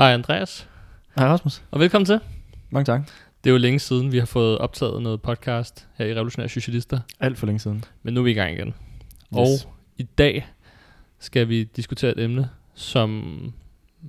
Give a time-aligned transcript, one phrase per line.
[0.00, 0.68] Hej Andreas,
[1.16, 1.62] Hej Rasmus.
[1.70, 2.20] og velkommen til.
[2.70, 3.00] Mange tak.
[3.44, 7.00] Det er jo længe siden, vi har fået optaget noget podcast her i Revolutionære Socialister,
[7.20, 7.84] Alt for længe siden.
[8.02, 8.74] men nu er vi i gang igen.
[9.32, 9.46] Og
[9.98, 10.46] i dag
[11.18, 13.20] skal vi diskutere et emne, som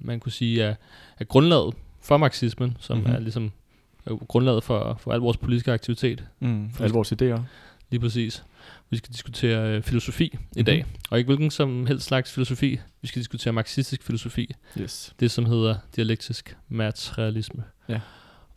[0.01, 0.75] man kunne sige er,
[1.19, 3.03] er grundlaget for marxismen, som Mhm.
[3.03, 3.15] mm-hmm.
[3.15, 3.51] er ligesom
[4.05, 7.39] er grundlaget for, for al vores politiske aktivitet, Mm, alle vores idéer.
[7.91, 8.43] Lige præcis.
[8.89, 10.65] Vi skal diskutere øh, filosofi i Mhm.
[10.65, 12.79] dag, og ikke hvilken som helst slags filosofi.
[13.01, 14.51] Vi skal diskutere marxistisk filosofi,
[14.81, 15.13] Yes.
[15.19, 17.63] det som hedder dialektisk materialisme.
[17.89, 17.99] Ja.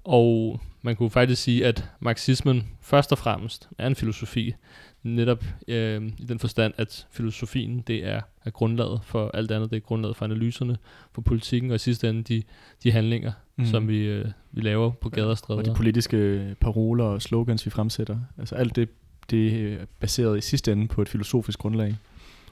[0.05, 4.55] Og man kunne faktisk sige, at marxismen først og fremmest er en filosofi,
[5.03, 9.77] netop øh, i den forstand, at filosofien det er, er grundlaget for alt andet, det
[9.77, 10.77] er grundlaget for analyserne,
[11.13, 12.43] for politikken, og i sidste ende de,
[12.83, 13.67] de handlinger, mm.
[13.67, 15.59] som vi, øh, vi laver på gader og stræder.
[15.61, 18.19] Og de politiske paroler og slogans, vi fremsætter.
[18.39, 18.89] Altså alt det,
[19.31, 21.97] det er baseret i sidste ende på et filosofisk grundlag.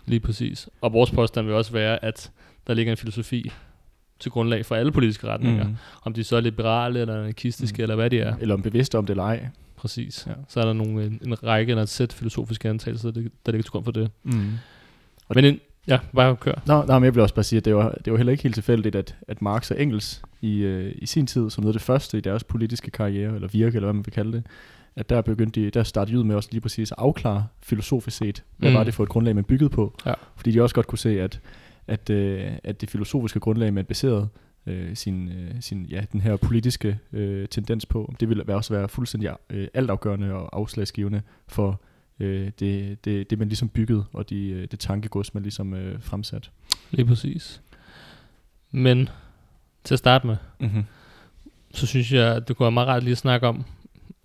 [0.06, 0.68] Lige præcis.
[0.80, 2.30] Og vores påstand vil også være, at
[2.66, 3.52] der ligger en filosofi
[4.20, 5.64] til grundlag for alle politiske retninger.
[5.64, 5.76] Mm.
[6.02, 7.82] Om de så er liberale, eller anarkistiske, mm.
[7.82, 8.36] eller hvad de er.
[8.40, 9.48] Eller om bevidst om det eller ej.
[9.76, 10.24] Præcis.
[10.26, 10.30] Ja.
[10.30, 10.36] Ja.
[10.48, 13.62] Så er der nogle, en, en række eller et sæt filosofiske antagelser, der, der ligger
[13.62, 14.10] til grund for det.
[14.22, 14.52] Mm.
[15.28, 16.62] Og Men en, ja, bare kør.
[16.66, 18.42] Nå, nej, men jeg vil også bare sige, at det var, det var heller ikke
[18.42, 21.78] helt tilfældigt, at, at Marx og Engels i, øh, i sin tid, som noget af
[21.78, 24.42] det første i deres politiske karriere, eller virke, eller hvad man vil kalde det,
[24.96, 28.16] at der begyndte de, der startede de ud med også lige præcis at afklare filosofisk
[28.16, 28.76] set, hvad mm.
[28.76, 29.94] Var det for et grundlag, man byggede på.
[30.06, 30.14] Ja.
[30.36, 31.40] Fordi de også godt kunne se, at,
[31.86, 34.28] at, øh, at det filosofiske grundlag, man baserede
[34.66, 38.74] øh, sin, øh, sin, ja, den her politiske øh, tendens på, det ville være også
[38.74, 41.80] være fuldstændig øh, altafgørende og afslagsgivende for
[42.20, 46.02] øh, det, det, det, man ligesom byggede, og de, øh, det tankegods, man ligesom øh,
[46.02, 46.50] fremsat.
[46.90, 47.62] Lige præcis.
[48.70, 49.08] Men
[49.84, 50.84] til at starte med, Mm-hmm.
[51.74, 53.64] så synes jeg, at det kunne være meget rart lige at snakke om,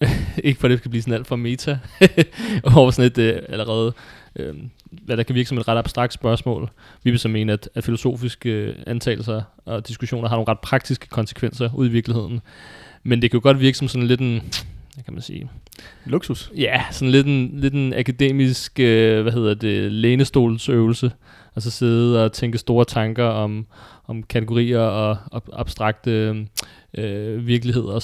[0.44, 1.80] ikke for det skal blive sådan alt for meta,
[2.76, 3.94] over sådan et øh, allerede,
[4.36, 4.56] øh,
[4.92, 6.70] hvad der kan virke som et ret abstrakt spørgsmål.
[7.04, 11.08] Vi vil så mene, at, at filosofiske øh, antagelser og diskussioner har nogle ret praktiske
[11.08, 12.42] konsekvenser ud i virkeligheden.
[13.04, 14.42] Men det kan jo godt virke som sådan lidt en,
[14.94, 15.50] hvad kan man sige,
[16.06, 16.52] Luksus.
[16.58, 21.12] Ja, sådan lidt en, lidt en akademisk, øh, hvad hedder det, lænestolsøvelse.
[21.56, 23.66] Altså sidde og tænke store tanker om,
[24.08, 26.46] om kategorier og, og abstrakte
[26.94, 28.02] øh, virkeligheder og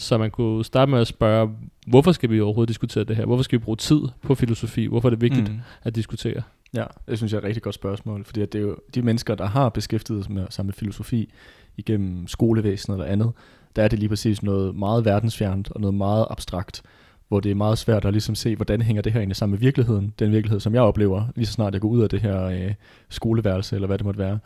[0.00, 1.50] så man kunne starte med at spørge,
[1.86, 3.24] hvorfor skal vi overhovedet diskutere det her?
[3.24, 4.86] Hvorfor skal vi bruge tid på filosofi?
[4.86, 5.48] Hvorfor er det vigtigt.
[5.52, 5.60] Mm.
[5.82, 6.42] at diskutere?
[6.74, 9.02] Ja, det synes jeg er et rigtig godt spørgsmål, fordi at det er jo de
[9.02, 11.32] mennesker, der har beskæftiget sig med, sig med filosofi
[11.76, 13.32] igennem skolevæsenet eller andet,
[13.76, 16.82] der er det lige præcis noget meget verdensfjernt og noget meget abstrakt,
[17.28, 19.58] hvor det er meget svært at ligesom se, hvordan hænger det her egentlig sammen med
[19.58, 22.44] virkeligheden, den virkelighed, som jeg oplever, lige så snart jeg går ud af det her
[22.44, 22.74] øh,
[23.08, 24.38] skoleværelse, eller hvad det måtte være.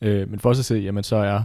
[0.00, 1.42] Øh, men for os at se, jamen så er,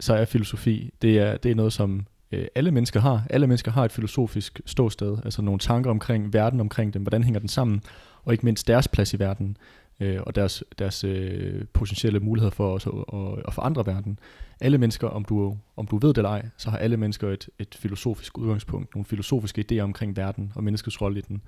[0.00, 3.26] så er filosofi, det er, det er noget, som øh, alle mennesker har.
[3.30, 7.40] Alle mennesker har et filosofisk ståsted, altså nogle tanker omkring verden omkring dem, hvordan hænger
[7.40, 7.82] den sammen,
[8.24, 9.56] og ikke mindst deres plads i verden,
[10.00, 14.18] øh, og deres, deres øh, potentielle muligheder for også at, at, at forandre verden.
[14.60, 17.48] Alle mennesker, om du, om du ved det eller ej, så har alle mennesker et,
[17.58, 21.42] et filosofisk udgangspunkt, nogle filosofiske idéer omkring verden og menneskets rolle i den.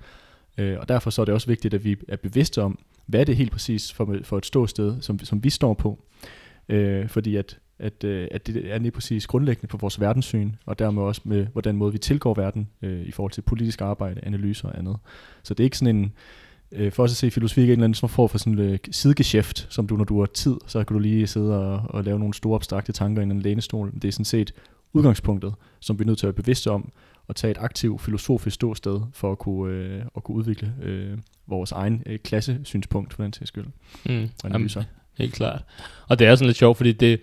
[0.57, 3.35] Øh, og derfor så er det også vigtigt, at vi er bevidste om, hvad det
[3.35, 5.99] helt præcis for, for et ståsted, som, som vi står på.
[6.69, 10.79] Øh, fordi at, at, øh, at det er lige præcis grundlæggende på vores verdenssyn, og
[10.79, 14.67] dermed også med, hvordan måde vi tilgår verden øh, i forhold til politisk arbejde, analyser
[14.67, 14.97] og andet.
[15.43, 16.13] Så det er ikke sådan en,
[16.71, 18.59] øh, for os at se filosofi ikke en eller anden sådan form for sådan en
[18.59, 22.03] øh, sidegeschæft, som du, når du har tid, så kan du lige sidde og, og
[22.03, 23.93] lave nogle store abstrakte tanker i en lænestol.
[23.93, 24.53] Det er sådan set
[24.93, 26.91] udgangspunktet, som vi er nødt til at være bevidste om,
[27.27, 31.71] og tage et aktivt filosofisk ståsted for at kunne, øh, at kunne udvikle øh, vores
[31.71, 33.65] egen øh, klassesynspunkt for den til skyld.
[34.05, 34.29] Mm.
[34.43, 34.79] Analyser.
[34.79, 35.63] Jamen, helt klart.
[36.07, 37.19] Og det er sådan lidt sjovt, fordi det,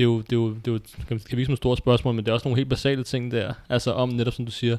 [0.00, 2.14] det er jo, det er jo, det er jo kan, kan som et stort spørgsmål,
[2.14, 3.52] men det er også nogle helt basale ting der.
[3.68, 4.76] Altså om netop, som du siger,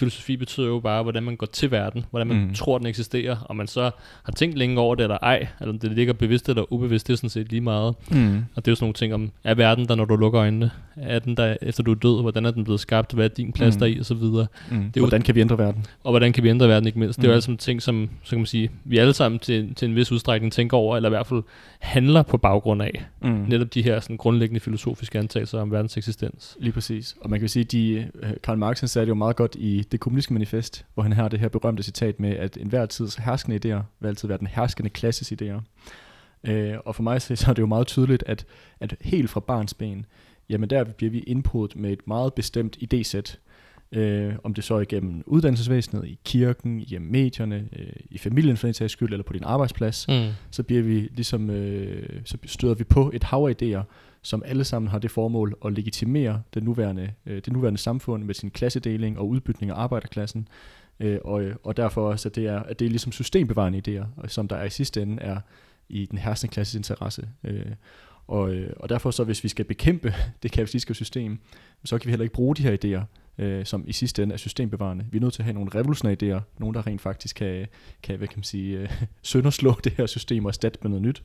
[0.00, 2.42] filosofi betyder jo bare, hvordan man går til verden, hvordan man Mm.
[2.42, 2.54] mm.
[2.54, 3.90] tror, den eksisterer, og man så
[4.22, 7.16] har tænkt længe over det eller ej, eller det ligger bevidst eller ubevidst, det er
[7.16, 7.94] sådan set lige meget.
[8.10, 8.36] Mm.
[8.54, 10.70] Og det er jo sådan nogle ting om, er verden der, når du lukker øjnene?
[10.96, 12.20] Er den der, efter du er død?
[12.20, 13.12] Hvordan er den blevet skabt?
[13.12, 13.78] Hvad er din plads Mm.
[13.78, 13.80] mm.
[13.80, 13.98] deri?
[13.98, 14.46] Og så videre.
[14.70, 14.76] Mm.
[14.76, 15.84] Det er jo- Hvordan kan vi ændre verden?
[16.04, 17.16] Og hvordan kan vi ændre verden, ikke mindst?
[17.18, 17.34] Det er jo Mm.
[17.34, 20.12] alle sammen ting, som, så kan man sige, vi alle sammen til, til en vis
[20.12, 21.42] udstrækning tænker over, eller i hvert fald
[21.78, 23.04] handler på baggrund af.
[23.22, 23.30] Mm.
[23.30, 26.56] Netop de her sådan, grundlæggende filosofiske antagelser om verdens eksistens.
[26.60, 27.16] Lige præcis.
[27.20, 29.82] Og man kan sige, de, øh, Karl Marx han sagde det jo meget godt i
[29.92, 33.56] det kommunistiske manifest, hvor han har det her berømte citat med, at enhver tids herskende
[33.56, 35.60] idéer vil altid være den herskende klasses idéer.
[36.44, 38.44] Øh, og for mig så er det jo meget tydeligt, at,
[38.80, 40.06] at helt fra barns ben,
[40.48, 43.36] jamen der bliver vi indpodet med et meget bestemt idésæt.
[43.92, 48.66] Øh, om det så er igennem uddannelsesvæsenet, i kirken, i medierne, øh, i familien for
[48.66, 50.28] den sags skyld, eller på din arbejdsplads, Mm.
[50.50, 53.82] så bliver vi ligesom, øh, så støder vi på et hav af idéer,
[54.22, 58.34] som alle sammen har det formål at legitimere det nuværende, øh, det nuværende samfund med
[58.34, 60.48] sin klassedeling og udbytning af arbejderklassen,
[61.00, 64.28] øh, og, øh, og derfor også, at det er, at det er ligesom systembevarende idéer,
[64.28, 65.40] som der er i sidste ende er
[65.88, 67.28] i den herskende klasses interesse.
[67.44, 67.72] Øh,
[68.26, 71.38] Og, øh, og derfor så, hvis vi skal bekæmpe det kapitalistiske system,
[71.84, 73.04] så kan vi heller ikke bruge de her idéer,
[73.44, 75.06] øh, som i sidste ende er systembevarende.
[75.10, 77.66] Vi er nødt til at have nogle revolutionære idéer, nogle der rent faktisk kan,
[78.02, 78.90] kan hvad kan man sige, øh,
[79.22, 81.22] sønderslå det her system og erstatte med noget nyt.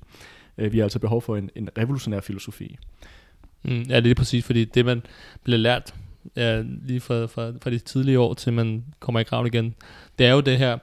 [0.58, 2.78] Øh, vi har altså behov for en, en revolutionær filosofi.
[3.64, 5.02] Mm, ja, det er præcis, fordi det man
[5.44, 5.94] bliver lært
[6.36, 9.76] ja, lige fra, fra, fra de tidlige år til man kommer i graven igen,
[10.20, 10.78] det er jo det her,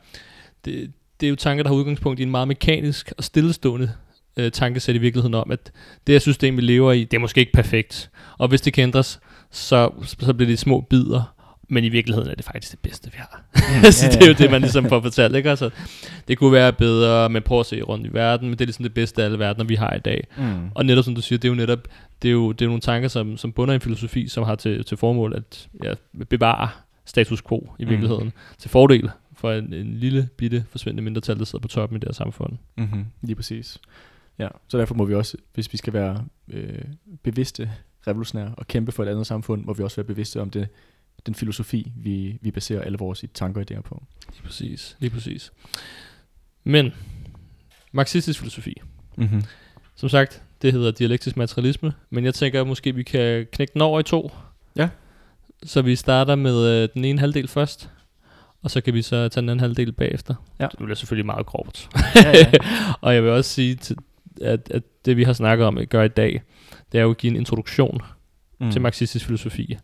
[0.64, 3.92] det, det er jo tanker, der har udgangspunkt i en meget mekanisk og stillestående
[4.36, 5.72] øh, tankesæt i virkeligheden om, at
[6.06, 8.10] det her system, vi lever i, det er måske ikke perfekt.
[8.38, 9.20] Og hvis det kan ændres,
[9.50, 11.34] så, så bliver det små bidder,
[11.68, 13.42] men i virkeligheden er det faktisk det bedste, vi har.
[13.54, 15.36] Mm, så det er jo det, man ligesom får fortalt.
[15.36, 15.50] Ikke?
[15.50, 15.70] Altså,
[16.28, 18.82] det kunne være bedre, men prøv at se rundt i verden, men det er ligesom
[18.82, 20.26] det bedste af alle verdener, vi har i dag.
[20.36, 20.70] Mm.
[20.74, 21.88] Og netop som du siger, det er jo netop
[22.22, 24.54] det er jo, det er nogle tanker, som, som bunder i en filosofi, som har
[24.54, 25.94] til, til formål at ja,
[26.28, 26.68] bevare
[27.04, 27.90] status quo i mm.
[27.90, 28.32] virkeligheden, mm.
[28.58, 32.08] til fordel for en, en lille bitte forsvindende mindretal, der sidder på toppen i det
[32.08, 32.52] her samfund.
[32.76, 33.04] Mm-hmm.
[33.22, 33.78] Lige præcis.
[34.38, 36.78] Ja, så derfor må vi også, hvis vi skal være øh,
[37.22, 37.70] bevidste
[38.06, 40.68] revolutionære og kæmpe for et andet samfund, må vi også være bevidste om det,
[41.26, 44.02] den filosofi, vi, vi baserer alle vores tanker og idéer på.
[44.32, 45.52] Lige præcis, lige præcis.
[46.64, 46.92] Men,
[47.92, 48.82] marxistisk filosofi.
[49.16, 49.42] Mm-hmm.
[49.94, 53.82] Som sagt, det hedder dialektisk materialisme, men jeg tænker, at måske vi kan knække den
[53.82, 54.32] over i to.
[54.76, 54.88] Ja.
[55.62, 57.90] Så vi starter med øh, den ene halvdel først,
[58.62, 60.34] og så kan vi så tage den anden halvdel bagefter.
[60.60, 60.66] Ja.
[60.66, 61.88] Det bliver selvfølgelig meget grovt.
[62.24, 62.52] Ja, ja.
[63.00, 63.78] og jeg vil også sige,
[64.42, 66.42] at, at det vi har snakket om, gør i dag,
[66.92, 68.00] det er jo at give en introduktion
[68.62, 68.70] mm.
[68.70, 69.76] til marxistisk filosofi.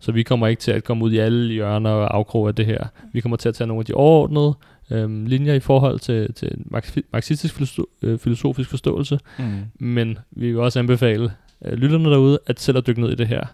[0.00, 2.66] Så vi kommer ikke til at komme ud i alle hjørner og afkroge af det
[2.66, 2.86] her.
[3.12, 4.54] Vi kommer til at tage nogle af de overordnede
[4.90, 6.64] øhm, linjer i forhold til, til
[7.12, 7.60] marxistisk
[8.02, 9.44] øh, filosofisk forståelse, mm.
[9.78, 11.32] men vi vil også anbefale
[11.64, 13.46] øh, lytterne derude at selv at dykke ned i det her.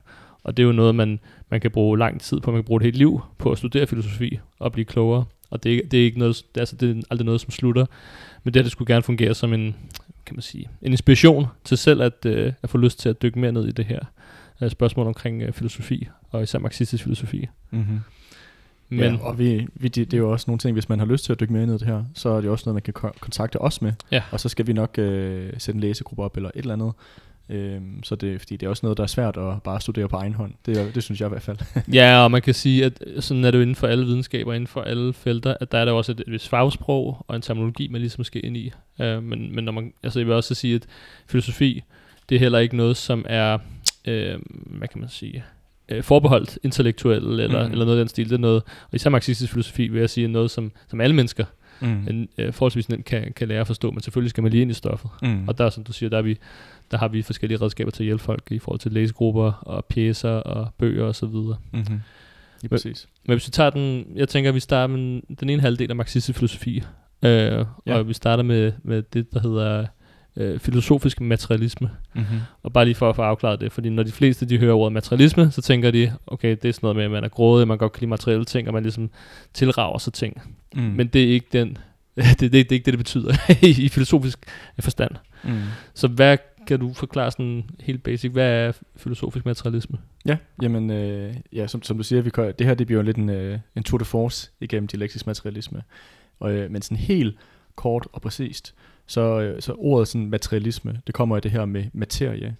[0.45, 2.51] Og det er jo noget, man, man kan bruge lang tid på.
[2.51, 5.25] Man kan bruge et helt liv på at studere filosofi og blive klogere.
[5.51, 7.87] Og det, det er ikke noget, det er, altså, det er aldrig noget, som slutter.
[8.45, 9.77] Men det her, det skulle gerne fungere som en,
[10.27, 13.39] kan man sige, en inspiration til selv at, øh, at få lyst til at dykke
[13.39, 14.01] mere ned i det her
[14.61, 17.49] øh, spørgsmål omkring øh, filosofi, og især marxistisk filosofi.
[17.71, 18.01] Mm-hmm.
[18.89, 21.07] Men, ja, og vi, vi, det, det er jo også nogle ting, hvis man har
[21.07, 22.83] lyst til at dykke mere ned i det her, så er det også noget, man
[22.83, 23.93] kan kontakte os med.
[24.11, 24.23] Ja.
[24.31, 26.93] Og så skal vi nok øh, sætte en læsegruppe op eller et eller andet.
[27.51, 30.17] Øhm, så det, fordi det er også noget, der er svært at bare studere på
[30.17, 30.53] egen hånd.
[30.67, 31.57] Det, det synes jeg i hvert fald.
[31.93, 34.67] ja, og man kan sige, at sådan er det jo inden for alle videnskaber, inden
[34.67, 37.89] for alle felter, at der er der også et, et vis fagsprog og en terminologi,
[37.89, 38.73] man ligesom skal ind i.
[39.01, 40.87] Øh, men, men når man, altså jeg vil også sige, at
[41.27, 41.83] filosofi,
[42.29, 43.59] det er heller ikke noget, som er,
[44.05, 45.45] øh, hvad kan man sige,
[45.89, 47.73] øh, forbeholdt intellektuelle eller, mm.
[47.73, 48.29] eller noget af den stil.
[48.29, 51.45] Det er noget, og især marxistisk filosofi vil jeg sige, noget, som, som alle mennesker
[51.81, 52.07] mm.
[52.09, 54.71] en, øh, forholdsvis nemt kan, kan lære at forstå, men selvfølgelig skal man lige ind
[54.71, 55.11] i stoffet.
[55.23, 55.49] Mm.
[55.49, 56.39] Og der, som du siger, der, er vi,
[56.91, 60.31] der har vi forskellige redskaber til at hjælpe folk i forhold til læsegrupper og pjæser
[60.31, 61.27] og bøger osv.
[61.27, 62.01] Mm-hmm.
[62.63, 63.09] Lige præcis.
[63.23, 65.91] Men, men hvis vi tager den, jeg tænker, at vi starter med den ene halvdel
[65.91, 66.83] af marxistisk filosofi,
[67.23, 67.67] øh, ja.
[67.87, 69.87] og vi starter med, med det, der hedder
[70.37, 71.91] øh, filosofisk materialisme.
[72.15, 72.39] Mm-hmm.
[72.63, 74.93] Og bare lige for at få afklaret det, fordi når de fleste de hører ordet
[74.93, 77.79] materialisme, så tænker de, okay, det er sådan noget med, at man er grådig, man
[77.79, 79.11] godt kan lide materielle ting, og man ligesom
[79.55, 80.43] tilrager sig ting.
[80.75, 80.83] Mm.
[80.83, 81.79] Men det er ikke den,
[82.17, 83.35] det, det, det, er ikke det, det betyder
[83.67, 84.47] i, i filosofisk
[84.81, 85.11] forstand.
[85.45, 85.61] Mm.
[85.95, 89.99] Så hvad kan du forklare sådan helt basic, hvad er filosofisk materialisme?
[90.27, 93.17] Ja, jamen, øh, ja, som, som du siger, vi kan, det her det bliver lidt
[93.17, 95.83] en, øh, en tour de force igennem dialektisk materialisme.
[96.41, 97.37] Og, øh, men sådan helt
[97.77, 98.75] kort og præcist,
[99.11, 102.57] så, øh, så ordet sådan materialisme, det kommer af det her med materie.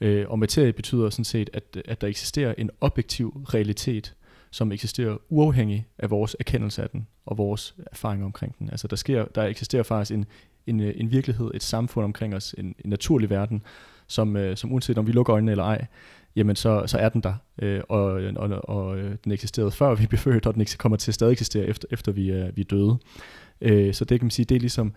[0.00, 4.14] Øh, og materie betyder sådan set, at, at der eksisterer en objektiv realitet,
[4.50, 8.70] som eksisterer uafhængig af vores erkendelse af den og vores erfaring omkring den.
[8.70, 10.24] Altså der, sker, der eksisterer faktisk en,
[10.66, 13.62] en, øh, en virkelighed, et samfund omkring os, en, en naturlig verden,
[14.06, 15.86] som, øh, som uanset om vi lukker øjnene eller ej,
[16.36, 18.02] jamen så, så er den der, øh, og,
[18.36, 21.32] og, og øh, den eksisterede før vi blev født, og den kommer til at stadig
[21.32, 22.98] eksistere efter, efter vi, er, vi er døde.
[23.60, 24.92] Øh, så det kan man sige, det er ligesom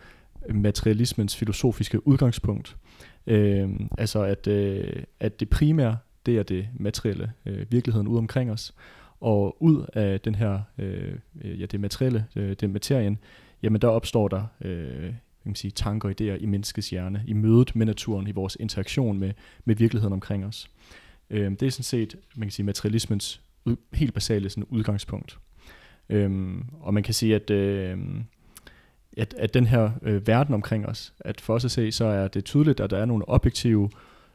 [0.50, 2.78] materialismens filosofiske udgangspunkt.
[3.28, 8.52] Øh, altså at, øh, at det primære, det er det materielle, øh, virkeligheden ude omkring
[8.52, 8.76] os,
[9.20, 13.18] og ud af den her, øh, ja det materielle, øh, den materien,
[13.64, 17.34] jamen der opstår der øh, kan man sige, tanker og idéer i menneskets hjerne, i
[17.34, 19.32] mødet med naturen, i vores interaktion med,
[19.66, 20.72] med virkeligheden omkring os.
[21.30, 23.42] Øh, det er sådan set, man kan sige, materialismens
[23.94, 25.40] helt basale sådan udgangspunkt.
[26.10, 27.98] Øh, og man kan sige, at øh,
[29.18, 32.28] at, at den her øh, verden omkring os, at for os at se, så er
[32.28, 33.90] det tydeligt, at der er nogle objektive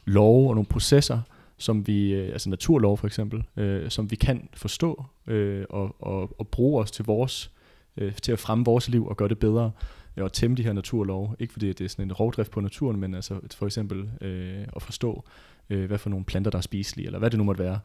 [0.04, 1.21] love og nogle processer,
[1.59, 6.40] som vi, øh, altså naturlov for eksempel, øh, som vi kan forstå øh, og, og,
[6.40, 7.50] og bruge os til vores,
[7.97, 9.71] øh, til at fremme vores liv og gøre det bedre
[10.16, 11.37] øh, og tæmme de her naturlov.
[11.38, 14.83] Ikke fordi det er sådan en rovdrift på naturen, men altså for eksempel øh, at
[14.83, 15.25] forstå,
[15.70, 17.78] øh, hvad for nogle planter, der er spiselige, eller hvad det nu måtte være.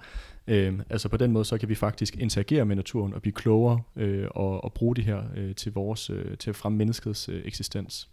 [0.47, 3.81] Øh, altså på den måde, så kan vi faktisk interagere med naturen og blive klogere
[3.95, 7.41] øh, og, og bruge det her øh, til, vores, øh, til at fremme menneskets øh,
[7.45, 8.09] eksistens.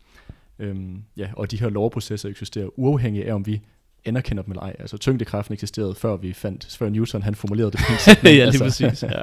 [0.59, 0.77] Øh,
[1.17, 3.61] ja, og de her lovprocesser eksisterer uafhængigt af, om vi
[4.05, 4.77] anerkender dem eller ej.
[4.79, 7.81] Altså tyngdekraften eksisterede før vi fandt, før Newton han formulerede det
[8.25, 9.03] ja, lige altså, præcis.
[9.13, 9.21] Ja.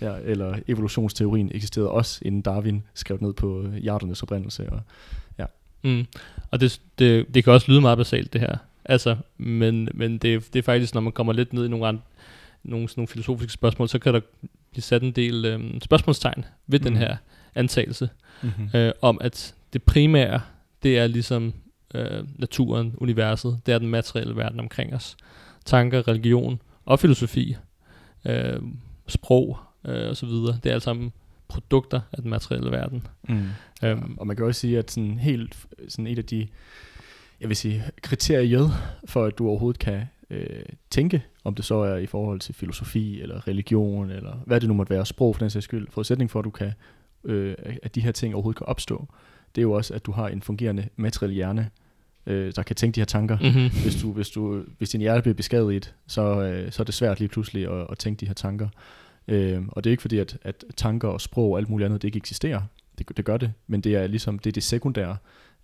[0.00, 4.70] ja, eller evolutionsteorien eksisterede også, inden Darwin skrev ned på hjerternes oprindelse.
[4.70, 4.80] Og,
[5.82, 6.06] Mm.
[6.50, 8.56] Og det, det, det kan også lyde meget basalt, det her.
[8.88, 12.02] Altså, men, men det, det er faktisk, når man kommer lidt ned i nogle, andre,
[12.62, 14.20] nogle, sådan nogle filosofiske spørgsmål, så kan der
[14.70, 16.84] blive sat en del øhm, spørgsmålstegn ved mm.
[16.84, 17.00] den Mhm.
[17.02, 17.16] her
[17.54, 18.08] antagelse,
[18.42, 18.68] mm-hmm.
[18.74, 20.40] øh, om at det primære,
[20.82, 21.52] det er ligesom
[21.94, 25.16] øh, naturen, universet, det er den materielle verden omkring os.
[25.64, 27.56] Tanker, religion og filosofi,
[28.24, 28.60] øh,
[29.08, 31.12] sprog øh, og så videre, det er alt sammen
[31.48, 33.02] produkter af den materielle verden.
[33.28, 33.48] mm.
[33.84, 35.56] Øhm, Og man kan også sige, at sådan helt
[35.88, 36.46] sådan et af de,
[37.40, 38.70] jeg vil sige, kriteriet
[39.04, 43.20] for, at du overhovedet kan øh, tænke, om det så er i forhold til filosofi,
[43.20, 46.38] eller religion, eller hvad det nu måtte være, sprog for den sags skyld, forudsætning for,
[46.38, 46.72] at du kan,
[47.24, 49.08] øh, at de her ting overhovedet kan opstå,
[49.54, 51.70] det er jo også, at du har en fungerende materiel hjerne,
[52.26, 53.38] øh, der kan tænke de her tanker.
[53.38, 53.82] mm-hmm.
[53.82, 57.18] Hvis, du, hvis, du, hvis din hjerte bliver beskadiget, så, øh, så er det svært
[57.20, 58.68] lige pludselig at, at tænke de her tanker.
[59.28, 62.02] Øh, og det er ikke fordi, at, at tanker og sprog og alt muligt andet,
[62.02, 62.62] det ikke eksisterer.
[62.98, 65.16] Det, det gør det, men det er ligesom det, er det sekundære.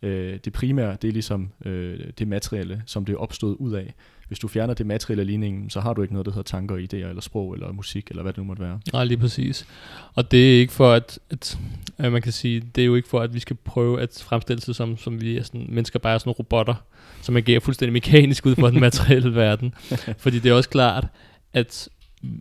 [0.02, 3.94] Øh, det primære, det er ligesom øh, det materielle, som det er opstået ud af.
[4.28, 6.76] Hvis du fjerner det materielle af ligningen, så har du ikke noget, der hedder tanker,
[6.76, 8.80] idéer, eller sprog, eller musik, eller hvad det nu måtte være.
[8.92, 9.66] Nej, lige præcis.
[10.14, 11.58] Og det er ikke for at, at,
[11.98, 14.60] at man kan sige, det er jo ikke for, at vi skal prøve at fremstille
[14.62, 16.74] sig som, som vi er sådan, mennesker bare er sådan robotter,
[17.22, 19.74] som agerer fuldstændig mekanisk ud fra den materielle verden.
[20.18, 21.06] Fordi det er også klart,
[21.52, 21.88] at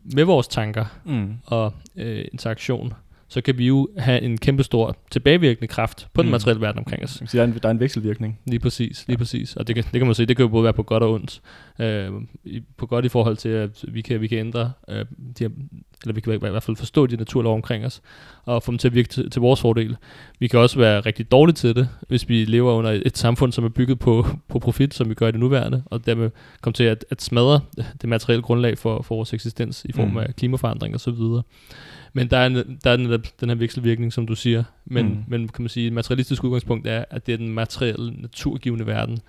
[0.03, 1.33] med vores tanker Mm.
[1.45, 2.93] og øh, interaktion,
[3.33, 6.31] så kan vi jo have en kæmpestor tilbagevirkende kraft på den Mm.
[6.31, 7.09] materielle verden omkring os.
[7.11, 8.39] Sige, Der er en, der er en vekselvirkning.
[8.45, 9.17] Lige præcis, lige Ja.
[9.17, 9.55] præcis.
[9.55, 11.13] Og det kan, det kan man sige, det kan jo både være på godt og
[11.13, 11.41] ondt.
[11.79, 12.11] Øh,
[12.77, 15.05] på godt i forhold til, at vi kan, vi kan ændre, øh,
[15.39, 15.49] de her,
[16.03, 18.01] eller vi kan i hvert fald forstå de naturlov omkring os,
[18.45, 19.95] og få dem til at virke til, til vores fordel.
[20.39, 23.51] Vi kan også være rigtig dårlige til det, hvis vi lever under et, et samfund,
[23.51, 26.29] som er bygget på, på profit, som vi gør i det nuværende, og dermed
[26.61, 27.59] komme til at, at smadre
[28.01, 30.17] det materielle grundlag for, for vores eksistens i form Mm.
[30.17, 31.43] af klimaforandring og så videre.
[32.13, 34.63] Men der er, en- der er den, den her vekselvirkning, som du siger.
[34.85, 35.23] Men, mm.
[35.27, 39.19] men kan man sige, et materialistisk udgangspunkt er, at det er den materielle, naturgivende verden,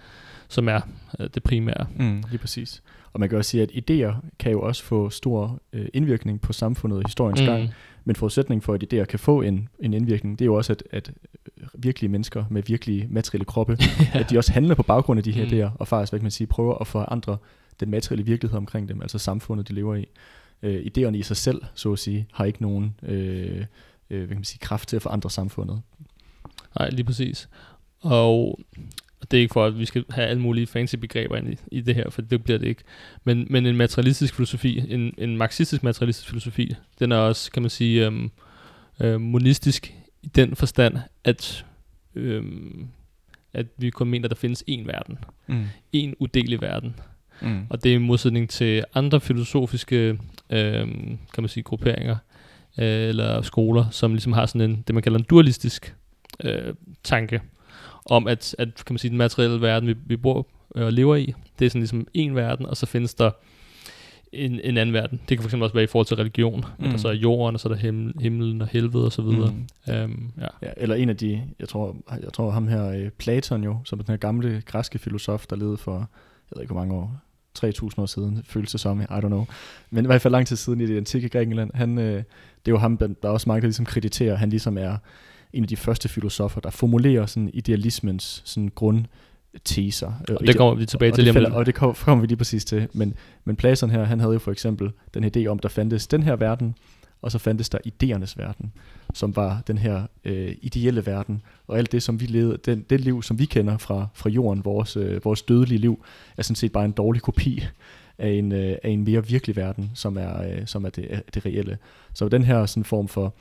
[0.49, 0.81] som er
[1.21, 1.87] øh, det primære.
[1.97, 2.83] Mm, lige præcis.
[3.14, 6.52] Og man kan også sige, at idéer kan jo også få stor øh, indvirkning på
[6.52, 7.47] samfundet og historiens mm.
[7.47, 7.71] gang.
[8.04, 10.83] Men forudsætningen for, at idéer kan få en, en indvirkning, det er jo også, at,
[10.90, 11.12] at
[11.59, 13.87] øh, virkelige mennesker med virkelige materielle kroppe, ja.
[14.21, 15.50] at de også handler på baggrund af de her Mm.
[15.50, 17.37] idéer, og faktisk, hvad kan man sige, prøver at forandre
[17.80, 20.06] den materielle virkelighed omkring dem, altså samfundet, de lever i.
[20.62, 23.64] Øh, idéerne i sig selv, så at sige, har ikke nogen øh,
[24.11, 25.83] øh, hvad kan man sige, kraft til at forandre samfundet.
[26.78, 27.49] Nej, lige præcis.
[28.00, 28.61] Og
[29.31, 31.81] det er ikke for, at vi skal have alle mulige fancy begreber ind i, i
[31.81, 32.83] det her, for det bliver det ikke.
[33.25, 37.71] Men, men en materialistisk filosofi, en, en marxistisk materialistisk filosofi, den er også, kan man
[37.71, 38.31] sige, øhm,
[39.00, 41.64] øh, monistisk i den forstand, at,
[42.14, 42.88] øhm,
[43.52, 45.19] at vi kun mener, at der findes én verden.
[45.47, 45.64] Mm.
[45.93, 46.97] En udelig verden.
[47.43, 47.66] Mm.
[47.71, 50.19] Og det er i modsætning til andre filosofiske
[50.50, 50.87] øh,
[51.35, 52.16] kan man sige, grupperinger
[52.78, 55.95] øh, eller skoler, som ligesom har sådan en, det man kalder en dualistisk
[56.45, 57.40] øh, tanke,
[58.06, 61.16] om at, at kan man sige, den materielle verden, vi, vi bor øh, og lever
[61.16, 63.30] i, det er sådan ligesom en verden, og så findes der
[64.32, 65.20] en, en anden verden.
[65.28, 66.84] Det kan fx også være i forhold til religion, mm.
[66.84, 66.99] at der Mm.
[66.99, 69.54] så er jorden, og så er der himmel, himlen og helvede og så videre.
[69.87, 69.92] Mm.
[69.92, 70.46] Øhm, ja.
[70.62, 73.99] Ja, eller en af de, jeg tror, jeg tror ham her, øh, Platon jo, som
[73.99, 77.20] er den her gamle græske filosof, der levede for, jeg ved ikke hvor mange år,
[77.54, 79.46] 3000 år siden, føles det som, I don't know.
[79.90, 82.23] Men i hvert fald lang tid siden i det antikke Grækenland, han, øh, det
[82.66, 84.96] er jo ham, der, der er også mange, der ligesom krediterer, han ligesom er
[85.54, 90.12] en af de første filosofer, der formulerer sådan idealismens sådan grundteser.
[90.30, 91.54] Øh, Og det kommer vi tilbage og til lige om lidt.
[91.54, 92.88] Og det kom- kommer vi lige præcis til.
[92.92, 96.23] Men, men Platon her, han havde jo for eksempel den idé om, der fandtes den
[96.23, 96.75] her verden,
[97.23, 98.73] og så fandtes der idéernes verden,
[99.14, 101.42] som var den her øh, ideelle verden.
[101.66, 104.64] Og alt det, som vi levede, den, det liv, som vi kender fra, fra jorden,
[104.64, 106.04] vores, øh, vores dødelige liv,
[106.37, 107.64] er sådan set bare en dårlig kopi
[108.18, 111.46] af en, øh, af en mere virkelig verden, som er, øh, som er det, det
[111.46, 111.78] reelle.
[112.14, 113.34] Så den her sådan form for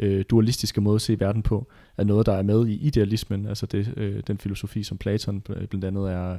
[0.00, 3.66] øh, dualistiske måde at se verden på, er noget, der er med i idealismen, altså
[3.66, 6.38] det, øh, den filosofi, som Platon bl- blandt andet er, øh,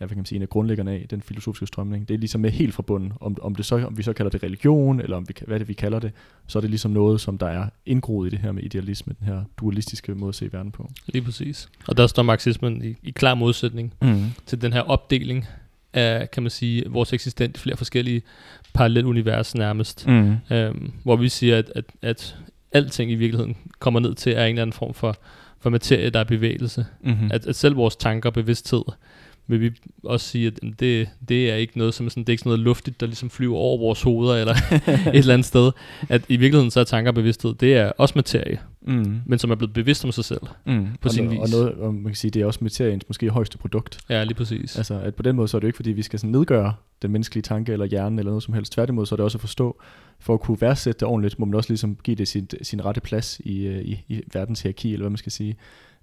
[0.00, 2.08] er hvad kan man sige, en af grundlæggerne af den filosofiske strømning.
[2.08, 3.12] Det er ligesom med helt fra bunden.
[3.20, 5.68] Om, om, det så, om vi så kalder det religion, eller om vi, hvad det
[5.68, 6.12] vi kalder det,
[6.46, 9.26] så er det ligesom noget, som der er indgroet i det her med idealisme, den
[9.26, 10.90] her dualistiske måde at se verden på.
[11.06, 11.68] Lige præcis.
[11.88, 14.24] Og der står marxismen i, i klar modsætning Mm.
[14.46, 15.46] til den her opdeling
[15.92, 18.22] af, kan man sige, vores eksistens i flere forskellige
[18.74, 20.06] parallelunivers nærmest.
[20.06, 20.34] Mm.
[20.50, 22.36] Øhm, hvor vi siger, at, at, at
[22.72, 25.16] alting i virkeligheden kommer ned til er en eller anden form for,
[25.60, 26.86] for materie, der er bevægelse.
[27.00, 27.30] Mm-hmm.
[27.32, 28.84] At, at selv vores tanker og bevidsthed,
[29.46, 29.70] vil vi
[30.04, 32.60] også sige, at det, det er ikke noget, som sådan, det er ikke sådan noget
[32.60, 34.54] luftigt, der ligesom flyver over vores hoveder eller
[35.08, 35.72] et eller andet sted.
[36.08, 38.60] At i virkeligheden så er tanker og bevidsthed, det er også materie.
[38.86, 39.20] Mm.
[39.26, 40.40] men som er blevet bevidst om sig selv.
[40.66, 40.86] Mm.
[41.00, 41.38] på og, sin vis.
[41.38, 43.98] Og noget, og man kan sige, det er også materiens måske højeste produkt.
[44.08, 44.76] Ja, lige præcis.
[44.76, 46.74] Altså, at på den måde, så er det jo ikke, fordi vi skal sådan nedgøre
[47.02, 48.72] den menneskelige tanke eller hjernen eller noget som helst.
[48.72, 49.80] Tværtimod, så er det også at forstå,
[50.18, 53.00] for at kunne værdsætte det ordentligt, må man også ligesom give det sin, sin rette
[53.00, 55.56] plads i, øh, i, i verdens hierarki, eller hvad man skal sige.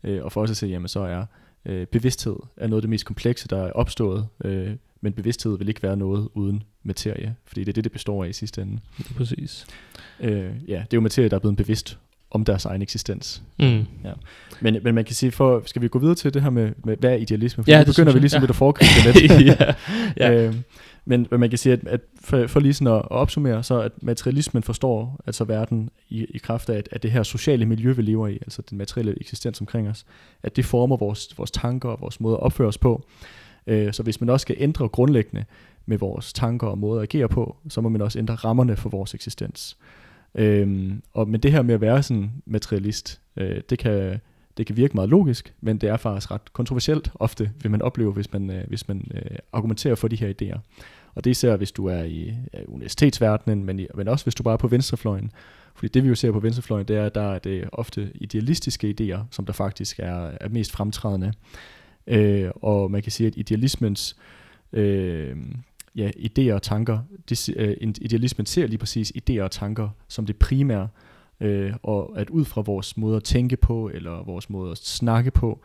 [0.04, 1.26] Øh, og for os at se, jamen så er
[1.66, 5.70] øh, bevidsthed er noget af det mest komplekse, der er opstået, øh, men bevidsthed vil
[5.70, 8.80] ikke være noget uden materie, fordi det er det, det består af i sidste ende.
[9.18, 9.66] Præcis.
[10.20, 12.00] Øh, ja, det er jo materie, der er blevet bevidst
[12.32, 13.42] om deres egen eksistens.
[13.60, 13.86] Mm.
[14.62, 16.98] Men, men man kan sige, for, skal vi gå videre til det her med, med
[16.98, 17.64] hvad er idealisme?
[17.64, 18.42] For Ja, nu begynder vi ligesom ja.
[18.42, 19.48] lidt at foregribe det lidt.
[19.48, 19.74] ja.
[20.18, 20.46] ja.
[20.48, 20.56] Øh,
[21.06, 23.92] men, man kan sige, at, at for, for lige sådan at, at opsummere, så at
[24.02, 28.02] materialismen forstår altså verden i, i kraft af, at, at det her sociale miljø, vi
[28.02, 30.06] lever i, altså den materielle eksistens omkring os,
[30.44, 33.06] at det former vores, vores tanker og vores måde at opføre os på.
[33.68, 35.46] Øh, så hvis man også skal ændre grundlæggende
[35.86, 38.90] med vores tanker og måde at agere på, så må man også ændre rammerne for
[38.90, 39.78] vores eksistens.
[40.36, 44.20] Øhm, og men det her med at være sådan materialist, øh, det kan
[44.58, 48.12] det kan virke meget logisk, men det er faktisk ret kontroversielt ofte, vil man opleve,
[48.12, 50.60] hvis man, øh, hvis man øh, argumenterer for de her idéer.
[51.16, 54.44] Og det især, hvis du er i øh, universitetsverdenen, men, i, men også hvis du
[54.44, 55.32] bare er på venstrefløjen.
[55.76, 58.96] Fordi det vi jo ser på venstrefløjen, det er, at der er det ofte idealistiske
[59.00, 61.34] idéer, som der faktisk er, er mest fremtrædende.
[62.08, 64.16] Øh, og man kan sige, at idealismens
[64.74, 65.38] øh,
[65.96, 70.38] ja, idéer og tanker, det, øh, idealismen ser lige præcis idéer og tanker som det
[70.38, 70.88] primære,
[71.40, 75.32] øh, og at ud fra vores måde at tænke på, eller vores måde at snakke
[75.32, 75.60] på,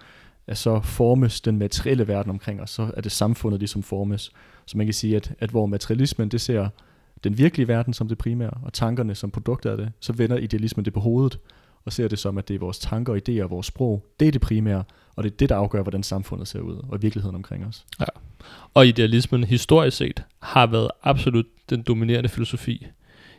[0.47, 4.33] at så formes den materielle verden omkring os, så er det samfundet, ligesom som formes.
[4.67, 6.69] Så man kan sige, at, at hvor materialismen, det ser
[7.25, 10.85] den virkelige verden som det primære, og tankerne som produkter af det, så vender idealismen
[10.85, 11.39] det på hovedet,
[11.85, 14.29] og ser det som, at det er vores tanker og idéer og vores sprog, det
[14.29, 14.85] er det primære,
[15.17, 17.85] og det er det, der afgør, hvordan samfundet ser ud, og virkeligheden omkring os.
[18.75, 22.87] Og idealismen historisk set har været absolut den dominerende filosofi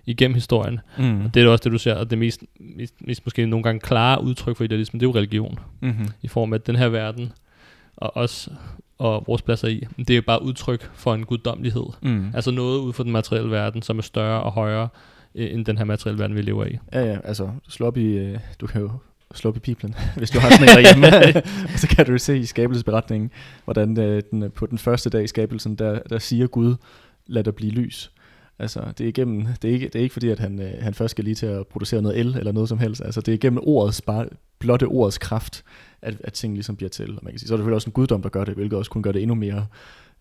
[0.05, 0.79] igennem historien.
[0.97, 1.25] Mm.
[1.25, 3.79] Og det er også det, du ser, og det mest, mest, mest måske nogle gange
[3.79, 5.59] klare udtryk for idealismen, det er jo religion.
[5.81, 6.07] Mm-hmm.
[6.21, 7.33] I form af den her verden,
[7.97, 8.49] og os
[8.97, 11.85] og vores pladser i, det er jo bare udtryk for en guddommelighed.
[12.01, 12.31] Mm.
[12.33, 14.87] Altså noget ud for den materielle verden, som er større og højere
[15.35, 16.77] end den her materielle verden, vi lever i.
[16.93, 18.91] Ja, ja, altså slå op i, øh, du kan jo
[19.33, 21.41] slå op i Bibelen, hvis du har sådan en derhjemme.
[21.73, 23.31] og så kan du se i skabelsesberetningen,
[23.63, 26.75] hvordan øh, den, på den første dag i skabelsen, der, der siger Gud,
[27.27, 28.11] lad der blive lys.
[28.59, 30.93] Altså, det er, igennem, det er, ikke, det er ikke fordi, at han, øh, han
[30.93, 33.01] først skal lige til at producere noget el eller noget som helst.
[33.05, 34.27] Altså, det er igennem ordets, bare
[34.59, 35.63] blotte ordets kraft,
[36.01, 37.09] at, at ting ligesom bliver til.
[37.09, 38.77] Og man kan sige, så er det selvfølgelig også en guddom, der gør det, hvilket
[38.77, 39.65] også kunne gøre det endnu mere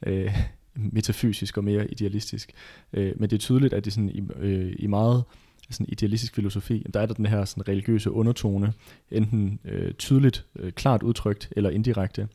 [0.07, 0.37] øh,
[0.77, 2.53] metafysisk og mere idealistisk.
[2.93, 5.25] Øh, men det er tydeligt, at det sådan i, øh, i meget
[5.71, 8.73] sådan idealistisk filosofi, der er der den her sådan religiøse undertone,
[9.11, 12.29] enten øh, tydeligt, øh, klart udtrykt eller indirekte.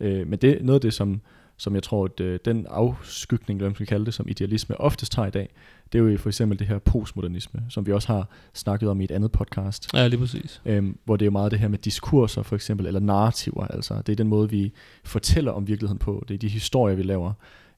[0.00, 1.20] Øh, men det er noget af det, som,
[1.56, 4.80] som jeg tror, at øh, den afskygning, eller hvad man skal kalde det, som idealisme
[4.80, 5.48] oftest har i dag,
[5.92, 9.04] det er jo for eksempel det her postmodernisme, som vi også har snakket om i
[9.04, 10.62] et andet podcast, Ja, lige præcis.
[10.66, 14.02] øhm, hvor det er jo meget det her med diskurser for eksempel, eller narrativer, altså
[14.06, 14.72] det er den måde, vi
[15.04, 17.32] fortæller om virkeligheden på, det er de historier, vi laver,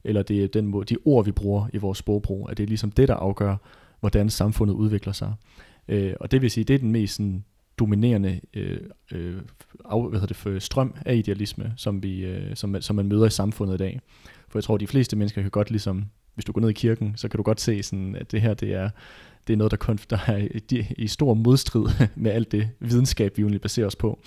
[0.07, 2.67] eller det er den måde, de ord, vi bruger i vores sprogbrug, at det er
[2.67, 3.55] ligesom det, der afgør,
[3.99, 5.33] hvordan samfundet udvikler sig.
[5.87, 7.43] Øh, og det vil sige, det er den mest sådan,
[7.79, 8.79] dominerende øh,
[9.11, 9.41] øh,
[9.85, 13.25] af, hvad hedder det, for strøm af idealisme, som, vi, øh, som, som man møder
[13.25, 13.99] i samfundet i dag.
[14.49, 17.13] For jeg tror, de fleste mennesker kan godt ligesom, hvis du går ned i kirken,
[17.15, 18.89] så kan du godt se, sådan, at det her det er,
[19.47, 23.37] det er noget, der, kun, der er i, i stor modstrid med alt det videnskab,
[23.37, 24.19] vi egentlig baserer os på.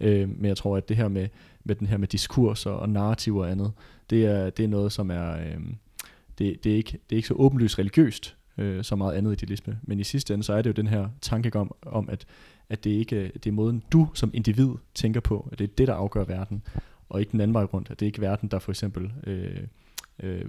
[0.00, 1.28] Øh, men jeg tror, at det her med,
[1.64, 3.72] med den her med diskurs og narrativer og andet,
[4.10, 5.60] det er, det er noget, som er, øh,
[6.38, 9.78] det, det, er ikke, det er ikke så åbenlyst religiøst, øh, så meget andet idealisme.
[9.82, 12.26] Men i sidste ende, så er det jo den her tanke om, om at,
[12.68, 15.74] at det ikke øh, det er måden, du som individ tænker på, at det er
[15.78, 16.62] det, der afgør verden,
[17.08, 17.90] og ikke den anden vej rundt.
[17.90, 19.60] At det er ikke verden, der for eksempel øh,
[20.22, 20.44] øh,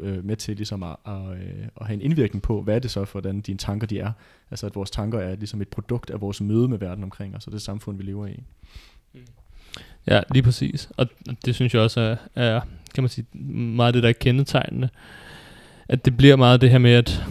[0.00, 2.90] øh, med til ligesom at, at, øh, at have en indvirkning på, hvad er det
[2.90, 4.12] så for, hvordan dine tanker de er.
[4.50, 7.46] Altså at vores tanker er ligesom et produkt af vores møde med verden omkring os,
[7.46, 8.42] og det samfund, vi lever i.
[10.06, 10.90] Ja, lige præcis.
[10.96, 11.06] Og
[11.44, 12.60] det synes jeg også er, er
[12.94, 13.38] kan man sige,
[13.76, 14.88] meget det, der er kendetegnende.
[15.88, 17.24] At det bliver meget det her med, at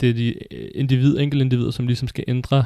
[0.00, 0.32] det er de
[0.74, 2.64] individ, enkelte individer, som ligesom skal ændre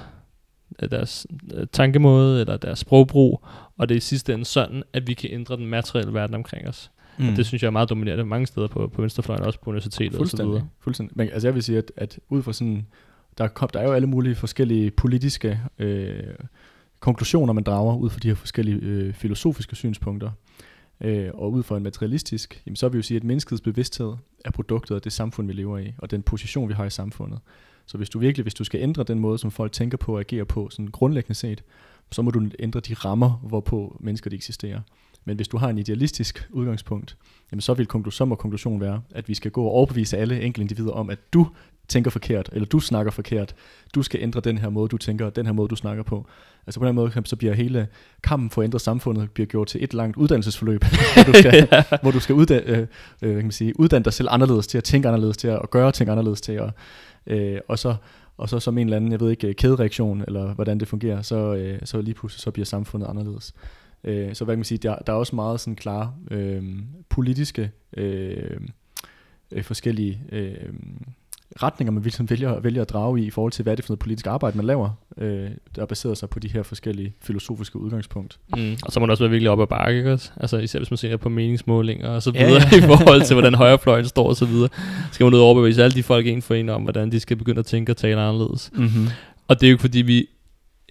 [0.83, 3.45] øh, deres øh, tankemåde eller deres sprogbrug,
[3.79, 6.69] og det er i sidste ende sådan, at vi kan ændre den materielle verden omkring
[6.69, 6.91] os.
[7.19, 7.29] Mm.
[7.29, 10.21] Og det synes jeg er meget dominerende mange steder på, på venstrefløjen, også på universitetet
[10.21, 10.69] og så videre.
[10.81, 11.19] Fuldstændig.
[11.19, 12.87] Men altså jeg vil sige, at, at ud fra sådan,
[13.39, 16.23] der, kom, der er jo alle mulige forskellige politiske øh,
[17.01, 20.31] konklusioner, man drager ud fra de her forskellige øh, filosofiske synspunkter.
[21.01, 24.13] Øh, og ud fra en materialistisk, jamen, så vil vi jo sige, at menneskets bevidsthed
[24.45, 27.41] er produktet af det samfund, vi lever i, og den position, vi har i samfundet.
[27.87, 30.21] Så hvis du virkelig, hvis du skal ændre den måde, som folk tænker på og
[30.21, 31.65] agerer på, sådan grundlæggende set,
[32.13, 34.81] så må du ændre de rammer, hvorpå mennesker de eksisterer.
[35.27, 37.17] Men hvis du har en idealistisk udgangspunkt,
[37.53, 40.41] jamen så, vil konklu- så må konklusionen være, at vi skal gå og overbevise alle
[40.41, 41.47] enkelte individer om, at du
[41.89, 43.55] tænker forkert, eller du snakker forkert.
[43.95, 46.27] Du skal ændre den her måde, du tænker, og den her måde, du snakker på.
[46.67, 47.87] Altså på den måde, så bliver hele
[48.23, 50.85] kampen for at ændre samfundet bliver gjort til et langt uddannelsesforløb,
[51.15, 51.83] hvor du skal, ja.
[52.03, 52.87] hvor du skal uddanne, øh,
[53.23, 55.93] øh, kan man sige, uddanne dig selv anderledes til at tænke anderledes til at gøre
[55.93, 56.71] ting anderledes til at,
[57.27, 57.95] øh, og så
[58.39, 61.55] og så som en eller anden, jeg ved ikke, kædereaktion, eller hvordan det fungerer, så,
[61.55, 63.55] øh, så lige pludselig så bliver samfundet anderledes.
[64.07, 66.63] Øh, så hvad kan man sige, der, der er også meget sådan klare øh,
[67.09, 68.61] politiske øh,
[69.53, 70.55] øh, forskellige øh,
[71.63, 73.93] retninger, man ligesom vælger, vælger at drage i, i forhold til, hvad er det for
[73.93, 78.39] noget politisk arbejde, man laver, øh, der baserer sig på de her forskellige filosofiske udgangspunkt.
[78.57, 78.77] Mm.
[78.83, 80.31] Og så må det også være virkelig op ad bakke, ikke også?
[80.37, 82.79] Altså især hvis man ser på meningsmålinger og så videre, ja, ja.
[82.79, 84.69] i forhold til, hvordan højrefløjen står og så videre,
[85.13, 87.37] skal man ud og overbevise alle de folk en for en om, hvordan de skal
[87.37, 88.71] begynde at tænke og tale anderledes.
[88.75, 89.09] Mm-hmm.
[89.49, 90.27] Og det er jo ikke fordi, vi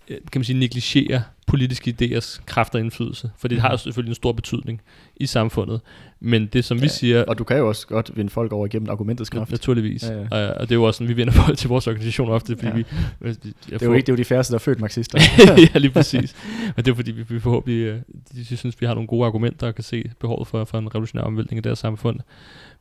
[0.09, 4.11] Øh, kan man sige, negligerer politiske idéers kraft og indflydelse, for det har jo selvfølgelig
[4.11, 4.81] en stor betydning
[5.15, 5.81] i samfundet.
[6.19, 7.23] Men det, som ja, vi siger...
[7.23, 9.51] Og du kan jo også godt vinde folk over igennem argumentets kraft.
[9.51, 10.03] Naturligvis.
[10.03, 10.47] Ja, ja.
[10.47, 12.67] Og, og det er jo også sådan, vi vinder folk til vores organisation ofte, fordi
[12.67, 12.73] ja.
[12.75, 12.85] vi...
[13.21, 15.19] Jeg det, er jo ikke, det er jo de færreste, der er født marxister.
[15.73, 16.35] ja, lige præcis.
[16.77, 17.99] Og det er fordi, vi, vi forhåbentlig øh,
[18.35, 21.23] de synes, vi har nogle gode argumenter og kan se behovet for, for en revolutionær
[21.23, 22.19] omvæltning i deres samfund.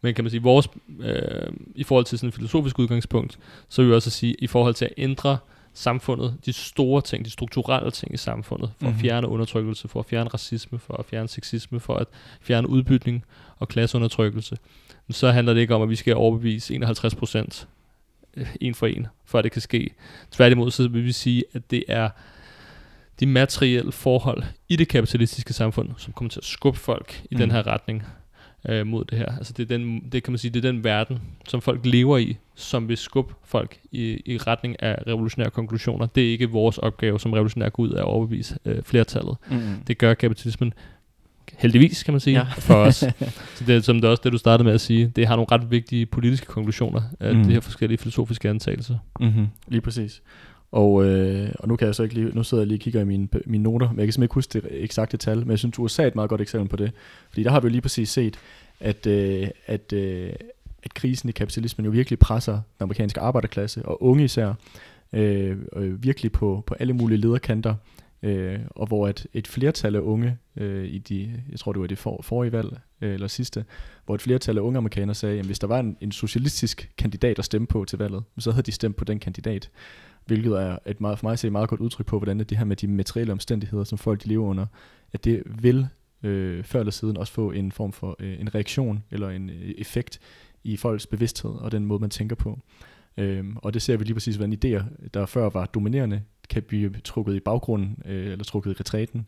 [0.00, 0.68] Men kan man sige, vores,
[1.00, 4.74] øh, i forhold til sådan et filosofisk udgangspunkt, så vil vi også sige, i forhold
[4.74, 5.38] til at ændre
[5.74, 8.88] samfundet, de store ting, de strukturelle ting i samfundet, for mm-hmm.
[8.88, 9.00] at mhm.
[9.00, 12.06] fjerne undertrykkelse, for at fjerne racisme, for at fjerne sexisme, for at
[12.40, 13.24] fjerne udbytning
[13.58, 14.56] og klasseundertrykkelse,
[15.10, 17.68] så handler det ikke om, at vi skal overbevise 51 procent
[18.37, 19.90] øh, en for en, for at det kan ske.
[20.30, 22.08] Tværtimod så vil vi sige, at det er
[23.20, 27.38] de materielle forhold i det kapitalistiske samfund, som kommer til at skubbe folk i mm.
[27.38, 27.54] den mhm.
[27.54, 28.02] her retning
[28.68, 29.37] øh, mod det her.
[29.37, 32.18] Altså det er den, det kan man sige, det er den verden, som folk lever
[32.18, 36.07] i, som vil skubbe folk i, i retning af revolutionære konklusioner.
[36.07, 39.37] Det er ikke vores opgave som revolutionær gå ud af at overbevise øh, flertallet.
[39.50, 39.59] Mm.
[39.87, 40.72] Det gør kapitalismen
[41.59, 42.46] heldigvis, kan man sige, ja.
[42.59, 42.96] for os.
[43.57, 45.46] Så det er som det også det, du startede med at sige, det har nogle
[45.53, 47.44] ret vigtige politiske konklusioner af mm.
[47.44, 48.98] de her forskellige filosofiske antagelser.
[49.20, 49.46] Mm-hmm.
[49.68, 50.22] Lige præcis.
[50.72, 53.00] Og, øh, og nu kan jeg så ikke lige, nu sidder jeg lige og kigger
[53.00, 55.59] i mine, mine noter, men jeg kan simpelthen ikke huske det eksakte tal, men jeg
[55.59, 56.92] synes, USA er et meget godt eksempel på det.
[57.29, 58.38] Fordi der har vi jo lige præcis set,
[58.81, 60.33] at, øh, at, øh,
[60.83, 64.55] at krisen i kapitalismen jo virkelig presser den amerikanske arbejderklasse, og unge især,
[65.12, 67.74] øh, øh, virkelig på, på alle mulige lederkanter,
[68.22, 71.87] øh, og hvor et, et flertal af unge øh, i de, jeg tror det var
[71.87, 73.64] det for, forrige valg, øh, eller sidste,
[74.07, 77.38] hvor et flertal af unge amerikanere sagde, at hvis der var en, en socialistisk kandidat
[77.38, 79.70] at stemme på til valget, så havde de stemt på den kandidat
[80.26, 82.58] hvilket er et meget, for mig at se et meget godt udtryk på, hvordan det
[82.58, 84.66] her med de materielle omstændigheder, som folk de lever under,
[85.12, 85.88] at det vil
[86.22, 89.74] øh, før eller siden også få en form for øh, en reaktion eller en øh,
[89.78, 90.20] effekt
[90.64, 92.58] i folks bevidsthed og den måde, man tænker på.
[93.16, 96.92] Øhm, og det ser vi lige præcis, hvordan idéer, der før var dominerende, kan blive
[97.04, 99.26] trukket i baggrunden øh, eller trukket i retræten,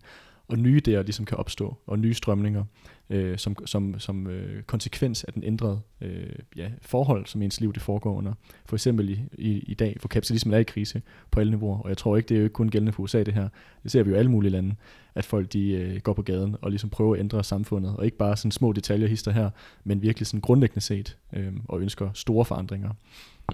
[0.48, 2.64] og nye idéer ligesom kan opstå, og nye strømninger
[3.10, 7.72] øh, som, som, som øh, konsekvens af den ændrede øh, ja, forhold, som ens liv
[7.72, 8.32] det foregår under.
[8.66, 11.88] For eksempel i, i, i dag, hvor kapitalismen er i krise på alle niveauer, og
[11.88, 13.48] jeg tror ikke, det er jo ikke kun gældende for USA det her.
[13.82, 14.74] Det ser vi jo i alle mulige lande,
[15.14, 18.16] at folk de øh, går på gaden og ligesom prøver at ændre samfundet, og ikke
[18.16, 19.50] bare sådan små detaljer hister her,
[19.84, 22.90] men virkelig sådan grundlæggende set, øh, og ønsker store forandringer.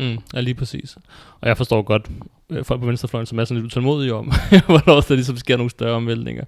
[0.00, 0.96] Mm, ja, lige præcis.
[1.40, 2.11] Og jeg forstår godt
[2.50, 4.33] øh, folk på venstrefløjen, som er sådan lidt utålmodige om,
[4.66, 6.44] hvornår der ligesom sker nogle større omvæltninger.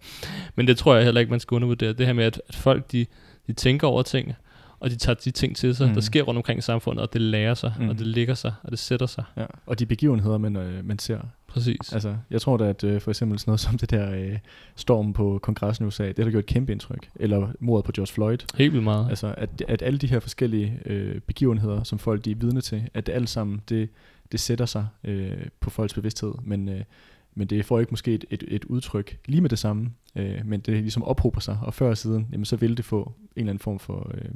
[0.57, 1.93] Men det tror jeg heller ikke, man skal undervurdere.
[1.93, 3.07] Det her med, at, at folk de,
[3.47, 4.33] de tænker over ting,
[4.81, 5.95] og de tager de ting til sig, mm.
[5.95, 7.89] der sker rundt omkring i samfundet, og det lærer sig, mm.
[7.89, 9.25] og det ligger sig, og det sætter sig.
[9.37, 11.19] Ja, og de begivenheder, man, øh, man ser.
[11.55, 11.93] Præcis.
[11.93, 14.39] Altså, jeg tror da, at øh, for eksempel sådan noget som det der øh,
[14.77, 17.11] storm på kongressen i USA, det har gjort et kæmpe indtryk.
[17.17, 18.39] Eller mordet på George Floyd.
[18.55, 19.09] Helt vildt meget.
[19.09, 22.89] Altså, at, at alle de her forskellige øh, begivenheder, som folk de er vidne til,
[22.95, 23.89] at det alt sammen, det,
[24.33, 26.33] det sætter sig øh, på folks bevidsthed.
[26.43, 26.81] Men, øh,
[27.35, 30.61] men det får ikke måske et, et, et udtryk lige med det samme, øh, men
[30.61, 33.51] det ligesom ophober sig, og før og siden, jamen, så vil det få en eller
[33.51, 34.11] anden form for...
[34.15, 34.31] Øh,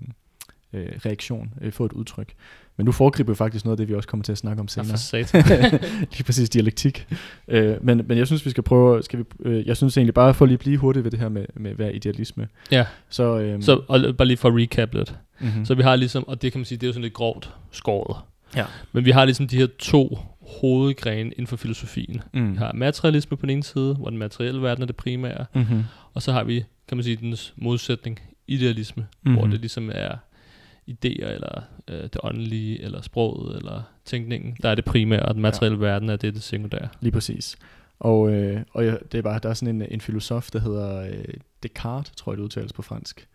[0.73, 2.35] øh, reaktion, øh, få et udtryk.
[2.77, 4.69] Men nu foregriber vi faktisk noget af det, vi også kommer til at snakke om
[4.69, 4.89] senere.
[4.91, 5.79] Ja,
[6.13, 7.07] lige præcis dialektik.
[7.49, 10.35] Øh, men, men jeg synes, vi skal prøve, skal vi, øh, jeg synes egentlig bare,
[10.35, 12.49] for lige blive hurtigt ved det her med, med hvad idealisme.
[12.71, 15.15] Ja, så, øh, så og bare lige for at recap lidt.
[15.41, 15.65] Mm-hmm.
[15.65, 17.55] Så vi har ligesom, og det kan man sige, det er jo sådan lidt grovt
[17.71, 18.23] skåret.
[18.57, 18.65] Ja.
[18.93, 20.19] Men vi har ligesom de her to
[20.61, 22.23] hovedgrene inden for filosofien.
[22.35, 22.53] Mm.
[22.53, 25.45] Vi har materialisme på den ene side, hvor den materielle verden er det primære.
[25.55, 25.85] Mm-hmm.
[26.15, 29.39] Og så har vi, kan man sige, dens modsætning, idealisme, mm-hmm.
[29.39, 30.17] hvor det ligesom er
[30.89, 35.43] idéer, eller øh, det åndelige, eller sproget, eller tænkningen, der er det primære, og den
[35.43, 35.93] materielle ja.
[35.93, 36.89] verden er det, det sekundære.
[37.01, 37.57] Lige præcis.
[38.01, 41.01] Og, øh, og ja, det er bare, der er sådan en, en filosof, der hedder
[41.01, 43.29] øh, Descartes, tror jeg det udtales på fransk.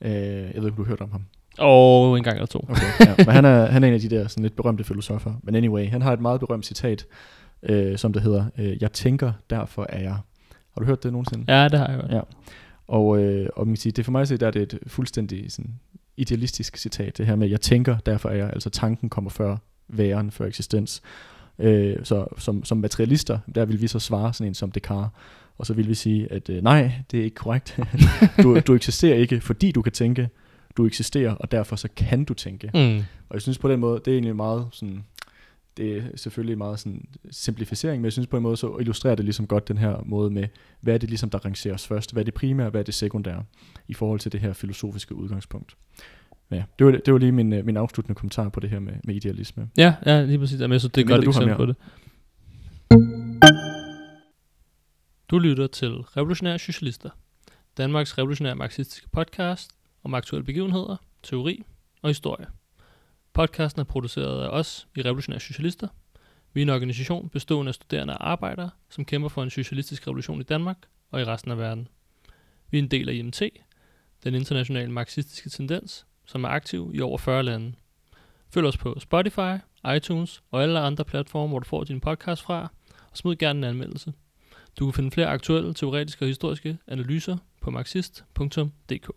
[0.00, 1.24] Øh, jeg ved ikke, om du har hørt om ham.
[1.58, 2.58] Og oh, en gang eller to.
[2.68, 3.14] Okay, ja.
[3.16, 5.34] Men han er, han er en af de der sådan lidt berømte filosofer.
[5.42, 7.06] Men anyway, han har et meget berømt citat,
[7.62, 10.16] øh, som det hedder, øh, Jeg tænker, derfor er jeg.
[10.72, 11.54] Har du hørt det nogensinde?
[11.54, 12.10] Ja, det har jeg hørt.
[12.10, 12.20] Ja.
[12.88, 14.78] Og, øh, og man kan sige, det for mig at se, der er det et
[14.86, 15.74] fuldstændig sådan,
[16.18, 19.56] idealistisk citat, det her med, jeg tænker, derfor er jeg, altså tanken kommer før
[19.88, 21.02] væren, før eksistens.
[21.58, 25.10] Øh, så som, som materialister, der vil vi så svare sådan en som Descartes,
[25.58, 27.78] og så vil vi sige, at øh, nej, det er ikke korrekt.
[28.42, 30.28] du, du eksisterer ikke, fordi du kan tænke,
[30.76, 32.70] du eksisterer, og derfor så kan du tænke.
[32.74, 32.96] Mm.
[33.28, 35.04] Og jeg synes på den måde, det er egentlig meget sådan,
[35.78, 39.24] det er selvfølgelig meget sådan simplificering, men jeg synes på en måde, så illustrerer det
[39.24, 40.48] ligesom godt den her måde med,
[40.80, 43.44] hvad er det ligesom, der rangeres først, hvad er det primære, hvad er det sekundære,
[43.88, 45.76] i forhold til det her filosofiske udgangspunkt.
[46.50, 48.92] Ja, det var, det var lige min, øh, min afsluttende kommentar på det her med,
[49.04, 49.68] med idealisme.
[49.76, 50.60] Ja, ja, lige præcis.
[50.60, 51.76] Jamen, jeg synes, det er et godt eksempel på det.
[55.30, 57.10] Du lytter til Revolutionære Socialister,
[57.76, 59.70] Danmarks revolutionære marxistiske podcast
[60.04, 61.64] om aktuelle begivenheder, teori
[62.02, 62.46] og historie.
[63.38, 65.88] Podcasten er produceret af os i Revolutionære Socialister.
[66.52, 70.40] Vi er en organisation bestående af studerende og arbejdere, som kæmper for en socialistisk revolution
[70.40, 70.76] i Danmark
[71.10, 71.88] og i resten af verden.
[72.70, 73.42] Vi er en del af IMT,
[74.24, 77.72] den internationale marxistiske tendens, som er aktiv i over 40 lande.
[78.50, 79.56] Følg os på Spotify,
[79.96, 82.68] iTunes og alle andre platforme, hvor du får din podcast fra,
[83.10, 84.12] og smid gerne en anmeldelse.
[84.78, 89.10] Du kan finde flere aktuelle, teoretiske og historiske analyser på marxist.dk.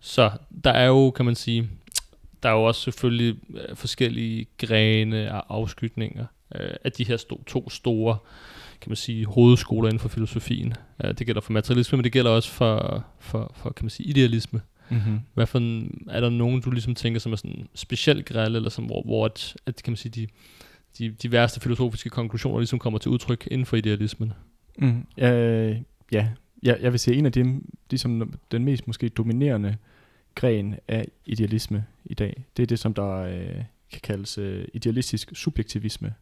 [0.00, 0.30] Så
[0.64, 1.70] der er jo, kan man sige,
[2.42, 7.44] der er jo også selvfølgelig øh, forskellige grene og afskygninger øh, af de her sto-
[7.46, 8.18] to store,
[8.80, 10.74] kan man sige, hovedskoler inden for filosofien.
[11.04, 14.08] Øh, det gælder for materialisme, men det gælder også for, for, for kan man sige,
[14.08, 14.60] idealisme.
[14.90, 15.20] Mm-hmm.
[15.34, 18.70] Hvad for en, er der nogen, du ligesom tænker, som er sådan specielt grælde, eller
[18.70, 20.26] som, hvor, hvor at, at, kan man sige, de,
[20.98, 24.32] de, de værste filosofiske konklusioner ligesom kommer til udtryk inden for idealismen?
[24.78, 25.76] Mm, øh,
[26.12, 26.28] ja,
[26.62, 29.76] jeg, jeg vil sige, en af dem, de som den mest måske dominerende
[30.34, 35.30] gren af idealisme i dag, det er det, som der øh, kan kaldes øh, idealistisk
[35.34, 36.14] subjektivisme.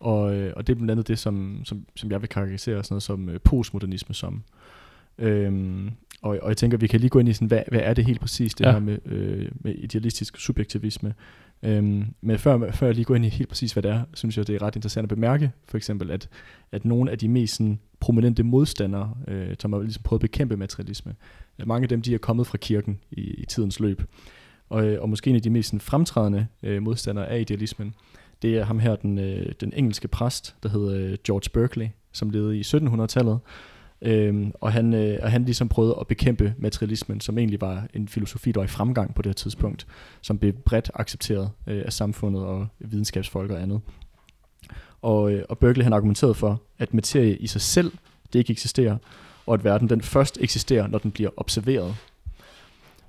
[0.00, 2.94] Og, øh, og det er blandt andet det, som, som, som jeg vil karakterisere sådan
[2.94, 4.42] noget som øh, postmodernisme som.
[5.18, 5.90] Øhm,
[6.22, 8.04] og, og jeg tænker, vi kan lige gå ind i sådan, hvad, hvad er det
[8.04, 8.72] helt præcis, det Ja.
[8.72, 11.14] her med, øh, med idealistisk subjektivisme.
[11.62, 14.36] Øhm, men før, før jeg lige går ind i helt præcis, hvad det er, synes
[14.38, 16.28] jeg, det er ret interessant at bemærke, for eksempel, at,
[16.72, 20.56] at nogle af de mest sådan, prominente modstandere, øh, som har ligesom prøvet at bekæmpe
[20.56, 24.02] materialisme, at mange af dem, de er kommet fra kirken i, i tidens løb.
[24.68, 27.94] Og, øh, og måske en af de mest sådan, fremtrædende øh, modstandere af idealismen,
[28.42, 32.30] det er ham her, den, øh, den engelske præst, der hedder øh, George Berkeley, som
[32.30, 33.38] levede i 1700-tallet.
[34.02, 38.08] Øhm, og, han, øh, og han ligesom prøvede at bekæmpe materialismen, som egentlig var en
[38.08, 39.86] filosofi, der var i fremgang på det her tidspunkt,
[40.20, 43.80] som blev bredt accepteret øh, af samfundet og videnskabsfolk og andet.
[45.02, 47.92] Og, øh, og Berkeley han argumenterede for, at materie i sig selv,
[48.32, 48.96] det ikke eksisterer,
[49.46, 51.94] og at verden den først eksisterer, når den bliver observeret.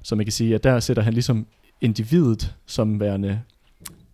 [0.04, 1.46] Så man kan sige, at der sætter han ligesom
[1.82, 3.42] individet som værende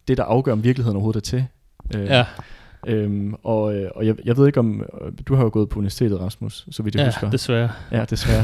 [0.07, 1.45] det, der afgør, om virkeligheden overhovedet er til.
[1.95, 2.25] Øh, Ja,
[2.87, 4.83] Øhm, og øh, og jeg, jeg ved ikke om,
[5.27, 7.29] du har jo gået på universitetet, Rasmus, så vidt jeg ja husker.
[7.29, 7.69] desværre.
[7.91, 8.43] Ja, desværre.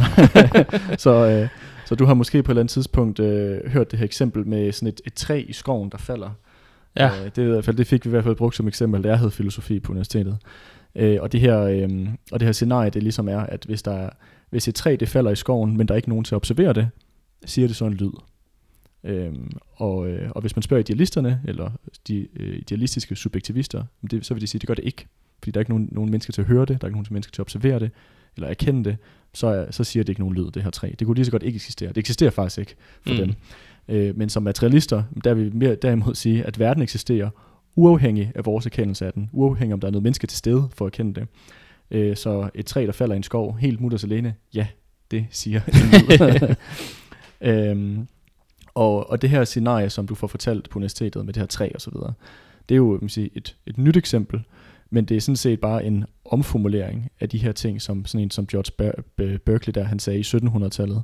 [1.03, 1.47] så, øh,
[1.85, 4.71] så du har måske på et eller andet tidspunkt øh, hørt det her eksempel med
[4.71, 6.29] sådan et, et træ i skoven, der falder.
[6.95, 9.03] Ja, Øh, det, i hvert fald, det fik vi i hvert fald brugt som eksempel,
[9.03, 10.37] da jeg havde filosofi på universitetet.
[10.95, 13.91] Øh, og, det her, øh, og det her scenarie, det ligesom er, at hvis, der
[13.91, 14.09] er,
[14.49, 16.73] hvis et træ det falder i skoven, men der er ikke nogen til at observere
[16.73, 16.89] det,
[17.45, 18.11] siger det så en lyd.
[19.03, 21.71] Øhm, og, øh, og hvis man spørger idealisterne, eller
[22.07, 25.07] de øh, idealistiske subjektivister, det, så vil de sige, at det gør det ikke.
[25.39, 27.07] Fordi der er ikke nogen, nogen mennesker til at høre det, der er ikke nogen
[27.09, 27.91] mennesker til at observere det,
[28.35, 28.97] eller erkende det,
[29.33, 30.91] så, er, så siger det ikke nogen lyd, det her træ.
[30.99, 31.89] Det kunne lige så godt ikke eksistere.
[31.89, 32.75] Det eksisterer faktisk ikke
[33.07, 33.19] for mm.
[33.19, 33.33] dem.
[33.87, 37.29] Øh, men som materialister, der vil vi mere derimod sige, at verden eksisterer
[37.75, 39.29] uafhængig af vores erkendelse af den.
[39.31, 41.27] Uafhængig om der er noget menneske til stede for at kende det.
[41.91, 44.67] Øh, så et træ, der falder i en skov, helt mutters alene, ja,
[45.11, 45.61] det siger
[47.41, 48.07] øhm,
[48.73, 51.69] og, og det her scenarie, som du får fortalt på universitetet med det her træ
[51.75, 52.13] og så videre,
[52.69, 54.43] det er jo man sige, et, et nyt eksempel,
[54.89, 58.31] men det er sådan set bare en omformulering af de her ting, som sådan en
[58.31, 61.03] som George Ber- Berkeley der, han sagde i 1700-tallet,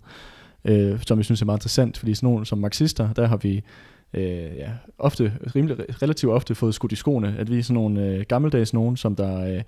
[0.66, 3.64] øh, som jeg synes er meget interessant, fordi sådan nogle som marxister, der har vi
[4.14, 8.06] øh, ja, ofte, rimelig, relativt ofte fået skudt i skoene, at vi er sådan nogle
[8.06, 9.64] øh, gammeldags nogen, som der øh,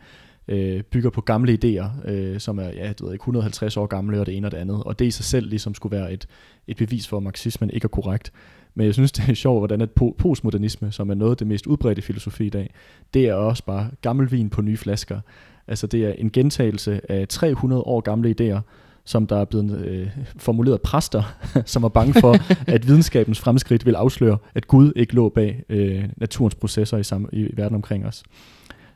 [0.48, 4.20] øh, bygger på gamle idéer, øh, som er ja, du ved ikke, 150 år gamle
[4.20, 6.28] og det ene og det andet, og det i sig selv ligesom skulle være et,
[6.68, 8.32] et bevis for, at marxismen ikke er korrekt.
[8.76, 11.68] Men jeg synes, det er sjovt, hvordan at postmodernisme, som er noget af det mest
[11.68, 12.74] udbredte filosofi i dag,
[13.14, 15.20] det er også bare gammel vin på nye flasker.
[15.68, 18.60] Altså det er en gentagelse af 300 år gamle idéer,
[19.06, 21.24] som der er blevet øh, formuleret præster,
[21.66, 22.38] som er bange for,
[22.74, 27.30] at videnskabens fremskridt vil afsløre, at Gud ikke lå bag øh, naturens processer i, sam-
[27.34, 28.24] i verden omkring os.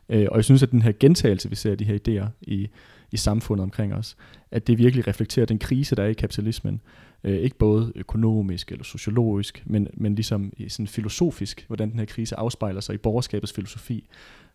[0.10, 2.68] Øh, og jeg synes, at den her gentagelse, vi ser af de her idéer i,
[3.12, 4.18] i samfundet omkring os,
[4.52, 6.82] at det virkelig reflekterer den krise, der er i kapitalismen.
[7.24, 12.06] Øh, ikke både økonomisk eller sociologisk, men, men ligesom i sådan filosofisk, hvordan den her
[12.06, 14.08] krise afspejler sig i borgerskabets filosofi,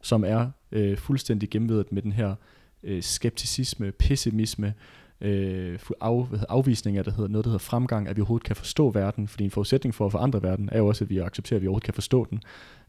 [0.02, 2.34] som er øh, fuldstændig gennemvedet med den her
[2.82, 4.74] øh, skepticisme, pessimisme,
[5.20, 8.90] øh, af, afvisning af det hedder, noget, der hedder fremgang, at vi overhovedet kan forstå
[8.90, 11.62] verden, fordi en forudsætning for at forandre verden er jo også, at vi accepterer, at
[11.62, 12.42] vi overhovedet kan forstå den.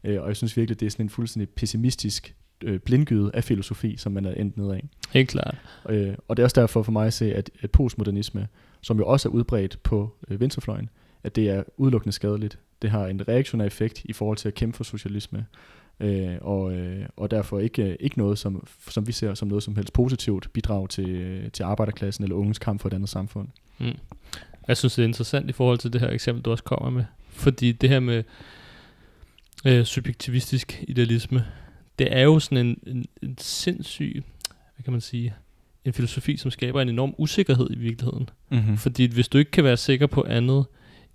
[0.04, 3.96] Øh, og jeg synes virkelig, det er sådan en fuldstændig pessimistisk øh, blindgyde af filosofi,
[3.96, 4.88] som man er endt ned af.
[5.10, 5.56] Helt klart.
[5.88, 8.48] Øh, og det er også derfor for mig at se, at, at postmodernisme,
[8.80, 10.88] som jo også er udbredt på øh, venstrefløjen,
[11.24, 12.58] at det er udelukkende skadeligt.
[12.82, 15.46] Det har en reaktionær effekt i forhold til at kæmpe for socialisme,
[16.00, 19.76] øh, og, øh, og derfor ikke, ikke noget, som, som vi ser som noget som
[19.76, 23.48] helst positivt bidrag til, til arbejderklassen eller ungens kamp for et andet samfund.
[23.78, 23.92] Mm.
[24.68, 27.04] Jeg synes, det er interessant i forhold til det her eksempel, du også kommer med.
[27.28, 28.22] Fordi det her med
[29.64, 31.44] øh, subjektivistisk idealisme,
[31.98, 34.22] det er jo sådan en, en, en sindssyg,
[34.76, 35.34] hvad kan man sige,
[35.84, 38.28] en filosofi, som skaber en enorm usikkerhed i virkeligheden.
[38.50, 38.76] Mm-hmm.
[38.76, 40.64] Fordi hvis du ikke kan være sikker på andet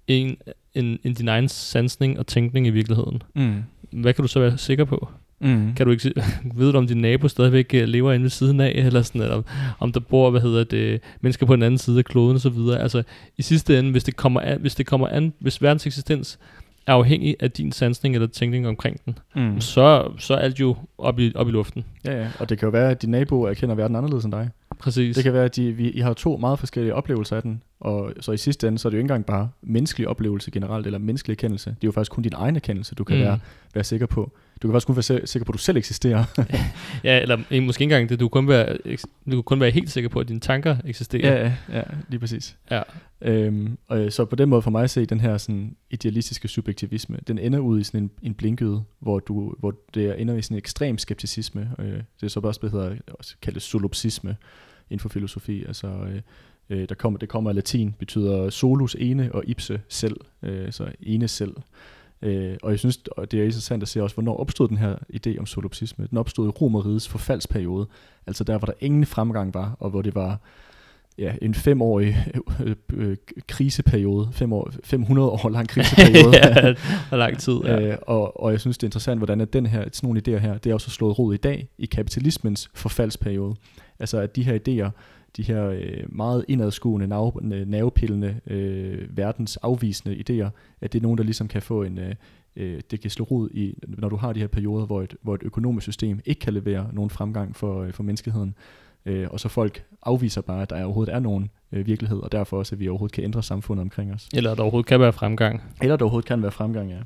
[0.08, 0.38] end,
[0.74, 3.64] end, end din egen sansning og tænkning i virkeligheden, Mm.
[4.02, 5.10] Hvad kan du så være sikker på?
[5.42, 5.74] Mm.
[5.76, 6.14] Kan du ikke
[6.72, 9.46] du, om din nabo stadigvæk øh, lever inde ved siden af, eller sådan, eller om,
[9.80, 12.50] om der bor, hvad hedder det, mennesker på den anden side af kloden og så
[12.50, 12.80] videre.
[12.82, 13.04] Altså,
[13.38, 16.40] i sidste ende, hvis det kommer an, hvis det kommer an, hvis verdens eksistens
[16.88, 19.62] er afhængig af din sansning eller tænkning omkring den, Mm.
[19.62, 21.86] så, så er alt jo op i, op i luften.
[22.06, 24.50] Ja, ja, og det kan jo være, at din nabo erkender verden anderledes end dig.
[24.80, 25.16] Præcis.
[25.16, 28.14] Det kan være, at de, vi, I har to meget forskellige oplevelser af den, og
[28.20, 31.00] så i sidste ende, så er det jo ikke engang bare menneskelig oplevelse generelt, eller
[31.00, 31.70] menneskelig erkendelse.
[31.70, 33.22] Det er jo faktisk kun din egen erkendelse, du kan Mm.
[33.24, 33.40] være,
[33.74, 34.32] være sikker på.
[34.62, 36.24] Du kan faktisk kun være sikker på, at du selv eksisterer.
[37.04, 38.20] Ja, eller måske ikke engang det.
[38.20, 38.78] Du kan kun være,
[39.26, 41.38] du kan kun være helt sikker på, at dine tanker eksisterer.
[41.44, 42.58] ja, ja, ja, lige præcis.
[42.72, 42.82] ja.
[43.22, 46.48] Øhm, og øh, så på den måde for mig at se, den her sådan idealistiske
[46.48, 50.42] subjektivisme, den ender ud i sådan en, en blinkøde, hvor, du, hvor det ender i
[50.42, 51.70] sådan en ekstrem skepticisme.
[51.80, 54.36] Øh, det er så også, hvad hedder, også kaldes solipsisme
[54.90, 55.64] inden for filosofi.
[55.66, 56.22] Altså, øh,
[56.70, 60.92] øh, der kommer, det kommer af latin, betyder solus ene og ipse selv, øh, så
[61.00, 61.56] ene selv.
[62.22, 64.96] Øh, og jeg synes, og det er interessant at se også, hvornår opstod den her
[65.14, 66.08] idé om solipsisme.
[66.10, 67.88] Den opstod i Romerrigets forfaldsperiode,
[68.28, 70.40] altså der, hvor der ingen fremgang var, og hvor det var
[71.18, 72.26] ja, en femårig
[72.64, 76.38] øh, øh, kriseperiode, fem år, 500 år lang kriseperiode.
[76.38, 76.74] ja,
[77.12, 77.58] og lang tid.
[77.64, 77.82] Ja.
[77.82, 80.38] Øh, og, og jeg synes, det er interessant, hvordan at den her, sådan nogle idéer
[80.38, 83.56] her, det er også slået rod i dag i kapitalismens forfaldsperiode.
[84.00, 84.90] Altså at de her idéer,
[85.38, 90.50] de her øh, meget indadskuende, nav, nervepillende, øh, verdens afvisende idéer,
[90.82, 92.16] at det er nogen, der ligesom kan få en, øh,
[92.56, 95.36] øh, det kan slå rod i, når du har de her perioder, hvor et, hvor
[95.36, 98.56] et økonomisk system ikke kan levere nogen fremgang for, øh, for menneskeheden,
[99.06, 102.58] øh, og så folk afviser bare, at der overhovedet er nogen øh, virkelighed, og derfor
[102.58, 104.30] også, at vi overhovedet kan ændre samfundet omkring os.
[104.34, 105.64] Eller at der overhovedet kan være fremgang.
[105.82, 107.00] Eller der overhovedet kan være fremgang, ja.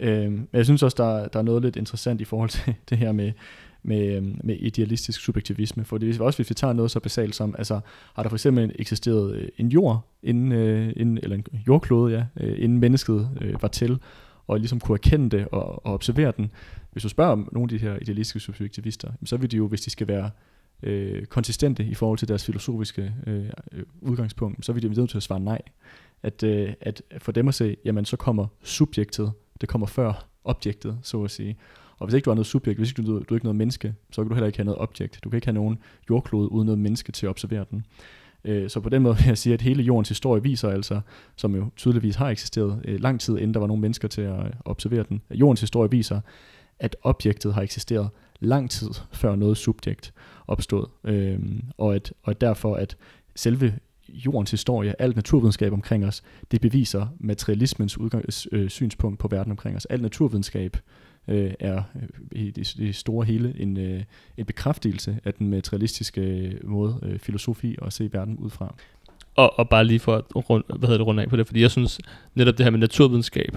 [0.00, 2.98] Øhm, men jeg synes også, der, der er noget lidt interessant i forhold til det
[2.98, 3.32] her med,
[3.82, 5.84] med, øh, med idealistisk subjektivisme.
[5.84, 7.80] For det er også, hvis vi tager noget så basalt som, altså
[8.14, 12.46] har der for eksempel eksisteret øh, en jord, inden, øh, inden, eller en jordklode, ja,
[12.46, 13.98] øh, inden mennesket øh, var til,
[14.46, 16.50] og ligesom kunne erkende det og, og observere den.
[16.92, 19.80] Hvis du spørger om nogle af de her idealistiske subjektivister, så vil de jo, hvis
[19.80, 20.30] de skal være
[20.82, 23.50] øh, konsistente i forhold til deres filosofiske øh,
[24.00, 25.62] udgangspunkt, så vil de jo nødt til at svare nej.
[26.22, 30.98] At, øh, at for dem at se, jamen så kommer subjektet, det kommer før objektet,
[31.02, 31.56] så at sige.
[31.98, 33.94] Og hvis ikke du har noget subjekt, hvis ikke du, du er ikke noget menneske,
[34.12, 35.20] så kan du heller ikke have noget objekt.
[35.24, 35.78] Du kan ikke have nogen
[36.10, 37.84] jordklode uden noget menneske til at observere den.
[38.44, 41.00] Øh, Så på den måde vil jeg sige, at hele jordens historie viser altså,
[41.36, 44.38] som jo tydeligvis har eksisteret øh, lang tid, inden der var nogen mennesker til at
[44.46, 45.22] øh, observere den.
[45.30, 46.20] Jordens historie viser,
[46.78, 48.08] at objektet har eksisteret
[48.40, 50.12] lang tid før noget subjekt
[50.46, 50.86] opstod.
[51.04, 52.96] Øhm, og, at, og derfor, at
[53.36, 53.74] selve
[54.08, 59.76] jordens historie, alt naturvidenskab omkring os, det beviser materialismens udgang, øh, synspunkt på verden omkring
[59.76, 59.84] os.
[59.84, 60.76] Al naturvidenskab
[61.28, 64.02] øh, er øh, i det, det store hele en, øh,
[64.36, 68.74] en bekræftelse af den materialistiske øh, måde øh, filosofi at se verden ud fra.
[69.34, 71.60] Og, og bare lige for at rund, hvad hedder det, runde af på det, fordi
[71.60, 72.00] jeg synes
[72.34, 73.56] netop det her med naturvidenskab,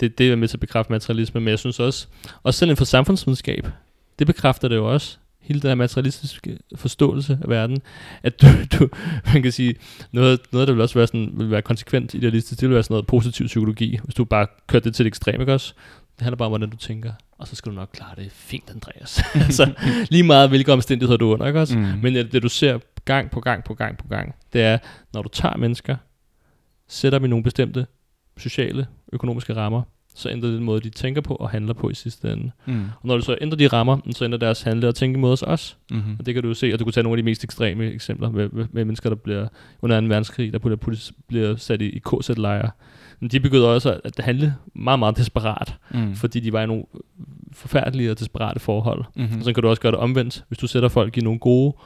[0.00, 2.06] det, det er med til at bekræfte materialisme, men jeg synes også,
[2.42, 3.66] også selv inden for samfundsvidenskab,
[4.18, 7.78] det bekræfter det jo også, hele den her materialistiske forståelse af verden,
[8.22, 8.46] at du,
[8.78, 8.88] du
[9.32, 9.74] man kan sige,
[10.12, 12.94] noget, noget der vil også være, sådan, vil være konsekvent idealistisk, det vil være sådan
[12.94, 15.74] noget positiv psykologi, hvis du bare kører det til det ekstreme, ikke også?
[16.22, 18.70] Det handler bare om, hvordan du tænker, og så skal du nok klare det fint,
[18.70, 19.22] Andreas.
[19.46, 19.74] altså,
[20.10, 21.78] lige meget hvilke omstændigheder du er under, ikke også?
[21.78, 21.84] Mm.
[22.02, 24.78] Men det, det du ser gang på gang på gang på gang, det er,
[25.12, 25.96] når du tager mennesker,
[26.88, 27.86] sætter dem i nogle bestemte
[28.36, 29.82] sociale, økonomiske rammer,
[30.14, 32.50] så ændrer det den måde, de tænker på og handler på i sidste ende.
[32.66, 32.84] Mm.
[33.00, 35.42] Og når du så ændrer de rammer, så ændrer deres handle og tænke mod os
[35.42, 35.74] også.
[35.90, 36.16] Mm-hmm.
[36.18, 37.92] Og det kan du jo se, og du kan tage nogle af de mest ekstreme
[37.92, 39.48] eksempler med, med, med mennesker, der bliver
[39.82, 40.06] under 2.
[40.06, 42.70] verdenskrig, der bliver, bliver sat i, i KZ-lejre.
[43.22, 46.14] Men de begyndte også at handle meget, meget desperat, Mm.
[46.14, 46.84] fordi de var i nogle
[47.52, 49.04] forfærdelige og desperate forhold.
[49.16, 49.38] Mm-hmm.
[49.38, 50.44] Og så kan du også gøre det omvendt.
[50.48, 51.76] Hvis du sætter folk i nogle gode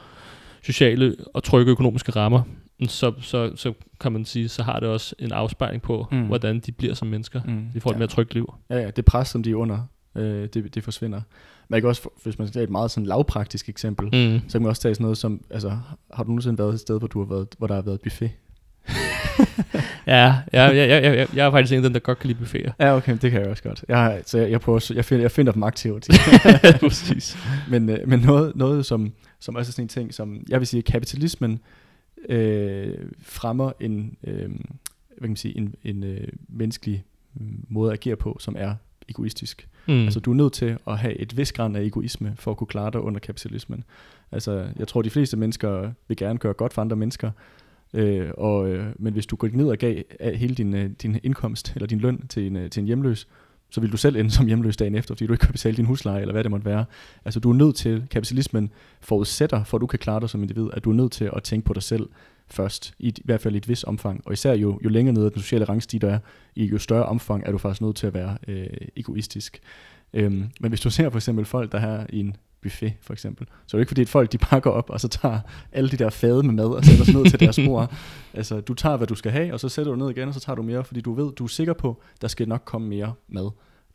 [0.63, 2.41] sociale og trygge økonomiske rammer,
[2.87, 6.21] så, så, så kan man sige, så har det også en afspejling på, Mm.
[6.25, 7.41] hvordan de bliver som mennesker.
[7.45, 7.65] mm.
[7.73, 7.97] De får et ja.
[7.97, 8.53] mere trygt liv.
[8.69, 9.79] Ja, ja, det pres, som de er under,
[10.15, 11.21] Øh, det, det forsvinder.
[11.69, 14.41] Man kan også, hvis man skal tage et meget sådan lavpraktisk eksempel, Mm.
[14.49, 15.69] så kan man også tage sådan noget som, altså,
[16.13, 18.31] har du nogensinde været et sted, hvor, du har været, hvor der har været buffet?
[20.07, 22.27] Ja, ja, ja, ja, ja, ja, jeg er faktisk en af dem, der godt kan
[22.27, 22.71] lide buffeter.
[22.79, 23.85] Ja, okay, det kan jeg også godt.
[23.87, 26.07] Jeg, så jeg, jeg, prøver, jeg, finder, jeg finder dem aktivt.
[26.79, 27.37] Præcis.
[27.69, 30.67] men øh, men noget, noget som, som også er sådan en ting, som jeg vil
[30.67, 31.59] sige, kapitalismen
[32.29, 37.03] øh, fremmer en, øh, hvad kan man sige, en, en øh, menneskelig
[37.69, 38.75] måde at agere på, som er
[39.09, 39.67] egoistisk.
[39.87, 40.03] Mm.
[40.03, 42.67] Altså du er nødt til at have et vis græn af egoisme for at kunne
[42.67, 43.83] klare dig under kapitalismen.
[44.31, 47.31] Altså jeg tror de fleste mennesker vil gerne gøre godt for andre mennesker,
[47.93, 51.19] øh, og, øh, men hvis du går ned og gav af hele din, øh, din
[51.23, 53.27] indkomst eller din løn til en, øh, til en hjemløs,
[53.69, 55.85] så vil du selv ende som hjemløs dagen efter, fordi du ikke kan betale din
[55.85, 56.85] husleje, eller hvad det måtte være.
[57.25, 58.71] Altså du er nødt til, kapitalismen
[59.01, 61.43] forudsætter, for at du kan klare dig som individ, at du er nødt til at
[61.43, 62.09] tænke på dig selv
[62.47, 64.21] først, i, i hvert fald i et vis omfang.
[64.25, 66.19] Og især jo, jo længere nede den sociale rangstige der er,
[66.55, 69.59] i jo større omfang er du faktisk nødt til at være øh, egoistisk.
[70.13, 73.47] Øhm, men hvis du ser for eksempel folk, der her i en buffet for eksempel,
[73.67, 75.39] så er det ikke fordi, at folk de bare går op, og så tager
[75.71, 77.93] alle de der fade med mad, og sætter sig ned til deres bord.
[78.33, 80.39] Altså, du tager, hvad du skal have, og så sætter du ned igen, og så
[80.39, 83.13] tager du mere, fordi du ved, du er sikker på, der skal nok komme mere
[83.27, 83.51] mad.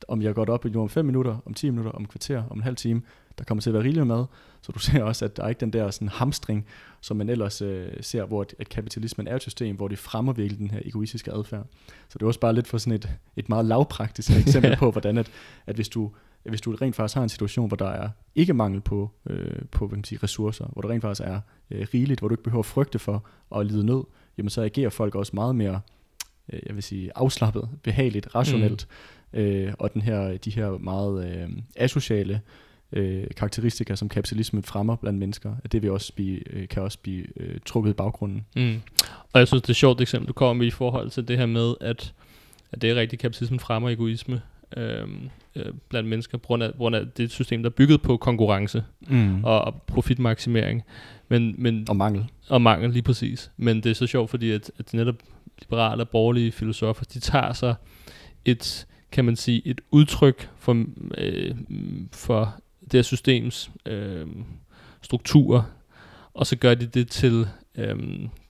[0.08, 2.62] Om jeg går op nu om 5 minutter, om 10 minutter, om kvarter, om en
[2.62, 3.02] halv time,
[3.38, 4.24] der kommer til at være rigeligt med mad,
[4.62, 6.66] så du ser også, at der er ikke den der sådan hamstring,
[7.00, 10.32] som man ellers øh, ser, hvor at, at kapitalismen er et system, hvor det fremmer
[10.32, 11.66] virkelig den her egoistiske adfærd.
[12.08, 15.18] Så det er også bare lidt for sådan et, et meget lavpraktisk eksempel på, hvordan
[15.18, 15.30] at,
[15.66, 16.10] at hvis du
[16.44, 19.78] hvis du rent faktisk har en situation, hvor der er ikke mangel på, øh, på
[19.78, 21.40] hvad kan man sige, ressourcer, hvor der rent faktisk er
[21.70, 23.26] øh, rigeligt, hvor du ikke behøver at frygte for
[23.56, 24.04] at lide nød,
[24.38, 25.80] jamen så agerer folk også meget mere,
[26.52, 28.88] øh, jeg vil sige, afslappet, behageligt, rationelt,
[29.32, 29.38] mm.
[29.38, 32.40] øh, og den her, de her meget øh, asociale
[32.92, 36.98] øh, karakteristika, som kapitalismen fremmer blandt mennesker, at det vil også blive, øh, kan også
[36.98, 38.46] blive øh, trukket i baggrunden.
[38.56, 38.80] Mm.
[39.32, 41.38] Og jeg synes, det er et sjovt eksempel, du kommer med i forhold til det
[41.38, 42.14] her med, at,
[42.72, 44.40] at det er rigtigt, kapitalismen fremmer egoisme
[44.76, 48.02] øhm, øh, blandt mennesker, på grund, af, på grund af det system, der er bygget
[48.02, 49.44] på konkurrence Mm.
[49.44, 50.82] Og, og, og profitmaksimering.
[51.28, 52.26] Men, men, og mangel.
[52.48, 53.50] og mangel lige præcis.
[53.56, 55.16] Men det er så sjovt, fordi at, at netop
[55.60, 57.74] liberale og borgerlige filosofer, de tager sig
[58.44, 60.84] et, kan man sige, et udtryk for,
[61.18, 61.54] øh,
[62.12, 64.26] for det her systems øh,
[65.02, 65.62] strukturer,
[66.34, 67.46] og så gør de det til
[67.78, 67.96] øh,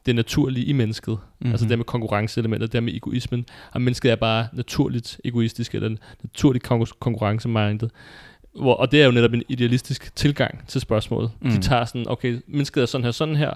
[0.06, 1.12] det naturlige i mennesket.
[1.12, 1.50] Mm-hmm.
[1.50, 3.46] Altså det med konkurrenceelementet, det med egoismen.
[3.72, 7.90] Og mennesket er bare naturligt egoistisk, eller naturligt konkur- konkurrencemindet.
[8.60, 11.30] Hvor, og det er jo netop en idealistisk tilgang til spørgsmålet.
[11.40, 11.48] Mm.
[11.50, 11.62] De Mm.
[11.62, 13.50] tager sådan, okay, mennesket er sådan her, sådan her,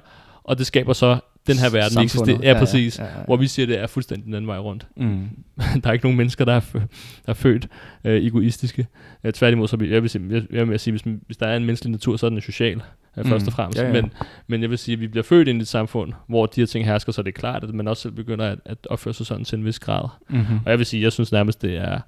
[0.45, 2.39] og det skaber så den her verden, eksisterer.
[2.43, 2.99] Ja, præcis.
[2.99, 3.25] Ja, ja, ja.
[3.25, 4.87] Hvor vi siger, det er fuldstændig den anden vej rundt.
[4.97, 5.29] Mm.
[5.83, 6.79] der er ikke nogen mennesker, der er, fø-
[7.27, 7.69] der er født
[8.05, 8.87] øh, egoistiske.
[9.25, 11.65] Øh, tværtimod, så jeg vil, sige, jeg, jeg vil sige, hvis, hvis der er en
[11.65, 12.83] menneskelig natur, så er den social,
[13.17, 13.31] øh, Mm.
[13.31, 13.79] først og fremmest.
[13.79, 13.93] Ja, ja.
[13.93, 14.13] Men,
[14.47, 16.67] men jeg vil sige, at vi bliver født ind i et samfund, hvor de her
[16.67, 19.27] ting hersker, så det er klart, at man også selv begynder at, at opføre sig
[19.27, 20.09] sådan til en vis grad.
[20.29, 20.59] Mm-hmm.
[20.65, 22.01] Og jeg vil sige, jeg synes nærmest, det er,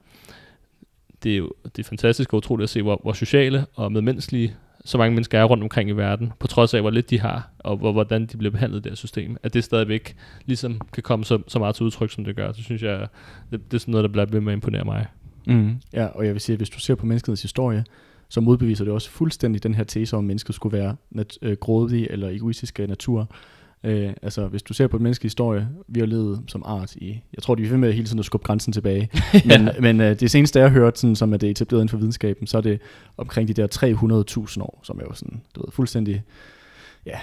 [1.23, 4.55] det er jo det er fantastisk og utroligt at se, hvor, hvor sociale og medmenneskelige
[4.85, 7.51] så mange mennesker er rundt omkring i verden, på trods af, hvor lidt de har,
[7.59, 11.03] og hvor, hvordan de bliver behandlet i det her system, at det stadigvæk ligesom kan
[11.03, 12.53] komme så, så meget til udtryk, som det gør.
[12.53, 13.07] Det synes jeg,
[13.51, 15.07] det, det er sådan noget, der bliver ved med at imponere mig.
[15.47, 15.77] Mm.
[15.93, 17.85] Ja, og jeg vil sige, at hvis du ser på menneskets historie,
[18.29, 21.57] så modbeviser det også fuldstændig den her tese om, at mennesket skulle være nat- øh,
[21.57, 23.31] grådig eller egoistisk af natur.
[23.85, 27.23] Øh, altså, hvis du ser på et menneskelig historie, vi har levet som art i,
[27.35, 29.11] jeg tror, de er ved med hele tiden at skubbe grænsen tilbage.
[29.51, 31.97] Men, men øh, det seneste, jeg har hørt, sådan, som er det etableret inden for
[31.97, 32.81] videnskaben, så er det
[33.17, 33.67] omkring de der
[34.57, 36.23] 300.000 år, som er jo sådan, du ved, fuldstændig,
[37.07, 37.19] ja,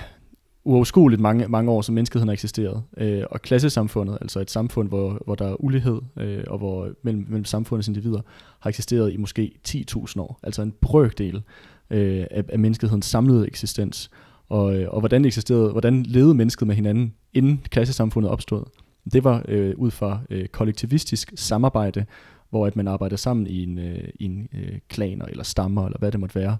[0.65, 2.83] uoverskueligt mange, mange år, som menneskeheden har eksisteret.
[2.97, 7.25] Øh, og klassesamfundet, altså et samfund, hvor, hvor der er ulighed, øh, og hvor mellem,
[7.27, 8.21] mellem samfundets individer,
[8.59, 10.39] har eksisteret i måske 10.000 år.
[10.43, 11.43] Altså en brøkdel
[11.89, 14.09] øh, af, af menneskehedens samlede eksistens.
[14.49, 18.63] Og, øh, og hvordan eksisterede, hvordan levede mennesket med hinanden, inden klassesamfundet opstod.
[19.13, 22.05] Det var øh, ud fra øh, kollektivistisk samarbejde,
[22.49, 25.99] hvor at man arbejder sammen i en, øh, i en øh, klaner eller stammer, eller
[25.99, 26.57] hvad det måtte være,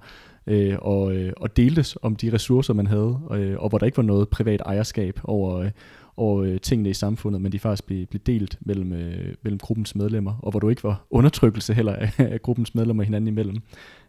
[0.47, 3.97] øh, og, øh, og deltes om de ressourcer, man havde, øh, og hvor der ikke
[3.97, 5.71] var noget privat ejerskab over, øh,
[6.17, 9.95] over øh, tingene i samfundet, men de faktisk blev, blev delt mellem, øh, mellem gruppens
[9.95, 13.57] medlemmer, og hvor du ikke var undertrykkelse heller af, af gruppens medlemmer hinanden imellem.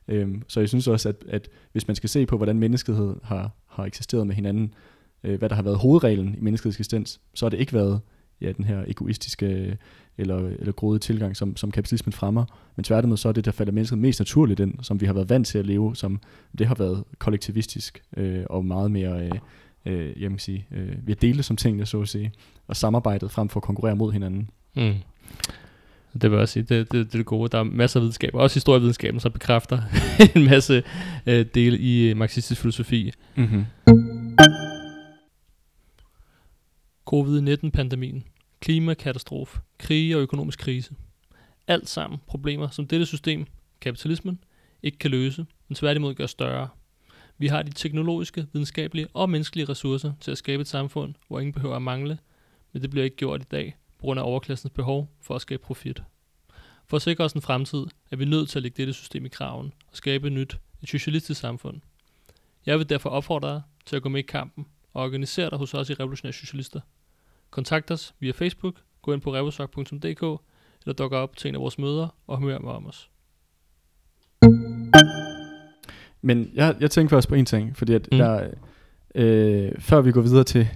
[0.08, 3.50] Øhm, så jeg synes også, at, at hvis man skal se på, hvordan menneskehed har,
[3.66, 4.74] har eksisteret med hinanden,
[5.24, 8.00] øh, hvad der har været hovedreglen i menneskets eksistens, så har det ikke været
[8.40, 9.78] ja, den her egoistiske
[10.18, 12.44] eller, eller grådige tilgang, som, som kapitalismen fremmer,
[12.76, 15.30] men tværtimod så er det, der falder mennesket mest naturligt ind, som vi har været
[15.30, 16.20] vant til at leve, som
[16.58, 19.38] det har været kollektivistisk øh, og meget mere, øh,
[19.86, 22.32] øh, jeg sige, øh, vi har delt som tingene, så at sige,
[22.68, 24.50] og samarbejdet frem for at konkurrere mod hinanden.
[24.76, 24.94] Mm.
[26.12, 27.48] Det vil jeg også sige, det, det, det er det gode.
[27.48, 29.82] Der er masser af videnskab, også historievidenskaben, som bekræfter
[30.34, 30.82] en masse
[31.26, 33.12] øh, dele i øh, marxistisk filosofi.
[33.36, 33.64] Mm-hmm.
[37.10, 38.24] Covid-19-pandemien,
[38.60, 40.94] klimakatastrofe, krige og økonomisk krise.
[41.66, 43.46] Alt sammen problemer, som dette system
[43.80, 44.38] kapitalismen,
[44.82, 46.68] ikke kan løse, men tværtimod gør større.
[47.38, 51.52] Vi har de teknologiske, videnskabelige og menneskelige ressourcer til at skabe et samfund, hvor ingen
[51.52, 52.18] behøver at mangle,
[52.72, 55.62] men det bliver ikke gjort i dag, på grund af overklassens behov for at skabe
[55.62, 56.02] profit.
[56.86, 59.28] For at sikre os en fremtid, er vi nødt til at lægge dette system i
[59.28, 61.80] kraven og skabe et nyt, et socialistisk samfund.
[62.66, 64.66] Jeg vil derfor opfordre dig til at gå med i kampen
[64.96, 66.80] og organisere dig hos os i Revolutionære Socialister.
[67.50, 70.42] Kontakt os via Facebook, gå ind på revosok.dk
[70.82, 73.10] eller dukke op til en af vores møder og hør mere om os.
[76.22, 78.18] Men jeg, jeg tænker først på en ting, fordi at Mm.
[78.18, 78.50] der,
[79.14, 80.68] øh, før vi går videre til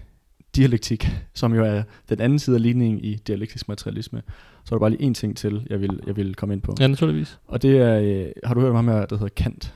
[0.57, 4.23] dialektik, som jo er den anden side af ligningen i dialektisk materialisme,
[4.65, 6.75] så er der bare lige en ting til, jeg vil, jeg vil komme ind på.
[6.81, 7.39] Ja, naturligvis.
[7.47, 9.75] Og det er, øh, har du hørt om ham her, der hedder Kant?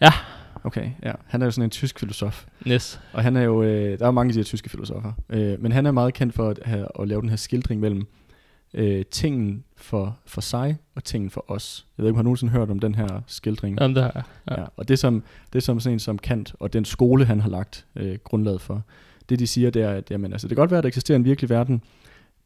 [0.00, 0.10] Ja.
[0.68, 1.12] Okay, ja.
[1.26, 2.46] Han er jo sådan en tysk filosof.
[2.66, 3.00] Yes.
[3.12, 5.72] Og han er jo, øh, der er mange af de her tyske filosofer, øh, men
[5.72, 8.06] han er meget kendt for at, have, at lave den her skildring mellem
[8.74, 11.86] øh, tingen for, for sig og tingen for os.
[11.98, 13.78] Jeg ved ikke, om du har nogensinde hørt om den her skildring?
[13.80, 14.22] Jamen, det har jeg.
[14.50, 14.60] Ja.
[14.60, 14.66] Ja.
[14.76, 17.86] Og det som, det som sådan en som Kant og den skole, han har lagt
[17.96, 18.82] øh, grundlaget for,
[19.28, 21.16] det de siger, det er, at jamen, altså, det kan godt være, at der eksisterer
[21.16, 21.82] en virkelig verden,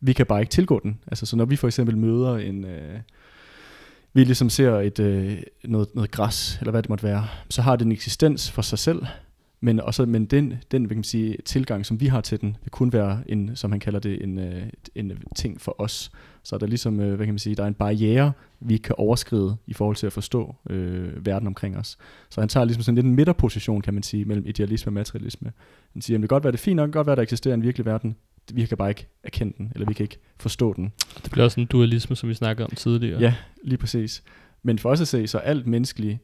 [0.00, 0.98] vi kan bare ikke tilgå den.
[1.06, 2.64] Altså, så når vi for eksempel møder en...
[2.64, 3.00] Øh,
[4.14, 7.76] vi ligesom ser et, øh, noget, noget græs, eller hvad det måtte være, så har
[7.76, 9.02] den en eksistens for sig selv,
[9.64, 12.56] men, også, men den, den hvad kan man sige, tilgang, som vi har til den,
[12.62, 14.62] vil kun være en, som han kalder det, en, øh,
[14.94, 16.12] en ting for os.
[16.42, 18.82] Så er der ligesom, øh, hvad kan man sige, der er en barriere, vi ikke
[18.82, 21.98] kan overskride i forhold til at forstå øh, verden omkring os.
[22.30, 25.52] Så han tager ligesom sådan lidt en midterposition, kan man sige, mellem idealisme og materialisme.
[25.92, 27.16] Han siger, at det kan godt være, det er fint nok, det kan godt være,
[27.16, 28.16] der eksisterer en virkelig verden,
[28.52, 30.92] vi kan bare ikke erkende den, eller vi kan ikke forstå den.
[31.22, 33.20] Det bliver også en dualisme, som vi snakkede om tidligere.
[33.20, 34.22] Ja, lige præcis.
[34.62, 36.20] Men for os at se, så alt menneskelig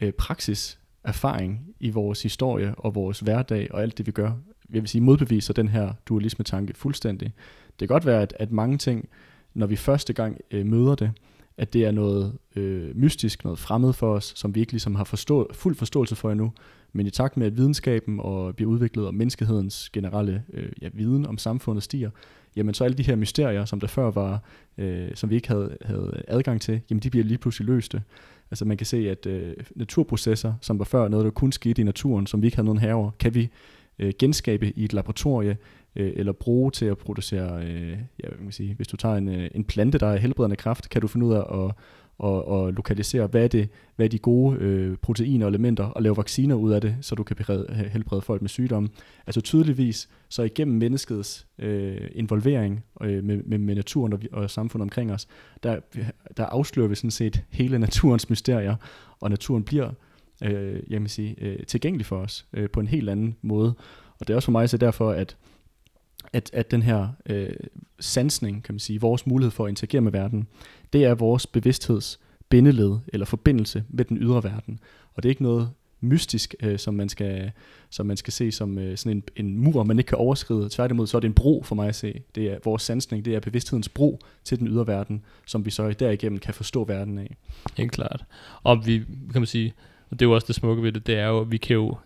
[0.00, 4.32] øh, praksis, erfaring i vores historie og vores hverdag og alt det, vi gør,
[4.72, 7.32] jeg vil sige, modbeviser den her dualisme-tanke fuldstændig.
[7.68, 9.08] Det kan godt være, at, at mange ting,
[9.54, 11.12] når vi første gang øh, møder det,
[11.56, 15.04] at det er noget øh, mystisk, noget fremmed for os, som vi ikke ligesom har
[15.04, 16.52] forstå, fuld forståelse for endnu.
[16.96, 21.26] Men i takt med, at videnskaben og bliver udviklet, og menneskehedens generelle øh, ja, viden
[21.26, 22.10] om samfundet stiger,
[22.56, 24.42] jamen så alle de her mysterier, som der før var,
[24.78, 28.02] øh, som vi ikke havde, havde adgang til, jamen de bliver lige pludselig løste.
[28.50, 31.84] Altså man kan se, at øh, naturprocesser, som var før noget, der kun skete i
[31.84, 33.48] naturen, som vi ikke havde nogen herover, kan vi
[33.98, 35.56] øh, genskabe i et laboratorie,
[35.96, 39.16] øh, eller bruge til at producere, øh, ja, hvad kan man sige, hvis du tager
[39.16, 41.74] en, øh, en plante, der er helbredende kraft, kan du finde ud af at
[42.18, 46.02] og, og lokalisere, hvad er, det, hvad er de gode øh, proteiner og elementer, og
[46.02, 48.88] lave vacciner ud af det, så du kan berede, helbrede folk med sygdomme.
[49.26, 54.82] Altså tydeligvis, så igennem menneskets øh, involvering øh, med, med, med naturen og, og samfundet
[54.82, 55.26] omkring os,
[55.62, 55.80] der,
[56.36, 58.76] der afslører vi sådan set hele naturens mysterier,
[59.20, 59.90] og naturen bliver
[60.44, 63.74] øh, jeg vil sige, øh, tilgængelig for os øh, på en helt anden måde.
[64.18, 65.36] Og det er også for mig så derfor, at
[66.32, 67.52] at, at den her øh,
[68.00, 70.46] sansning, kan man sige, vores mulighed for at interagere med verden,
[70.92, 74.78] det er vores bevidstheds bindeled eller forbindelse med den ydre verden.
[75.14, 75.70] Og det er ikke noget
[76.00, 77.50] mystisk, øh, som, man skal,
[77.90, 80.68] som man skal se som øh, sådan en, en mur, man ikke kan overskride.
[80.70, 82.22] Tværtimod, så er det en bro for mig at se.
[82.34, 85.92] Det er vores sansning, det er bevidsthedens bro til den ydre verden, som vi så
[85.92, 87.36] derigennem kan forstå verden af.
[87.76, 88.24] Helt klart.
[88.62, 88.98] Og vi,
[89.32, 89.74] kan man sige,
[90.10, 91.74] og det er jo også det smukke ved det, det er jo, at vi kan
[91.74, 91.96] jo,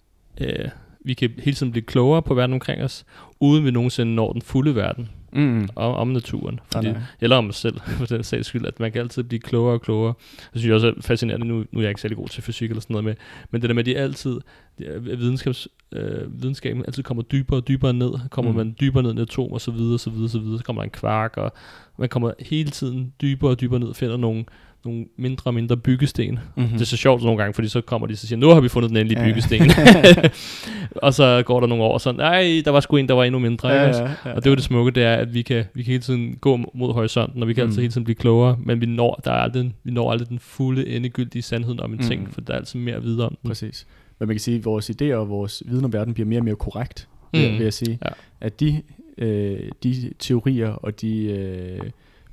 [0.41, 0.69] øh,
[1.05, 3.05] vi kan hele tiden blive klogere på verden omkring os,
[3.41, 5.69] uden vi nogensinde når den fulde verden Mm.
[5.77, 6.61] om, om naturen.
[6.73, 7.01] Fordi, nej.
[7.21, 9.83] eller om os selv, for den sags skyld, at man kan altid blive klogere og
[9.83, 10.15] klogere.
[10.41, 12.71] Det synes jeg også er fascinerende, nu, nu er jeg ikke særlig god til fysik
[12.71, 13.15] eller sådan noget med,
[13.51, 14.41] men det der med, at de altid,
[14.79, 18.57] de, er- videnskabs, øh, videnskaben altid kommer dybere og dybere ned, kommer mm.
[18.57, 20.85] Man dybere ned i atom og så videre, så videre, så videre, så kommer der
[20.85, 21.53] en kvark, og
[21.99, 24.45] man kommer hele tiden dybere og dybere ned finder nogle,
[24.85, 26.39] nogle mindre og mindre byggesten.
[26.57, 26.73] Mm-hmm.
[26.73, 28.69] Det er så sjovt nogle gange, fordi så kommer de og siger, nu har vi
[28.69, 29.33] fundet den endelige Ja, ja.
[29.33, 29.71] byggesten.
[31.07, 33.25] og så går der nogle år, og så, nej, der var sgu en, der var
[33.25, 33.69] endnu mindre.
[33.69, 34.03] ja, ikke også?
[34.03, 34.31] ja, ja.
[34.31, 36.37] Og det er jo det smukke, det er, at vi kan, vi kan hele tiden
[36.41, 37.83] gå mod horisonten, og vi kan altid Mm.
[37.83, 40.87] hele tiden blive klogere, men vi når, der er aldrig, vi når aldrig den fulde,
[40.89, 42.05] endegyldige sandhed om en Mm.
[42.07, 43.49] ting, for der er altid mere at vide om den.
[43.49, 43.87] Præcis.
[44.19, 46.45] Men man kan sige, at vores idéer og vores viden om verden bliver mere og
[46.45, 47.41] mere korrekt, mm.
[47.41, 47.47] Mm.
[47.47, 47.99] vil jeg sige.
[48.05, 48.11] Ja.
[48.41, 48.83] At de,
[49.19, 51.81] øh, de teorier og de øh,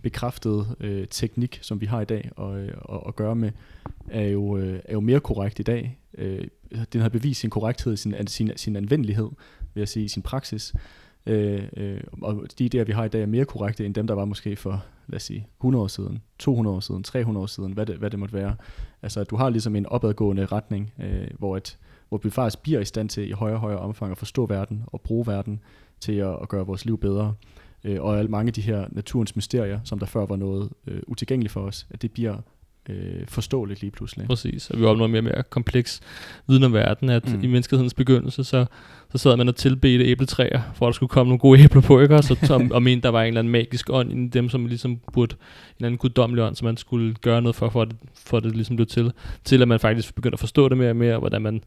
[0.01, 3.51] bekræftede øh, teknik, som vi har i dag og, øh, og, og, gøre med,
[4.09, 5.99] er jo, øh, er jo mere korrekt i dag.
[6.17, 6.47] Øh,
[6.93, 9.29] den har bevist sin korrekthed, sin, sin, sin anvendelighed,
[9.73, 10.73] vil jeg sige, i sin praksis.
[11.27, 14.13] Øh, øh, og de idéer, vi har i dag, er mere korrekte end dem, der
[14.13, 17.71] var måske for, lad os sige, 100 år siden, 200 år siden, 300 år siden,
[17.71, 18.55] hvad det, hvad det måtte være.
[19.01, 21.77] Altså, at du har ligesom en opadgående retning, øh, hvor, et,
[22.09, 24.83] hvor vi faktisk bliver i stand til i højere og højere omfang at forstå verden
[24.87, 25.59] og bruge verden
[25.99, 27.33] til at, at gøre vores liv bedre.
[27.87, 30.99] Øh, og alle mange af de her naturens mysterier, som der før var noget øh,
[31.07, 32.35] utilgængeligt for os, at det bliver
[32.89, 34.27] øh, forståeligt lige pludselig.
[34.27, 36.01] Præcis, og vi opnår mere og mere kompleks
[36.47, 37.43] viden om verden, at Mm.
[37.43, 38.65] i menneskehedens begyndelse, så,
[39.11, 41.99] så sad man og tilbedte æbletræer, for at der skulle komme nogle gode æbler på,
[41.99, 42.15] ikke?
[42.15, 44.99] Og, så, og mente, der var en eller anden magisk ånd i dem, som ligesom
[45.13, 45.39] burde, en
[45.77, 48.55] eller anden guddommelig ånd, som man skulle gøre noget for, for at, for at det
[48.55, 49.11] ligesom blev til,
[49.43, 51.63] til at man faktisk begyndte at forstå det mere og mere, hvordan man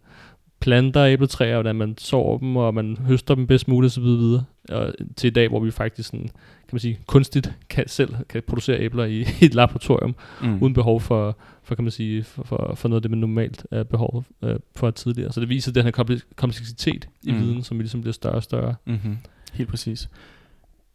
[0.60, 4.94] planter æbletræer, hvordan man sår dem, og man høster dem bedst muligt, så videre, og
[5.16, 8.80] til i dag, hvor vi faktisk sådan, kan man sige, kunstigt kan, selv kan producere
[8.80, 10.62] æbler i, i et laboratorium, Mm.
[10.62, 13.66] uden behov for, for kan man sige, for, for, for noget af det, man normalt
[13.70, 15.32] er behov øh, for tidligere.
[15.32, 17.40] Så det viser den her komple- kompleksitet i mm.
[17.40, 18.74] viden, som ligesom bliver større og større.
[18.86, 19.16] Mm-hmm.
[19.52, 20.08] Helt præcis.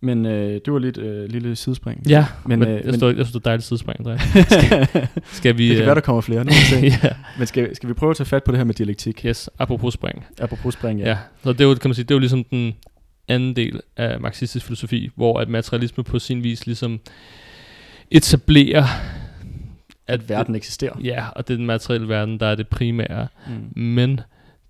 [0.02, 2.10] Men øh, det var lidt øh, lille sidespring.
[2.10, 4.18] Ja, Men, men, øh, jeg, men- var- jeg synes, det er dejligt sidespring, André.
[5.38, 5.68] Skal vi...
[5.70, 6.46] det kan øh, være, der kommer flere.
[6.46, 9.26] Nu ja, Men skal, skal vi prøve at tage fat på det her med dialektik?
[9.26, 10.26] yes, apropos spring.
[10.42, 11.10] Apropos spring, Ja.
[11.10, 11.18] ja.
[11.44, 12.74] Så det er jo, kan man sige, det er jo ligesom den
[13.28, 17.00] anden del af marxistisk filosofi, hvor at materialisme på sin vis ligesom
[18.12, 18.84] etablerer,
[20.08, 20.94] At verden eksisterer.
[21.04, 23.28] Ja, og det er den materielle verden, der er det primære.
[23.48, 23.82] Mm.
[23.82, 24.20] Men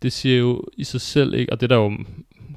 [0.02, 2.06] det siger jo i sig selv ikke, og det er der jo, kan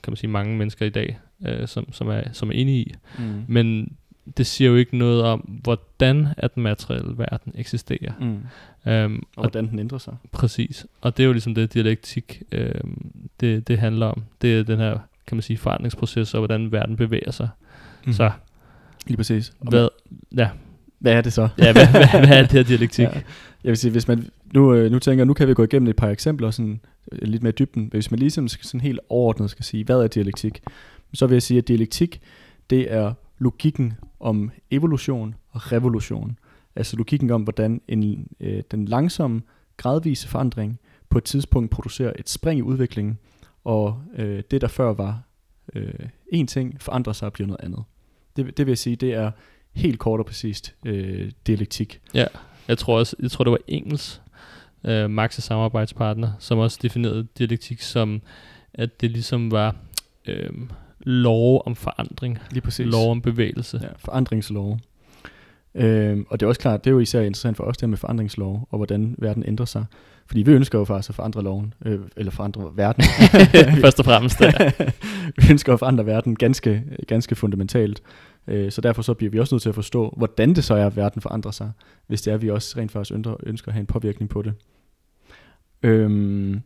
[0.09, 3.25] man sige, mange mennesker i dag, øh, som, som, er, som er enige i, Mm.
[3.49, 3.93] men
[4.37, 8.13] det siger jo ikke noget om, hvordan at den materielle verden eksisterer.
[8.21, 8.27] Mm.
[8.93, 10.17] Øhm, Og og hvordan den ændrer sig.
[10.33, 10.87] præcis.
[11.01, 13.11] Og det er jo ligesom det, dialektik øhm,
[13.41, 14.23] det, det handler om.
[14.43, 17.49] Det er den her, kan man sige, forandringsproces, og hvordan verden bevæger sig.
[18.07, 18.13] Mm.
[18.13, 18.31] Så
[19.07, 19.53] Lige præcis.
[19.61, 19.89] Og hvad,
[20.37, 20.49] ja,
[20.99, 21.49] Hvad er det så?
[21.59, 23.05] ja hvad, hvad, hvad er det her dialektik?
[23.05, 23.11] Ja.
[23.65, 25.97] Jeg vil sige, hvis man nu, øh, nu tænker, nu kan vi gå igennem et
[25.97, 26.81] par eksempler sådan
[27.13, 27.89] øh, lidt mere dybden.
[27.91, 30.63] Hvis man ligesom sådan helt overordnet skal sige, hvad er dialektik?
[31.15, 32.21] Så vil jeg sige, at dialektik,
[32.71, 36.39] det er logikken om evolution og revolution.
[36.77, 39.43] Altså logikken om, hvordan en, øh, den langsomme,
[39.77, 40.79] gradvise forandring
[41.09, 43.19] på et tidspunkt producerer et spring i udviklingen,
[43.65, 45.23] og øh, det, der før var
[45.75, 45.93] øh,
[46.33, 47.85] en ting, forandrer sig og bliver noget andet.
[48.37, 49.31] Det, det vil jeg sige, det er
[49.73, 52.01] helt kort og præcist øh, dialektik.
[52.69, 54.23] Jeg tror også, jeg tror det var Engels,
[54.85, 58.23] øh, Max' samarbejdspartner, som også definerede dialektik som,
[58.75, 59.77] at det ligesom var
[60.27, 60.51] øh,
[61.01, 62.87] lov om forandring, Lige præcis.
[62.87, 63.81] lov om bevægelse.
[63.83, 64.79] Ja, forandringslov.
[65.75, 67.89] Øhm, og det er også klart, det er jo især interessant for os, det her
[67.89, 69.85] med forandringslov, og hvordan verden ændrer sig.
[70.27, 73.05] Fordi vi ønsker jo faktisk at forandre loven, øh, eller forandre verden.
[73.85, 74.41] Først og fremmest.
[74.41, 74.53] Ja.
[75.37, 78.03] vi ønsker at forandre verden ganske, ganske fundamentalt.
[78.49, 80.87] Øh, så derfor så bliver vi også nødt til at forstå, hvordan det så er,
[80.87, 81.71] at verden forandrer sig,
[82.07, 84.53] hvis det er, at vi også rent faktisk ønsker, at have en påvirkning på det.
[85.83, 86.61] Øhm,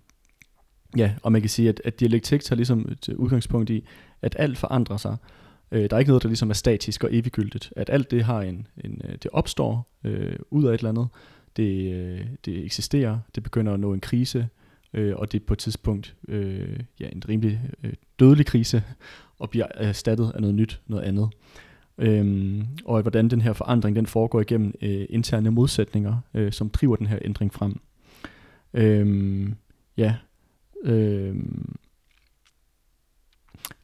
[0.97, 3.85] ja, og man kan sige, at, at dialektik tager ligesom et øh, udgangspunkt i,
[4.23, 5.17] at alt forandrer sig.
[5.73, 7.73] Øh, der er ikke noget, der ligesom er statisk og eviggyldigt.
[7.77, 11.09] At alt det har en, en øh, det opstår øh, ud af et eller andet.
[11.57, 14.49] Det, øh, det eksisterer, det begynder at nå en krise,
[14.95, 18.83] øh, og det er på et tidspunkt øh, ja, en rimelig øh, dødelig krise,
[19.39, 21.29] og bliver erstattet af noget nyt, noget andet.
[21.99, 26.71] Øhm, og at hvordan den her forandring den foregår igennem øh, interne modsætninger, øh, som
[26.71, 27.81] driver den her ændring frem.
[28.75, 29.55] Øhm,
[29.97, 30.15] ja.
[30.83, 31.77] Øhm,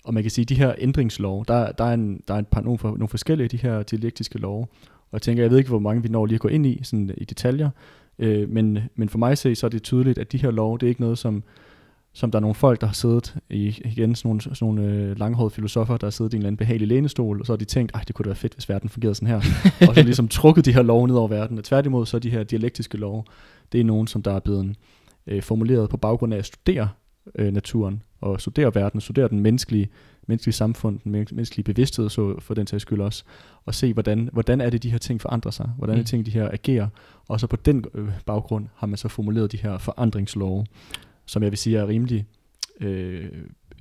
[0.04, 2.48] og man kan sige, at de her ændringslov, der, der er, en, der er et
[2.48, 5.58] par, nogle, for, nogle forskellige af de her dialektiske love, og jeg tænker, jeg ved
[5.58, 7.70] ikke, hvor mange vi når lige at gå ind i, sådan i detaljer,
[8.18, 10.86] øh, men, men for mig se, så er det tydeligt, at de her love, det
[10.86, 11.42] er ikke noget, som,
[12.12, 15.18] som der er nogle folk, der har siddet i, igen, sådan nogle, sådan nogle øh,
[15.18, 17.64] langhårede filosofer, der har siddet i en eller anden behagelig lænestol, og så har de
[17.64, 19.40] tænkt, at det kunne da være fedt, hvis verden fungerede sådan her.
[19.88, 21.58] og så ligesom trukket de her love ned over verden.
[21.58, 23.24] Og tværtimod, så er de her dialektiske love,
[23.72, 24.76] det er nogen, som der er blevet
[25.28, 26.88] øh, formuleret på baggrund af at studere
[27.34, 29.88] øh, naturen, og studere verden, studere den menneskelige,
[30.26, 33.24] menneskelige samfund, den men- menneskelige bevidsthed, så for den sags skyld også,
[33.64, 36.02] og se, hvordan, hvordan er det, de her ting forandrer sig, hvordan er Mm.
[36.04, 36.88] det ting, de her agerer,
[37.28, 40.66] og så på den øh, baggrund har man så formuleret de her forandringslove,
[41.26, 42.26] som jeg vil sige er rimelig,
[42.80, 43.28] øh,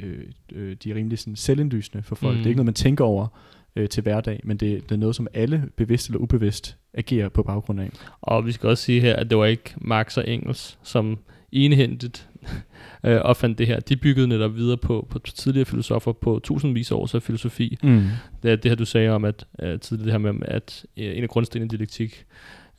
[0.03, 0.23] øh,
[0.53, 2.33] øh, de er rimelig sådan selvindlysende for folk.
[2.33, 2.37] Mm.
[2.37, 2.43] Mm.
[2.43, 3.27] Det er ikke noget, man tænker over
[3.75, 7.43] øh, til hverdag, men det, det er noget, som alle bevidst eller ubevidst agerer på
[7.43, 7.89] baggrund af.
[8.21, 11.17] Og vi skal også sige her, at det var ikke Marx og Engels, som
[11.65, 12.29] enehændigt
[13.05, 13.79] øh, opfandt det her.
[13.79, 17.77] De byggede netop videre på, på tidligere filosofer på tusindvis af års af filosofi.
[17.83, 18.03] Mm.
[18.43, 21.17] Det er det her, du sagde om, at øh, tidligere det her med, at øh,
[21.17, 22.25] en af grundstenene i dialektik,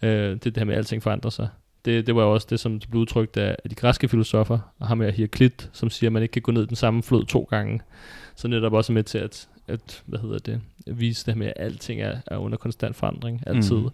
[0.03, 1.49] øh, det er det her med, at alting forandrer sig.
[1.85, 4.89] Det, det var jo også det, som blev udtrykt af, af de græske filosofer, og
[4.89, 7.24] ham her Heraklit, som siger, at man ikke kan gå ned i den samme flod
[7.24, 7.81] to gange.
[8.37, 11.47] Så netop også med til at, at hvad hedder det, at vise det her med,
[11.47, 13.76] at alting er, er under konstant forandring, altid.
[13.76, 13.89] Mm.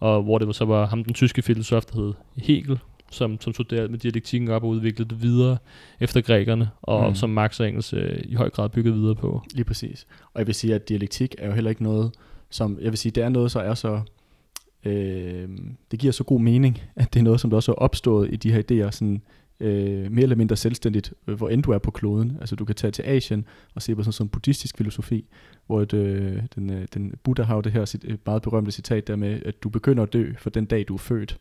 [0.00, 2.78] Og hvor det var, så var ham, den tyske filosof, der hed Hegel,
[3.10, 5.56] som, som det med dialektikken op og udviklede det videre
[6.00, 7.14] efter grækerne, og Mm.
[7.14, 9.42] som Marx og Engels øh, i høj grad byggede videre på.
[9.54, 10.06] Lige præcis.
[10.34, 12.12] Og jeg vil sige, at dialektik er jo heller ikke noget,
[12.50, 14.00] som, jeg vil sige, det er noget, så er så,
[14.84, 15.48] øh,
[15.90, 18.36] det giver så god mening, at det er noget, som der også er opstået i
[18.36, 19.22] de her idéer, sådan,
[19.60, 22.36] øh, mere eller mindre selvstændigt, øh, hvor end du er på kloden.
[22.40, 23.44] Altså du kan tage til Asien
[23.74, 25.24] og se på sådan, sådan en buddhistisk filosofi,
[25.66, 28.70] hvor et, øh, den, øh, den Buddha har jo det her sit, øh, meget berømte
[28.72, 31.38] citat der med, at du begynder at dø for den dag, du er født.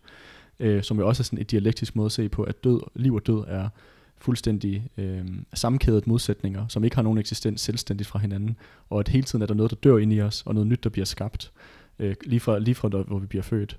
[0.59, 3.15] Øh, som jo også er sådan et dialektisk måde at se på, at død, liv
[3.15, 3.69] og død er
[4.17, 8.57] fuldstændig øh, sammenkædet modsætninger, som ikke har nogen eksistens selvstændigt fra hinanden,
[8.89, 10.83] og at hele tiden er der noget, der dør ind i os, og noget nyt,
[10.83, 11.51] der bliver skabt,
[11.99, 13.77] øh, lige fra, lige fra der, hvor vi bliver født.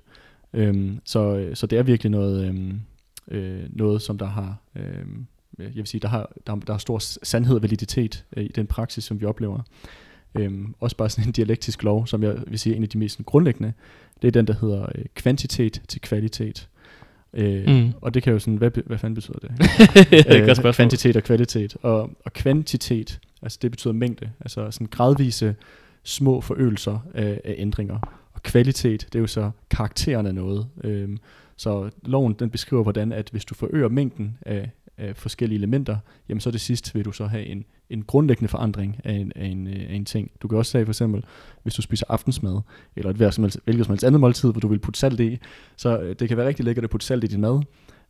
[0.53, 2.73] Øhm, øh, så, så det er virkelig noget, øh,
[3.27, 5.05] øh, noget som der har, øh,
[5.57, 8.67] jeg vil sige, der har, der, der har stor sandhed og validitet øh, i den
[8.67, 9.59] praksis, som vi oplever.
[10.35, 12.97] Øhm, også bare sådan en dialektisk lov, som jeg vil sige er en af de
[12.97, 13.73] mest grundlæggende,
[14.21, 16.69] det er den, der hedder øh, kvantitet til kvalitet.
[17.33, 17.93] Øh, mm.
[18.01, 19.51] Og det kan jo sådan, hvad, hvad fanden betyder det?
[20.09, 21.77] det er øh, kvantitet og kvalitet.
[21.81, 25.55] Og, og kvantitet, altså det betyder mængde, altså sådan gradvise
[26.03, 27.99] små forøgelser af, af ændringer.
[28.33, 30.67] Og kvalitet, det er jo så karakteren af noget.
[30.83, 31.17] Øhm,
[31.57, 35.97] så loven den beskriver, hvordan at hvis du forøger mængden af, af forskellige elementer,
[36.29, 39.45] jamen så det sidst vil du så have en, en grundlæggende forandring af en, af,
[39.45, 40.31] en, øh, af en ting.
[40.41, 41.25] Du kan også sige for eksempel,
[41.63, 42.61] hvis du spiser aftensmad,
[42.95, 45.37] eller et hvilket som helst andet måltid, hvor du vil putte salt i,
[45.75, 47.61] så øh, det kan være rigtig lækkert at putte salt i din mad,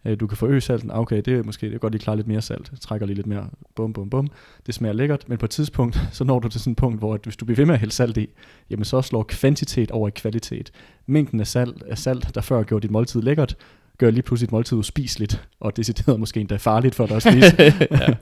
[0.06, 0.92] Øh, du kan forøge salten.
[0.92, 2.70] Ah, okay, det er måske det er godt lige klare lidt mere salt.
[2.72, 3.50] Jeg trækker lige lidt mere.
[3.76, 4.28] Bum, bum, bum.
[4.66, 7.14] Det smager lækkert, men på et tidspunkt, så når du til sådan et punkt, hvor
[7.14, 8.28] at hvis du bliver ved med at hælde salt i,
[8.70, 10.72] jamen så slår kvantitet over i kvalitet.
[11.06, 13.56] Mængden af salt, af salt der før gjorde dit måltid lækkert,
[13.98, 17.74] gør lige pludselig et måltid uspiseligt, og decideret måske endda farligt for dig at spise.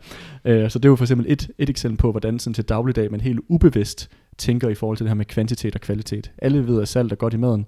[0.45, 3.11] øh, så det er jo for eksempel et, et eksempel på, hvordan sådan til dagligdag
[3.11, 6.32] man helt ubevidst tænker i forhold til det her med kvantitet og kvalitet.
[6.38, 7.65] Alle ved, at salt er godt i maden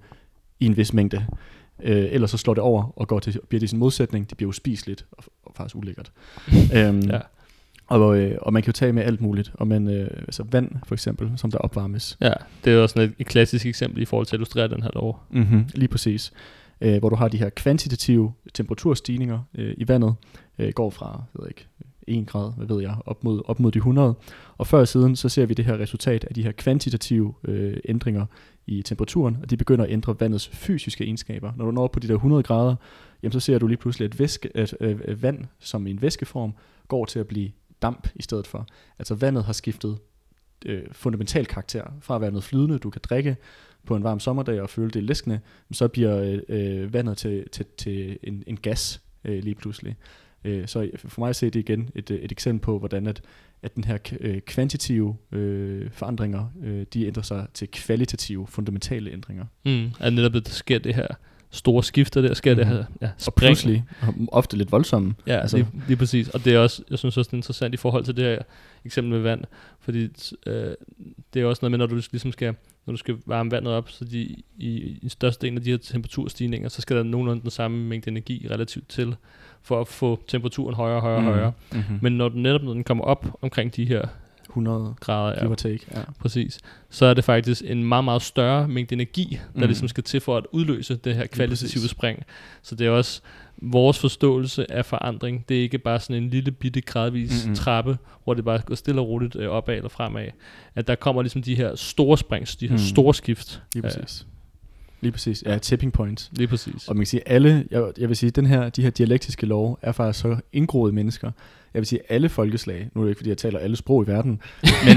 [0.60, 1.26] i en vis mængde.
[1.82, 4.30] Øh, ellers så slår det over og går til, bliver det sin modsætning.
[4.30, 6.12] Det bliver uspiseligt og, og faktisk ulækkert.
[6.76, 7.18] øhm, ja.
[7.86, 9.52] Og, øh, og man kan jo tage med alt muligt.
[9.54, 12.16] Og man, øh, altså vand for eksempel, som der opvarmes.
[12.20, 12.32] Ja,
[12.64, 14.90] det er også sådan et, et klassisk eksempel i forhold til at illustrere den her
[14.94, 15.22] lov.
[15.30, 16.32] Mm-hmm, lige præcis.
[16.82, 20.14] Øh, hvor du har de her kvantitative temperaturstigninger øh, i vandet.
[20.58, 21.66] Øh, går fra, jeg ved ikke,
[22.06, 24.14] 1 grad, hvad ved jeg, op mod, op mod de 100.
[24.58, 27.76] Og før og siden, så ser vi det her resultat af de her kvantitative øh,
[27.84, 28.26] ændringer
[28.66, 31.52] i temperaturen, og de begynder at ændre vandets fysiske egenskaber.
[31.56, 32.76] Når du når op på de der 100 grader,
[33.22, 36.54] jamen så ser du lige pludselig, at, væske, at øh, vand som i en væskeform
[36.88, 37.50] går til at blive
[37.82, 38.66] damp i stedet for.
[38.98, 39.98] Altså vandet har skiftet
[40.66, 43.36] øh, fundamental karakter fra at være noget flydende, du kan drikke
[43.86, 45.40] på en varm sommerdag og føle det læskende,
[45.72, 49.96] så bliver øh, vandet til, til, til en, en gas øh, lige pludselig.
[50.44, 53.22] Øh, så for mig at se det igen et, et eksempel på, hvordan at,
[53.62, 59.44] at den her øh, kvantitative øh, forandringer, øh, de ændrer sig til kvalitative, fundamentale ændringer.
[59.64, 61.06] Mm, at netop der sker det her
[61.50, 62.58] store skifter der, sker mm.
[62.58, 62.76] det mhm.
[62.76, 63.26] her ja, spring.
[63.26, 63.84] Og pludselig,
[64.32, 65.14] ofte lidt voldsomme.
[65.26, 65.56] Ja, altså.
[65.56, 66.28] lige, lige præcis.
[66.28, 68.38] Og det er også, jeg synes også, det er interessant i forhold til det her
[68.84, 69.44] eksempel med vand,
[69.80, 70.08] fordi
[70.46, 70.74] øh,
[71.34, 72.54] det er også noget med, når du ligesom skal,
[72.86, 75.78] når du skal varme vandet op, så de, i, i største del af de her
[75.78, 79.16] temperaturstigninger, så skal der nogenlunde den samme mængde energi relativt til,
[79.62, 81.28] for at få temperaturen højere og højere og mm.
[81.28, 81.52] højere.
[81.72, 81.98] Mm-hmm.
[82.02, 84.08] Men når den netop når den kommer op omkring de her
[84.52, 86.00] 100 grader, ja, take, ja.
[86.20, 86.58] præcis,
[86.90, 89.66] så er det faktisk en meget, meget større mængde energi, der mm.
[89.66, 92.24] ligesom skal til for at udløse det her kvalitative spring.
[92.62, 93.20] Så det er også
[93.56, 95.44] vores forståelse af forandring.
[95.48, 97.56] Det er ikke bare sådan en lille bitte gradvis mm-hmm.
[97.56, 100.28] trappe, hvor det bare går stille og roligt øh, opad eller fremad.
[100.74, 102.78] At der kommer ligesom de her store springs, de her mm.
[102.78, 103.62] store skift.
[103.74, 104.26] Lige præcis.
[105.00, 105.42] Lige præcis.
[105.46, 106.30] Ja, tipping points.
[106.32, 106.88] Lige præcis.
[106.88, 109.78] Og man kan sige, alle, jeg, jeg vil sige, den her, de her dialektiske lov
[109.82, 111.30] er faktisk så indgroede mennesker.
[111.74, 114.06] Jeg vil sige, alle folkeslag, nu er det ikke, fordi jeg taler alle sprog i
[114.06, 114.30] verden,
[114.86, 114.96] men,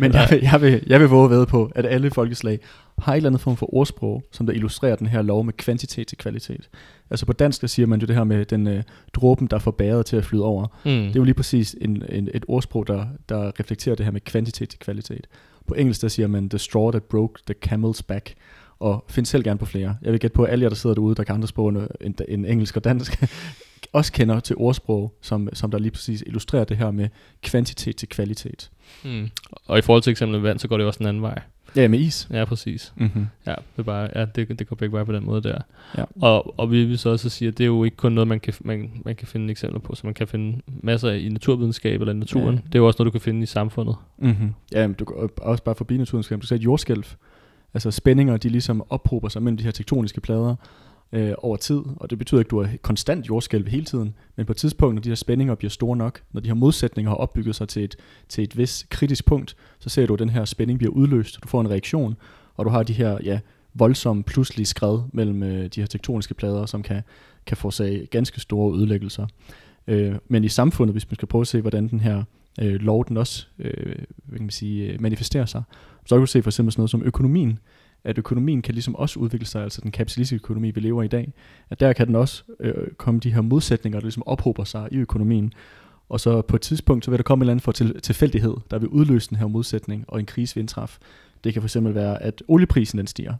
[0.00, 2.58] men jeg, vil, jeg, vil, jeg vil våge ved på, at alle folkeslag
[2.98, 6.06] har et eller andet form for ordsprog, som der illustrerer den her lov med kvantitet
[6.06, 6.68] til kvalitet.
[7.10, 8.74] Altså på dansk, der siger man jo det her med den uh,
[9.12, 10.66] dråben, der får bæret til at flyde over.
[10.84, 10.90] Mm.
[10.90, 14.20] Det er jo lige præcis en, en, et ordsprog, der, der reflekterer det her med
[14.20, 15.26] kvantitet til kvalitet.
[15.66, 18.34] På engelsk, der siger man, the straw that broke the camel's back.
[18.80, 19.96] Og find selv gerne på flere.
[20.02, 22.14] Jeg vil gætte på, at alle jer, der sidder derude, der kan andre sprog end,
[22.28, 23.22] end engelsk og dansk,
[23.92, 27.08] også kender til ordsprog, som, som der lige præcis illustrerer det her med
[27.42, 28.70] kvantitet til kvalitet.
[29.04, 29.28] Mm.
[29.66, 31.40] Og i forhold til eksempel vand, så går det også en anden vej.
[31.76, 32.28] Ja, med is.
[32.30, 32.92] Ja, præcis.
[32.96, 33.26] Mm-hmm.
[33.46, 35.58] Ja, det, er bare, ja, det, det går begge veje på den måde der.
[35.98, 36.04] Ja.
[36.22, 38.40] Og, og vi vil så også sige, at det er jo ikke kun noget, man
[38.40, 42.12] kan, man, man kan finde eksempler på, så man kan finde masser i naturvidenskab eller
[42.12, 42.54] i naturen.
[42.54, 42.60] Ja.
[42.66, 43.96] Det er jo også noget, du kan finde i samfundet.
[44.18, 44.54] Mm-hmm.
[44.72, 46.42] Ja, men du kan også bare forbi naturvidenskab.
[46.42, 47.04] Du et jordskælv
[47.74, 50.56] altså spændinger, de ligesom ophober sig mellem de her tektoniske plader
[51.12, 54.46] øh, over tid, og det betyder ikke, at du er konstant jordskælv hele tiden, men
[54.46, 57.16] på et tidspunkt, når de her spændinger bliver store nok, når de her modsætninger har
[57.16, 57.96] opbygget sig til et,
[58.28, 61.48] til et vis kritisk punkt, så ser du, at den her spænding bliver udløst, du
[61.48, 62.16] får en reaktion,
[62.56, 63.40] og du har de her ja,
[63.74, 67.02] voldsomme pludselige skred mellem øh, de her tektoniske plader, som kan,
[67.46, 69.26] kan forårsage ganske store ødelæggelser.
[69.86, 72.24] Øh, men i samfundet, hvis man skal prøve at se, hvordan den her
[72.60, 75.62] øh, lov den også øh, hvad kan man sige, øh, manifesterer sig,
[76.06, 77.58] så kan du se for eksempel sådan noget som økonomien,
[78.04, 81.08] at økonomien kan ligesom også udvikle sig, altså den kapitalistiske økonomi, vi lever i i
[81.08, 81.32] dag,
[81.70, 84.96] at der kan den også øh, komme de her modsætninger, der ligesom ophober sig i
[84.96, 85.52] økonomien.
[86.08, 88.54] Og så på et tidspunkt, så vil der komme en eller anden for til, tilfældighed,
[88.70, 91.00] der vil udløse den her modsætning, og en krise vil indtræffe.
[91.44, 93.34] Det kan fx være, at olieprisen den stiger.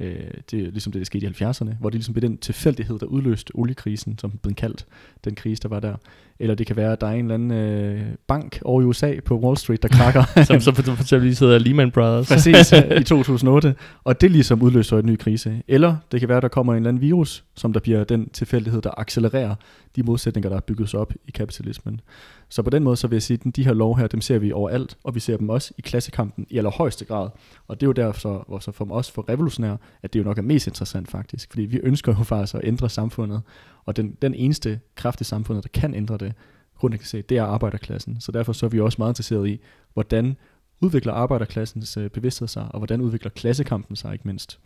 [0.00, 2.98] Øh, det er ligesom det, der skete i 70'erne, hvor det ligesom blev den tilfældighed,
[2.98, 4.86] der udløste oliekrisen, som den kaldt,
[5.24, 5.94] den krise, der var der.
[6.40, 9.14] Eller det kan være, at der er en eller anden øh, bank over i USA
[9.24, 10.24] på Wall Street, der krakker.
[10.44, 12.28] som så for eksempel lige sidder Lehman Brothers.
[12.28, 13.74] Præcis, i 2008.
[14.04, 15.62] Og det ligesom udløser en ny krise.
[15.68, 18.28] Eller det kan være, at der kommer en eller anden virus, som der bliver den
[18.28, 19.54] tilfældighed, der accelererer
[19.96, 22.00] de modsætninger, der er bygget op i kapitalismen.
[22.48, 24.38] Så på den måde, så vil jeg sige, at de her lov her, dem ser
[24.38, 27.28] vi overalt, og vi ser dem også i klassekampen i allerhøjeste grad.
[27.68, 30.38] Og det er jo derfor, hvor så for os for revolutionære, at det jo nok
[30.38, 33.42] er mest interessant faktisk, fordi vi ønsker jo faktisk at ændre samfundet,
[33.84, 36.34] og den, den eneste kraft i samfundet, der kan ændre det,
[36.78, 38.20] grundlæggende set, det er arbejderklassen.
[38.20, 39.60] Så derfor så er vi også meget interesseret i,
[39.92, 40.36] hvordan
[40.80, 44.60] udvikler arbejderklassens øh, bevidsthed sig, og hvordan udvikler klassekampen sig ikke mindst.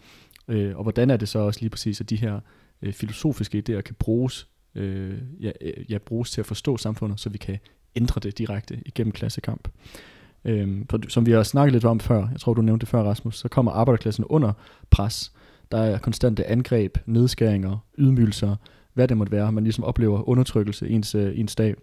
[0.48, 2.40] Øh, og hvordan er det så også lige præcis, at de her
[2.82, 7.28] øh, filosofiske idéer kan bruges, øh, ja, øh, ja, bruges til at forstå samfundet, så
[7.28, 7.58] vi kan
[7.96, 9.68] ændre det direkte igennem klassekamp.
[10.44, 13.02] Øhm, for, som vi har snakket lidt om før, jeg tror du nævnte det før
[13.02, 14.52] Rasmus, så kommer arbejderklassen under
[14.90, 15.32] pres.
[15.72, 18.56] Der er konstante angreb, nedskæringer, ydmygelser,
[18.94, 19.52] hvad det måtte være.
[19.52, 21.74] Man ligesom oplever undertrykkelse i ens, øh, ens dag.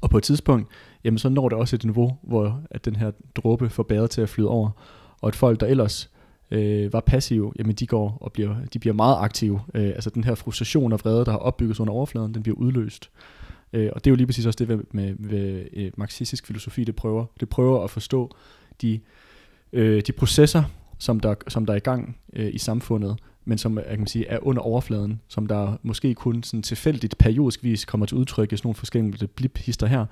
[0.00, 0.68] Og på et tidspunkt,
[1.04, 4.20] jamen så når det også et niveau, hvor at den her dråbe får bæret til
[4.20, 4.70] at flyde over.
[5.20, 6.10] Og at folk, der ellers
[6.54, 9.60] øh, var passive, jamen de går og bliver, de bliver meget aktive.
[9.74, 13.10] Øh, altså den her frustration og vrede, der har opbygget under overfladen, den bliver udløst.
[13.72, 16.84] Øh, og det er jo lige præcis også det med, med, med øh, marxistisk filosofi,
[16.84, 17.24] det prøver.
[17.40, 18.36] Det prøver at forstå
[18.82, 19.00] de,
[19.72, 20.64] øh, de processer,
[20.98, 24.26] som der, som der er i gang øh, i samfundet, men som jeg kan sige,
[24.26, 28.56] er under overfladen, som der måske kun sådan tilfældigt periodisk vis kommer til udtryk i
[28.56, 30.06] sådan nogle forskellige blip-hister her,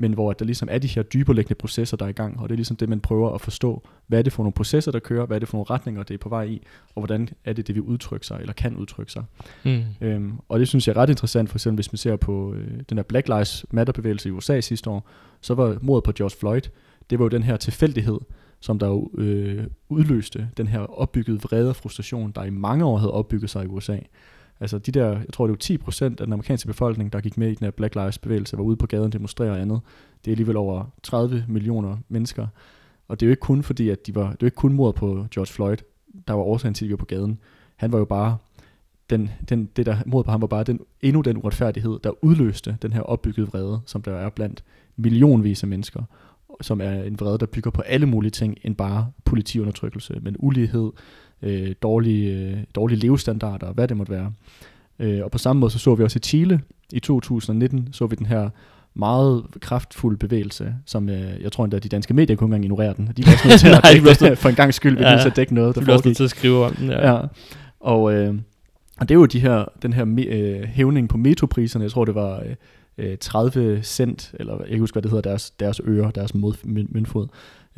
[0.00, 2.54] men hvor der ligesom er de her dyberliggende processer, der er i gang, og det
[2.54, 5.26] er ligesom det, man prøver at forstå, hvad er det for nogle processer, der kører,
[5.26, 6.62] hvad er det for nogle retninger, det er på vej i,
[6.94, 9.24] og hvordan er det, det vil udtrykke sig, eller kan udtrykke sig.
[9.64, 9.82] Mm.
[10.00, 12.80] Øhm, og det synes jeg er ret interessant, for eksempel hvis man ser på øh,
[12.88, 15.08] den her Black Lives Matter-bevægelse i USA sidste år,
[15.40, 16.62] så var mordet på George Floyd,
[17.10, 18.18] det var jo den her tilfældighed,
[18.60, 22.96] som der jo øh, udløste den her opbyggede vrede og frustration, der i mange år
[22.96, 23.98] havde opbygget sig i USA.
[24.60, 27.38] Altså de der, jeg tror det var 10 procent af den amerikanske befolkning, der gik
[27.38, 29.80] med i den her Black Lives bevægelse, var ude på gaden og demonstrere og andet.
[30.24, 32.46] Det er alligevel over 30 millioner mennesker.
[33.08, 34.72] Og det er jo ikke kun fordi, at de var, det er jo ikke kun
[34.72, 35.76] mordet på George Floyd,
[36.28, 37.38] der var årsagen til, at de var på gaden.
[37.76, 38.36] Han var jo bare,
[39.10, 42.76] den, den, det der mod på ham var bare den, endnu den uretfærdighed, der udløste
[42.82, 44.64] den her opbyggede vrede, som der er blandt
[44.96, 46.02] millionvis af mennesker
[46.60, 50.90] som er en vrede, der bygger på alle mulige ting end bare politiundertrykkelse, men ulighed,
[51.42, 54.32] øh, dårlige, øh, dårlige levestandarder, hvad det måtte være.
[54.98, 56.60] Øh, og på samme måde så så vi også i Chile
[56.92, 58.50] i 2019, så vi den her
[58.94, 62.94] meget kraftfuld bevægelse, som øh, jeg tror endda, at de danske medier kunne engang ignorere
[62.96, 63.10] den.
[63.16, 63.68] De var også nødt til
[64.18, 66.16] at dække, for en gang skyld, vi ja, nødt dække noget, der foregik.
[66.16, 67.12] til at skrive om den, ja.
[67.12, 67.20] ja.
[67.80, 68.34] Og, øh,
[69.00, 72.14] og det er jo de her, den her øh, hævning på metropriserne, jeg tror det
[72.14, 72.42] var
[72.98, 76.34] øh, 30 øh, cent, eller jeg kan huske, hvad det hedder, deres, deres øre, deres
[76.34, 77.26] mod, møntfod.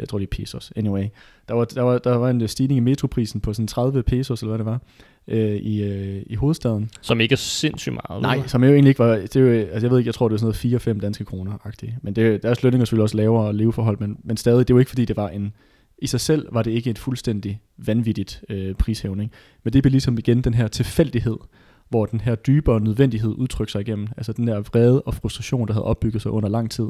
[0.00, 0.72] Jeg tror, det er pesos.
[0.76, 1.04] Anyway,
[1.48, 4.56] der var, der var, der var en stigning i metroprisen på sådan 30 pesos, eller
[4.56, 4.80] hvad det var,
[5.28, 6.90] øh, i, øh, i hovedstaden.
[7.00, 8.22] Som ikke er sindssygt meget.
[8.22, 10.28] Nej, som jo egentlig ikke var, det er jo, altså jeg ved ikke, jeg tror,
[10.28, 11.92] det var sådan noget 4-5 danske kroner-agtigt.
[12.02, 15.04] Men det, deres lønninger selvfølgelig også lavere leveforhold, men, men stadig, det var ikke fordi,
[15.04, 15.52] det var en,
[15.98, 19.32] i sig selv var det ikke et fuldstændig vanvittigt øh, prishævning.
[19.62, 21.36] Men det blev ligesom igen den her tilfældighed,
[21.88, 24.08] hvor den her dybere nødvendighed udtrykker sig igennem.
[24.16, 26.86] Altså den der vrede og frustration, der havde opbygget sig under lang tid.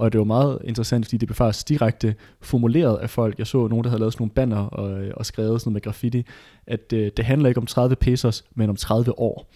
[0.00, 3.38] Og det var meget interessant, fordi det blev faktisk direkte formuleret af folk.
[3.38, 5.80] Jeg så nogen, der havde lavet sådan nogle banner og, og skrevet sådan noget med
[5.80, 6.26] graffiti,
[6.66, 9.50] at øh, det handler ikke om 30 pesos, men om 30 år.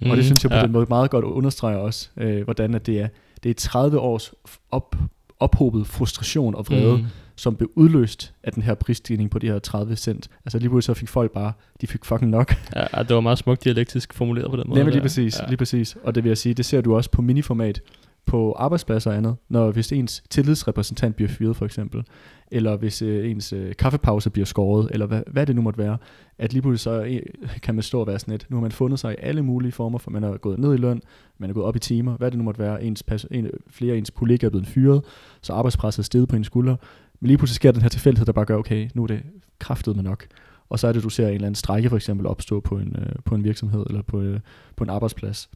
[0.00, 0.62] Mm, og det mm, synes jeg på ja.
[0.62, 3.08] den måde meget godt understreger også, øh, hvordan at det er,
[3.42, 4.34] det er 30 års
[4.70, 4.96] op,
[5.40, 9.58] ophobet frustration og vrede, mm som blev udløst af den her prisstigning på de her
[9.58, 10.28] 30 cent.
[10.44, 12.54] Altså lige pludselig så fik folk bare, de fik fucking nok.
[12.76, 14.78] Ja, det var meget smukt dialektisk formuleret på den måde.
[14.78, 15.46] Nemlig lige præcis, ja.
[15.46, 15.96] lige præcis.
[16.02, 17.80] Og det vil jeg sige, det ser du også på miniformat
[18.26, 22.04] på arbejdspladser og andet, når hvis ens tillidsrepræsentant bliver fyret for eksempel,
[22.50, 25.98] eller hvis øh, ens øh, kaffepause bliver skåret, eller hvad, hvad det nu måtte være,
[26.38, 27.20] at lige pludselig så øh,
[27.62, 29.72] kan man stå og være sådan et, nu har man fundet sig i alle mulige
[29.72, 31.02] former, for man er gået ned i løn,
[31.38, 33.98] man er gået op i timer, hvad det nu måtte være, ens, en, flere af
[33.98, 35.02] ens kollegaer er blevet fyret,
[35.42, 36.76] så arbejdspresset er steget på ens skuldre,
[37.20, 39.22] men lige pludselig sker den her tilfældighed, der bare gør, okay, nu er det
[39.58, 40.26] kraftet med nok.
[40.68, 42.96] Og så er det, du ser en eller anden strække for eksempel opstå på en,
[42.98, 44.40] øh, på en virksomhed eller på, øh,
[44.76, 45.50] på en arbejdsplads.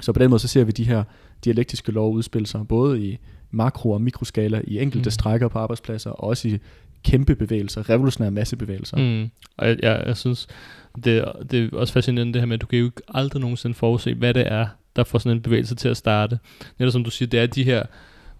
[0.00, 1.04] Så på den måde så ser vi de her
[1.44, 3.18] dialektiske lov udspille sig, både i
[3.50, 5.10] makro- og mikroskala, i enkelte mm.
[5.10, 6.58] strækker på arbejdspladser, og også i
[7.04, 8.96] kæmpe bevægelser, revolutionære massebevægelser.
[8.96, 9.30] Mm.
[9.56, 10.46] Og jeg, jeg, jeg synes,
[11.04, 14.14] det, det er også fascinerende det her med, at du kan jo aldrig nogensinde forudse,
[14.14, 14.66] hvad det er,
[14.96, 16.38] der får sådan en bevægelse til at starte.
[16.78, 17.82] Netop som du siger, det er de her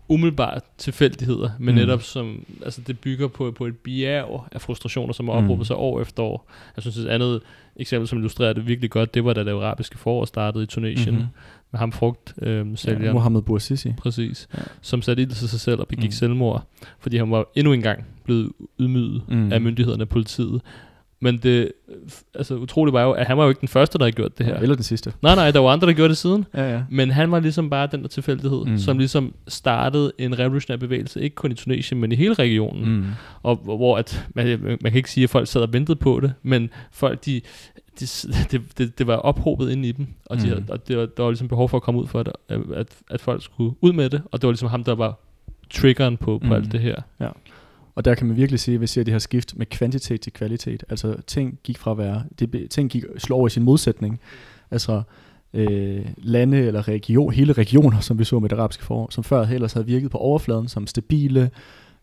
[0.09, 1.81] umiddelbart tilfældigheder, men Mm.
[1.81, 5.65] netop som, altså det bygger på, på et bjerg af frustrationer, som har ophobet Mm.
[5.65, 6.51] sig år efter år.
[6.77, 7.41] Jeg synes, et andet
[7.77, 11.15] eksempel, som illustrerer det virkelig godt, det var da det arabiske forår startede i Tunesien,
[11.15, 11.23] Mhm.
[11.23, 11.35] mm-hmm.
[11.75, 13.13] Med ham frugt øh, Ja, sælgeren.
[13.15, 13.93] Mohammed Bouazizi.
[13.99, 14.49] Præcis.
[14.55, 14.59] Ja.
[14.59, 14.65] Ja.
[14.81, 16.11] Som satte ild til sig selv og begik Mm.
[16.13, 16.65] selvmord,
[17.01, 19.53] fordi han var endnu engang blevet ydmyget mm.
[19.53, 20.61] af myndighederne og politiet.
[21.25, 21.73] Men det
[22.35, 24.47] altså, utroligt var jo, at han var jo ikke den første, der havde gjort det
[24.47, 24.57] her.
[24.57, 25.13] Eller den sidste.
[25.23, 26.45] Nej, nej, der var andre, der gjorde det siden.
[26.55, 26.83] Ja, ja.
[26.91, 28.79] Men han var ligesom bare den der tilfældighed, Mm.
[28.79, 32.95] som ligesom startede en revolutionær bevægelse, ikke kun i Tunesien, men i hele regionen.
[32.97, 33.05] Mm.
[33.43, 36.33] Og hvor- at, man, man kan ikke sige, at folk sad og ventede på det,
[36.43, 37.41] men folk, de,
[38.01, 38.07] de,
[38.51, 40.65] det, det, det var ophobet ind i dem, og, de, Mm.
[40.69, 42.33] og det var, der var ligesom behov for at komme ud for det,
[42.75, 45.19] at, at folk skulle ud med det, og det var ligesom ham, der var
[45.71, 46.53] triggeren på, på Mm.
[46.53, 46.97] alt det her.
[47.95, 50.33] Og der kan man virkelig se, at vi ser det her skift med kvantitet til
[50.33, 50.85] kvalitet.
[50.89, 54.21] Altså ting gik fra at være, det, ting gik slår over i sin modsætning.
[54.71, 55.03] Altså
[55.55, 59.47] øh, lande eller region, hele regioner, som vi så med det arabiske forår, som før
[59.47, 61.51] ellers havde virket på overfladen som stabile,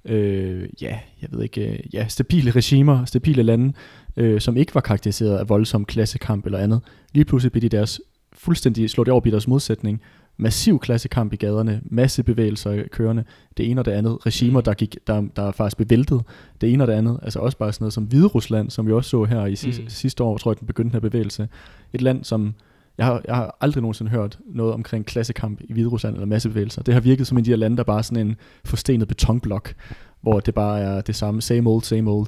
[0.05, 3.73] øh, ja, jeg ved ikke, øh, ja, stabile regimer, stabile lande,
[4.17, 6.81] øh, som ikke var karakteriseret af voldsom klassekamp eller andet.
[7.13, 8.01] Lige pludselig blev de deres
[8.33, 10.01] fuldstændig slået over i deres modsætning.
[10.41, 13.23] Massiv klassekamp i gaderne, masse bevægelser kørende,
[13.57, 14.25] det ene og det andet.
[14.25, 16.21] Regimer, der, gik, der, der faktisk blev væltet,
[16.61, 17.19] det ene og det andet.
[17.21, 19.81] Altså også bare sådan noget som Hvide Rusland, som vi også så her i sidste,
[19.81, 19.85] mm.
[19.85, 19.89] Mm.
[19.89, 21.49] sidste år, tror jeg, den begyndte den her bevægelse.
[21.93, 22.53] Et land, som
[22.97, 26.83] jeg har, jeg har aldrig nogensinde hørt noget omkring klassekamp i Hvide Rusland eller massebevægelser.
[26.83, 28.35] Det har virket som en af de her lande, der bare er sådan en
[28.65, 29.73] forstenet betonblok,
[30.21, 32.27] hvor det bare er det samme, same old, same old.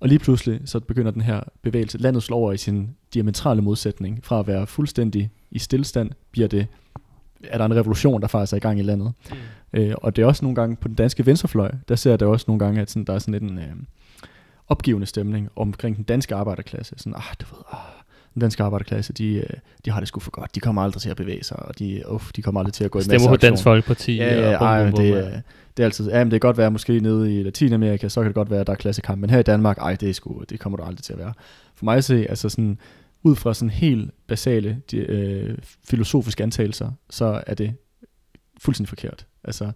[0.00, 4.20] Og lige pludselig så begynder den her bevægelse, landet slår over i sin diametrale modsætning.
[4.22, 6.66] Fra at være fuldstændig i stillstand, bliver det,
[7.44, 9.12] er der en revolution, der faktisk er i gang i landet.
[9.30, 9.36] Mm.
[9.80, 12.28] Øh, og det er også nogle gange på den danske venstrefløj, der ser jeg det
[12.28, 13.64] også nogle gange, at sådan, der er sådan lidt en øh,
[14.68, 16.94] opgivende stemning omkring den danske arbejderklasse.
[16.96, 17.78] Sådan, ah, du ved, ah,
[18.34, 19.44] den danske arbejderklasse, de, øh,
[19.84, 20.54] de har det sgu for godt.
[20.54, 22.90] De kommer aldrig til at bevæge sig, og de, uff, de kommer aldrig til at
[22.90, 23.50] gå i Stemmer på masseaktion.
[23.50, 24.16] Dansk Folkeparti.
[24.16, 25.16] Ja, ja, bum, ej, det, ja.
[25.16, 25.40] er-
[25.76, 28.26] det er altid, ja, men det kan godt være, måske nede i Latinamerika, så kan
[28.26, 30.42] det godt være, at der er klassekamp, men her i Danmark, ej, det, er sgu,
[30.50, 31.32] det kommer der aldrig til at være.
[31.74, 32.78] For mig at se, altså sådan,
[33.22, 37.74] ud fra sådan helt basale de, øh, filosofiske antagelser, så er det
[38.60, 39.26] fuldstændig forkert.
[39.44, 39.72] Altså,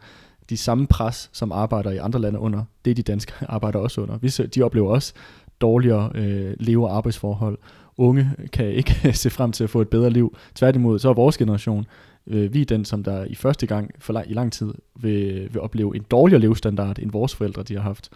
[0.50, 4.00] de samme pres, som arbejder i andre lande under, det er de danske arbejder også
[4.00, 4.18] under.
[4.18, 5.12] Vi, de oplever også
[5.60, 7.58] dårligere øh, leve- og arbejdsforhold.
[7.96, 10.36] Unge kan ikke se frem til at få et bedre liv.
[10.54, 11.86] Tværtimod, så er vores generation,
[12.26, 15.48] øh, vi er den, som der i første gang for lang, i lang tid vil,
[15.52, 18.10] vil opleve en dårligere levestandard, end vores forældre de har haft.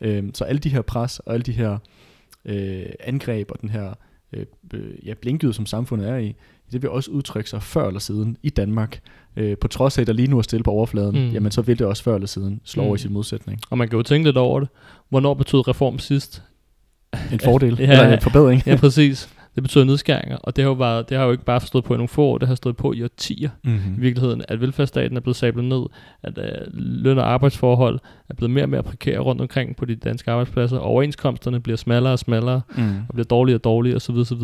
[0.00, 1.78] Øh, så alle de her pres og alle de her
[2.44, 3.94] øh, angreb og den her
[4.32, 6.34] øh, øh, ja, blinkede, som samfundet er i,
[6.72, 9.00] det vil også udtrykke sig før eller siden i Danmark.
[9.36, 11.32] Øh, på trods af, at der lige nu er stille på overfladen, mm.
[11.32, 12.86] Jamen så vil det også før eller siden slå mm.
[12.86, 13.60] over i sin modsætning.
[13.70, 14.68] Og man kan jo tænke lidt over det.
[15.08, 16.42] Hvornår betød reform sidst?
[17.32, 17.92] En fordel, ja.
[17.92, 18.62] eller en forbedring.
[18.66, 19.28] Ja, præcis.
[19.56, 21.94] Det betyder nedskæringer, og det har jo, bare, det har jo ikke bare stået på
[21.94, 24.02] i nogle få år, det har stået på i årtier i mm-hmm.
[24.02, 25.82] virkeligheden, at velfærdsstaten er blevet sablet ned,
[26.22, 27.98] at øh, løn- og arbejdsforhold
[28.28, 31.76] er blevet mere og mere prekære rundt omkring på de danske arbejdspladser, og overenskomsterne bliver
[31.76, 32.96] smallere og smallere, Mm.
[33.08, 34.14] og bliver dårligere og dårligere osv.
[34.16, 34.42] osv.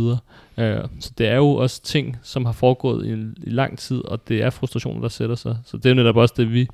[0.59, 3.13] Øh, så det er jo også ting, som har foregået i,
[3.47, 5.57] i lang tid, og det er frustrationer, der sætter sig.
[5.65, 6.69] Så det er jo netop også det, vi,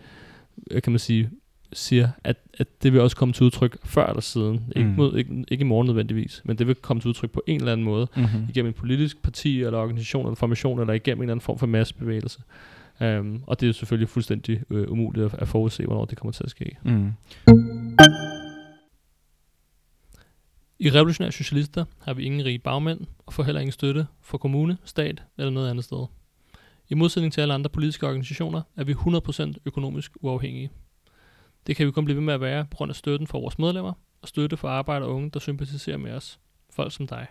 [0.70, 1.30] øh, kan man sige,
[1.72, 4.72] siger, at, at det vil også komme til udtryk før eller siden.
[4.76, 4.94] Ikke, Mm.
[4.96, 7.72] mod, ikke, ikke i morgen nødvendigvis, men det vil komme til udtryk på en eller
[7.72, 8.46] anden måde, Mm-hmm.
[8.48, 11.66] igennem et politisk parti, eller organisation, eller formation, eller igennem en eller anden form for
[11.66, 12.40] massebevægelse.
[13.00, 16.32] Um, og det er jo selvfølgelig fuldstændig øh, umuligt at, at forudse, hvornår det kommer
[16.32, 16.76] til at ske.
[16.84, 17.12] Mm.
[20.80, 24.78] I Revolutionære Socialister har vi ingen rige bagmænd, og får heller ingen støtte fra kommune,
[24.84, 26.06] stat eller noget andet sted.
[26.88, 30.70] I modsætning til alle andre politiske organisationer er vi 100% økonomisk uafhængige.
[31.68, 33.58] Det kan vi kun blive ved med at være på grund af støtten fra vores
[33.58, 33.92] medlemmer,
[34.22, 36.40] og støtte for arbejde og unge, der sympatiserer med os.
[36.70, 37.26] Folk som dig.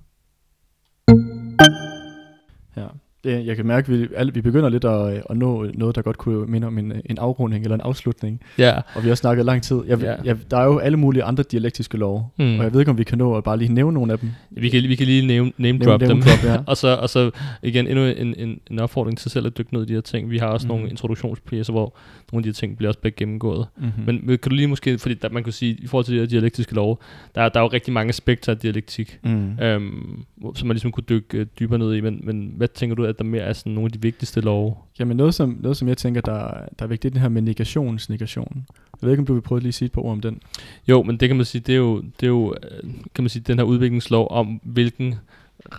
[2.76, 2.88] Ja.
[3.24, 6.02] Det, jeg kan mærke, at vi, alle, vi begynder lidt at, at nå noget, der
[6.02, 8.42] godt kunne minde om en, en afrunding eller en afslutning.
[8.58, 8.74] Ja.
[8.96, 9.80] Og vi har snakket lang tid.
[9.88, 10.16] Jeg, ja.
[10.24, 12.46] jeg, der er jo alle mulige andre dialektiske love, mm.
[12.60, 14.30] og jeg ved ikke, om vi kan nå at bare lige nævne nogle af dem.
[14.52, 16.22] Vi kan, vi kan lige name, name drop nævne dem.
[16.24, 16.58] drop, ja.
[16.72, 17.32] og, så, og så
[17.64, 20.30] igen endnu en, en, en opfordring til selv at dykke ned i de her ting.
[20.30, 20.74] Vi har også mm.
[20.74, 21.96] nogle introduktionspjæser, hvor
[22.32, 23.68] nogle af de her ting bliver også begge gennemgået.
[23.78, 24.04] Mm-hmm.
[24.06, 26.28] Men kan du lige måske, fordi der, man kan sige, i forhold til de her
[26.28, 26.98] dialektiske love,
[27.36, 29.60] der, er- der er jo rigtig mange aspekter af dialektik, mm.
[29.60, 30.24] øhm,
[30.56, 33.20] som man ligesom kunne dykke øh, dybere ned i, men, men hvad tænker du, at
[33.20, 34.76] der mere er sådan nogle af de vigtigste love?
[35.00, 37.30] Jamen noget som, noget, som jeg tænker, der, der er vigtigt, det er den her
[37.30, 38.66] med negationsnegation.
[39.02, 40.42] Jeg ved ikke, om du vil prøve lige at sige et par ord om den.
[40.88, 43.30] Jo, men det kan man sige, det er jo, det er jo øh, kan man
[43.30, 45.16] sige, den her udviklingslov om, hvilken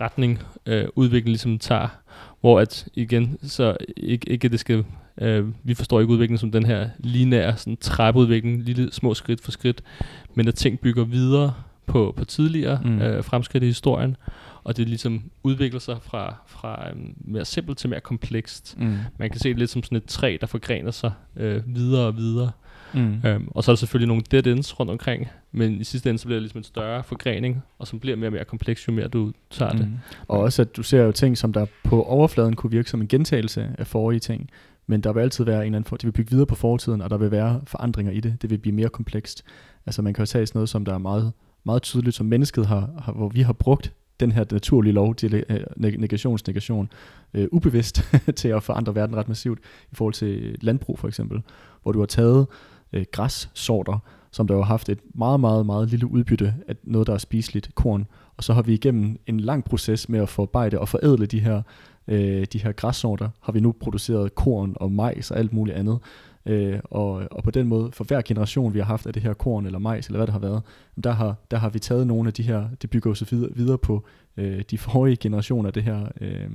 [0.01, 1.87] retning øh, udviklingen ligesom tager,
[2.41, 4.83] hvor at igen, så ikke, ikke det skal,
[5.21, 9.51] øh, vi forstår ikke udviklingen som den her lineære sådan trappeudvikling, lille små skridt for
[9.51, 9.83] skridt,
[10.35, 11.53] men at ting bygger videre
[11.85, 13.01] på, på tidligere mm.
[13.01, 14.15] øh, fremskridt i historien,
[14.63, 18.75] og det ligesom udvikler sig fra, fra øh, mere simpelt til mere komplekst.
[18.77, 18.97] Mm.
[19.17, 22.17] Man kan se det lidt som sådan et træ, der forgrener sig øh, videre og
[22.17, 22.51] videre.
[22.93, 23.21] Mm.
[23.25, 26.19] Øhm, og så er der selvfølgelig nogle dead ends rundt omkring, men i sidste ende
[26.19, 28.93] så bliver det ligesom en større forgrening, og som bliver mere og mere kompleks, jo
[28.93, 29.77] mere du tager mm.
[29.77, 29.99] det.
[30.27, 33.07] Og også at du ser jo ting, som der på overfladen kunne virke som en
[33.07, 34.49] gentagelse af forrige ting,
[34.87, 37.01] men der vil altid være en eller anden for, det vil bygge videre på fortiden,
[37.01, 38.41] og der vil være forandringer i det.
[38.41, 39.43] Det vil blive mere komplekst.
[39.85, 41.31] Altså man kan jo tage sådan noget, som der er meget,
[41.63, 45.43] meget tydeligt, som mennesket har, har, hvor vi har brugt den her naturlige lov, dele-
[45.49, 46.89] øh, negationsnegation,
[47.33, 48.01] øh, ubevidst
[48.35, 49.59] til at forandre verden ret massivt
[49.91, 51.41] i forhold til landbrug for eksempel,
[51.83, 52.47] hvor du har taget
[52.93, 53.99] øh, græssorter,
[54.31, 57.17] som der jo har haft et meget, meget, meget lille udbytte af noget, der er
[57.17, 58.07] spiseligt, korn,
[58.37, 61.61] og så har vi igennem en lang proces med at forarbejde og forædle de her,
[62.07, 65.99] øh, de her græssorter, har vi nu produceret korn og majs og alt muligt andet.
[66.45, 69.33] Øh, og, og på den måde, for hver generation, vi har haft af det her
[69.33, 70.61] korn eller majs, eller hvad det har været,
[71.03, 73.49] der har, der har vi taget nogle af de her, det bygger jo så videre,
[73.55, 74.05] videre på
[74.37, 76.49] øh, de forrige generationer af det her, øh,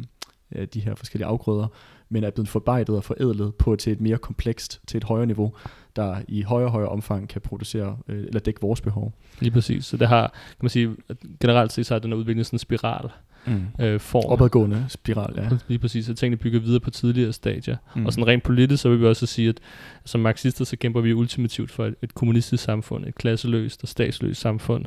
[0.51, 1.67] af de her forskellige afgrøder,
[2.09, 5.53] men er blevet forbejdet og forædlet på til et mere komplekst, til et højere niveau,
[5.97, 9.13] der i højere og højere omfang kan producere øh, eller dække vores behov.
[9.41, 9.87] Lige præcis.
[9.87, 10.97] Så det har, kan man sige,
[11.41, 13.11] generelt set så er den her udvikling sådan en spiral
[13.47, 13.85] Mm.
[13.85, 14.33] øh, form.
[14.33, 15.49] Opadgående spiral, ja.
[15.69, 17.77] Lige præcis, at tingene bygger videre på tidligere stadier.
[17.97, 18.07] Mm.
[18.07, 19.61] Og sådan rent politisk, så vil vi også sige, at
[20.05, 24.41] som marxister, så kæmper vi ultimativt for et, et kommunistisk samfund, et klasseløst og statsløst
[24.41, 24.85] samfund.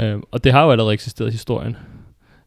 [0.00, 1.76] Øh, og det har jo allerede eksisteret i historien,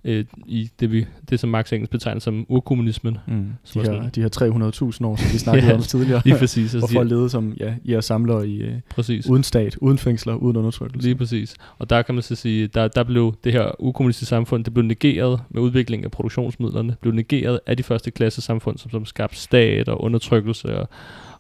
[0.06, 3.18] øh, i det, vi, det som Marx Engels betegner som urkommunismen.
[3.28, 3.46] Mm.
[3.64, 6.22] Som De, er her, sådan- de her 300.000 år, som vi snakkede Ja, om tidligere,
[6.26, 6.72] Lige præcis.
[6.74, 9.28] hvor Altså, de, levede som ja, I er samlere i, øh, præcis.
[9.30, 11.08] uden stat, uden fængsler, uden undertrykkelse.
[11.08, 11.56] Lige præcis.
[11.78, 14.86] Og der kan man så sige, der, der blev det her ukommunistiske samfund, det blev
[14.86, 19.90] negeret med udviklingen af produktionsmidlerne, blev negeret af de første klassesamfund, som, som skabte stat
[19.90, 20.90] og undertrykkelse og,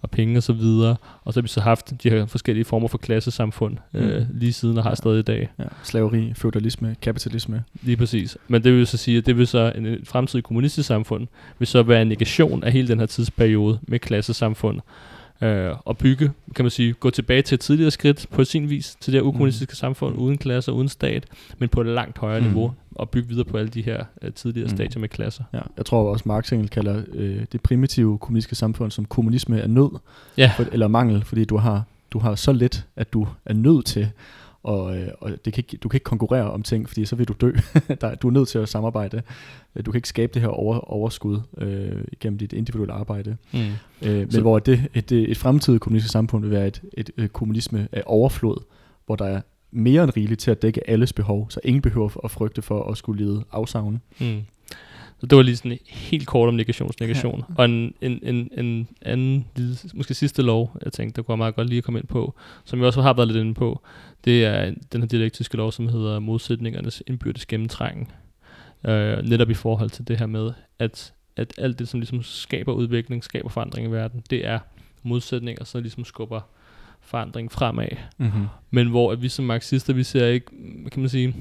[0.06, 0.96] og penge og så videre.
[1.24, 4.26] Og så har vi så haft de her forskellige former for klassesamfund øh, Mm.
[4.34, 4.96] lige siden og har Ja.
[4.96, 5.50] stadig i dag.
[5.60, 7.64] Ja, slaveri, feudalisme, kapitalisme.
[7.82, 8.38] Lige præcis.
[8.48, 11.28] Men det vil så sige, at det vil så en, et fremtidigt kommunistisk samfund,
[11.60, 14.80] vil så være en negation af hele den her tidsperiode med klassesamfund.
[15.42, 18.98] Øh, og bygge, kan man sige, gå tilbage til et tidligere skridt på sin vis,
[19.02, 19.76] til det her ukommunistiske mm.
[19.76, 21.26] samfund, uden klasser, uden stat,
[21.60, 22.46] men på et langt højere Mm.
[22.46, 24.76] niveau, og bygge videre på alle de her uh, tidligere Mm.
[24.76, 25.44] stadier med klasser.
[25.54, 29.68] Ja, jeg tror også, Marx Engels kalder øh, det primitive kommunistiske samfund som kommunisme er
[29.68, 29.90] nød,
[30.38, 33.86] Ja, for, eller mangel, fordi du har, du har så let, at du er nødt
[33.86, 34.10] til,
[34.66, 37.28] og, øh, og det kan ikke, du kan ikke konkurrere om ting, fordi så vil
[37.28, 37.52] du dø.
[38.02, 39.22] Der, du er nødt til at samarbejde.
[39.86, 43.38] Du kan ikke skabe det her over, overskud øh, gennem dit individuelle arbejde.
[43.54, 43.60] mm.
[44.02, 47.10] Øh, men Så- hvor det, et, et, et fremtidigt kommunistisk samfund vil være et, et,
[47.18, 48.58] et kommunisme af overflod,
[49.06, 49.42] hvor der er
[49.72, 52.98] mere end rigeligt til at dække alles behov, så ingen behøver at frygte for at
[52.98, 54.02] skulle lide afsavn.
[54.20, 54.42] Mm.
[55.20, 57.44] Så det var lige sådan helt kort om negationsnegation.
[57.50, 57.56] Ja.
[57.58, 59.46] Og en, en, en, en anden,
[59.94, 62.36] måske sidste lov, jeg tænkte, der kunne være meget godt lige at komme ind på,
[62.66, 63.82] som vi også har været lidt inde på,
[64.26, 68.08] det er den her dialektiske lov, som hedder modsætningernes indbyrdes gennemtrængen.
[68.88, 72.74] Øh, netop i forhold til det her med, at, at alt det, som ligesom skaber
[72.74, 74.60] udvikling, skaber forandring i verden, det er
[75.04, 76.42] modsætninger, som ligesom skubber
[77.02, 77.88] forandring fremad.
[78.18, 78.46] Mm-hmm.
[78.72, 80.48] Men hvor at vi som marxister, vi ser ikke,
[80.82, 81.36] hvad kan man sige,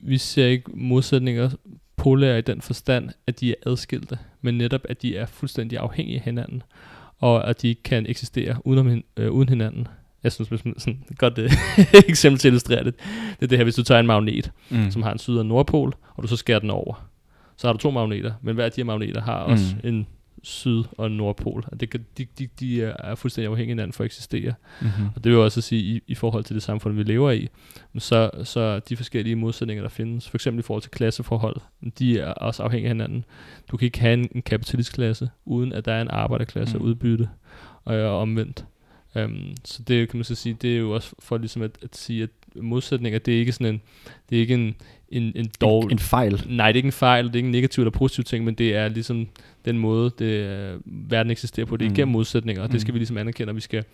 [0.00, 1.50] vi ser ikke modsætninger
[2.04, 6.16] polære i den forstand, at de er adskilte, men netop, at de er fuldstændig afhængige
[6.18, 6.62] af hinanden,
[7.18, 9.88] og at de ikke kan eksistere uden, hin, øh, uden hinanden.
[10.24, 11.50] Jeg synes, hvis man sådan et godt øh,
[12.08, 12.94] eksempel til at illustrere det,
[13.40, 14.90] det er det her, hvis du tager en magnet, Mm.
[14.90, 17.08] som har en syd- og nordpol, og du så skærer den over,
[17.56, 19.88] så har du to magneter, men hver af de her magneter har også Mm.
[19.88, 20.06] en
[20.44, 21.64] syd- og nordpol.
[21.80, 24.54] Det kan, de, de, de er fuldstændig afhængige af hinanden for at eksistere.
[24.80, 25.06] Mm-hmm.
[25.16, 27.48] Og det vil også sige, i, i forhold til det samfund, vi lever i,
[27.98, 31.56] så, så de forskellige modsætninger, der findes, for eksempel i forhold til klasseforhold,
[31.98, 33.24] de er også afhængige af hinanden.
[33.70, 36.82] Du kan ikke have en, en kapitalistklasse, uden at der er en arbejderklasse Mm.
[36.82, 36.88] mm.
[36.88, 37.28] udbytte,
[37.84, 38.64] og, og omvendt.
[39.24, 41.96] Um, så det kan man så sige, det er jo også for ligesom at, at
[41.96, 42.30] sige, at
[42.62, 43.80] modsætninger, det er ikke sådan en,
[44.30, 44.74] det er ikke en,
[45.16, 46.42] en, en dårlig, En, en fejl.
[46.48, 48.54] Nej, det er ikke en fejl, det er ikke en negativ eller positiv ting, men
[48.54, 49.26] det er ligesom
[49.64, 51.76] den måde, det, øh, verden eksisterer på.
[51.76, 51.94] Det er Mm.
[51.94, 52.94] igennem modsætninger, og det skal Mm.
[52.94, 53.84] vi ligesom anerkende, og vi skal,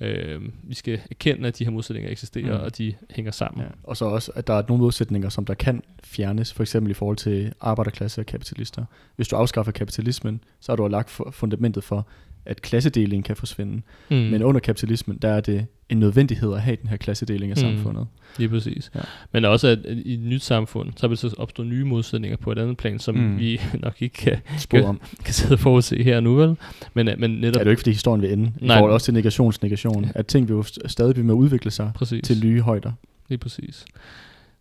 [0.00, 2.64] øh, vi skal erkende, at de her modsætninger eksisterer, Mm.
[2.64, 3.62] og de hænger sammen.
[3.64, 3.68] Ja.
[3.84, 6.94] Og så også, at der er nogle modsætninger, som der kan fjernes, for eksempel i
[6.94, 8.84] forhold til arbejderklasse og kapitalister.
[9.16, 12.06] Hvis du afskaffer kapitalismen, så har du lagt fu- fundamentet for,
[12.46, 13.82] at klassedelingen kan forsvinde.
[14.10, 14.16] Mm.
[14.16, 17.60] Men under kapitalismen, der er det en nødvendighed at have den her klassedeling af Mm.
[17.60, 18.06] samfundet.
[18.38, 18.90] Lige præcis.
[18.94, 19.00] Ja.
[19.32, 22.36] Men også, at at i et nyt samfund, så vil der så opstå nye modsætninger
[22.36, 23.38] på et andet plan, som Mm.
[23.38, 25.00] vi nok ikke kan, Spor om.
[25.24, 26.56] kan sidde og forudse her nu, vel?
[26.94, 27.54] Men, øh, men Ja, netop...
[27.54, 28.52] det er jo ikke, fordi historien vil ende.
[28.60, 28.76] I Nej.
[28.76, 30.06] forhold også til negationsnegation.
[30.14, 32.22] At ting vil jo st- stadig blive med at udvikle sig præcis.
[32.24, 32.92] til nye højder.
[33.28, 33.84] Lige præcis.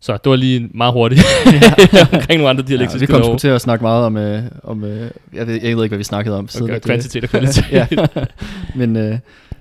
[0.01, 1.21] Så det var lige meget hurtigt
[2.13, 5.11] omkring nogle andre dialektiske ja, vi kom til at snakke meget om, øh, om øh,
[5.33, 6.47] jeg, ved, jeg ved ikke, hvad vi snakkede om.
[6.47, 7.71] siden Okay, kvantitet og kvalitet.
[7.71, 7.87] ja.
[8.75, 9.19] Men øh,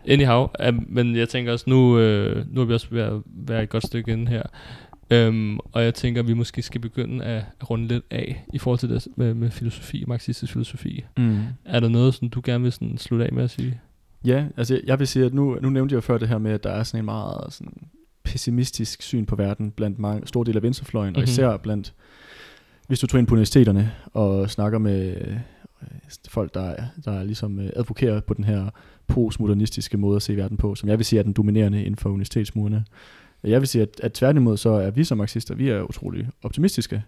[0.08, 3.62] Anyhow, um, men jeg tænker også, nu, øh, nu er vi også ved at være
[3.62, 4.42] et godt stykke inde her.
[5.28, 8.78] Um, og jeg tænker, at vi måske skal begynde at runde lidt af i forhold
[8.78, 11.04] til det med, med filosofi, marxistisk filosofi.
[11.16, 11.38] mm.
[11.64, 13.80] Er der noget, som du gerne vil sådan slutte af med at sige?
[14.24, 16.52] Ja, altså jeg vil sige, at nu, nu nævnte jeg jo før det her med,
[16.52, 17.72] at der er sådan en meget sådan
[18.32, 21.16] pessimistisk syn på verden blandt mange, store dele af venstrefløjen, mm-hmm.
[21.16, 21.30] og Mhm.
[21.30, 21.94] især blandt,
[22.88, 25.36] hvis du tager ind på universiteterne og snakker med øh,
[26.28, 28.70] folk, der, er- der ligesom øh, advokerer på den her
[29.06, 32.10] postmodernistiske måde at se verden på, som jeg vil sige er den dominerende inden for
[32.10, 32.84] universitetsmurene.
[33.44, 37.02] Jeg vil sige, at, at tværtimod så er vi som marxister, vi er utrolig optimistiske.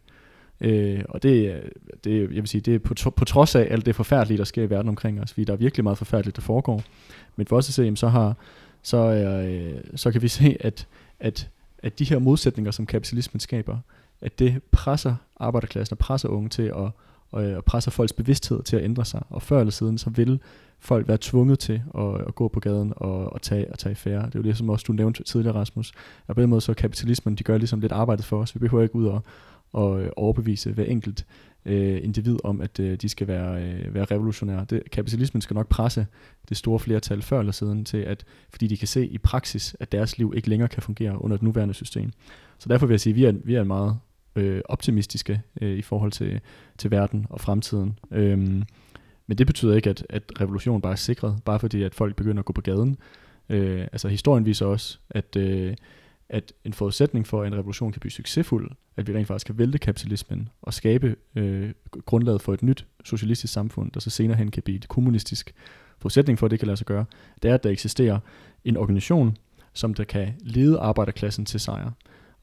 [0.61, 1.61] Øh, og det,
[2.05, 4.45] det, jeg vil sige, det er på, tro- på trods af alt det forfærdelige, der
[4.45, 6.83] sker i verden omkring os, fordi der er virkelig meget forfærdeligt, der foregår.
[7.37, 8.37] Men for os at se, så, har,
[8.83, 10.87] så, er, øh, så kan vi se, at,
[11.21, 13.79] at, at de her modsætninger, som kapitalismen skaber,
[14.21, 16.91] at det presser arbejderklassen og presser unge til at,
[17.31, 19.23] og, øh, og presser folks bevidsthed til at ændre sig.
[19.29, 20.41] Og før eller siden, så vil
[20.79, 24.27] folk være tvunget til at, at gå på gaden og, og tage, og tage færre.
[24.27, 25.93] Det er jo det, som også du nævnte tidligere, Rasmus.
[26.27, 28.55] Og på den måde så kapitalismen, de gør ligesom lidt arbejdet for os.
[28.55, 29.23] Vi behøver ikke ud og,
[29.73, 31.27] og øh, overbevise hver enkelt
[31.67, 34.67] øh, individ om, at øh, de skal være, øh, være revolutionære.
[34.71, 36.07] Det, kapitalismen skal nok presse
[36.49, 39.93] det store flertal før eller siden til, at fordi de kan se i praksis, at
[39.93, 42.11] deres liv ikke længere kan fungere under det nuværende system.
[42.59, 43.99] Så derfor vil jeg sige, at vi er, vi er meget
[44.37, 46.41] øh, optimistiske øh, i forhold til,
[46.79, 47.99] til verden og fremtiden.
[48.11, 48.63] Øhm,
[49.27, 52.39] men det betyder ikke, at, at revolution bare er sikret, bare fordi at folk begynder
[52.39, 52.97] at gå på gaden.
[53.49, 55.75] Øh, altså historien viser også, at, øh,
[56.31, 59.59] at en forudsætning for, at en revolution kan blive succesfuld, at vi rent faktisk kan
[59.59, 61.71] vælte kapitalismen og skabe øh,
[62.05, 65.55] grundlaget for et nyt socialistisk samfund, der så senere hen kan blive et kommunistisk.
[65.99, 67.05] Forudsætning for, at det kan lade sig gøre,
[67.43, 68.19] det er, at der eksisterer
[68.65, 69.37] en organisation,
[69.73, 71.91] som der kan lede arbejderklassen til sejr.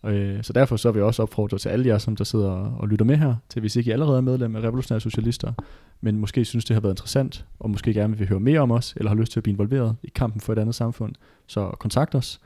[0.06, 2.78] Øh, så derfor så vil jeg også opfordre til alle jer, som der sidder og,
[2.80, 5.54] og lytter med her, til hvis ikke I allerede er medlem af Revolutionære Socialister,
[6.02, 8.94] men måske synes, det har været interessant, og måske gerne vil høre mere om os,
[8.98, 11.16] eller har lyst til at blive involveret i kampen for et andet samfund,
[11.48, 12.40] så kontakt os,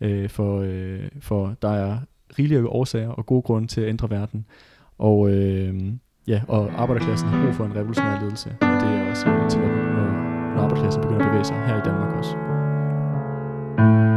[0.00, 1.98] øh, for, øh, for der er
[2.38, 4.46] rigelige årsager og gode grunde til at ændre verden.
[4.98, 5.74] Og, øh,
[6.28, 10.54] ja, og arbejderklassen har brug for en revolutionær ledelse, og det er også til, når,
[10.54, 12.36] når arbejderklassen begynder at bevæge sig her i Danmark også.
[13.76, 14.15] thank you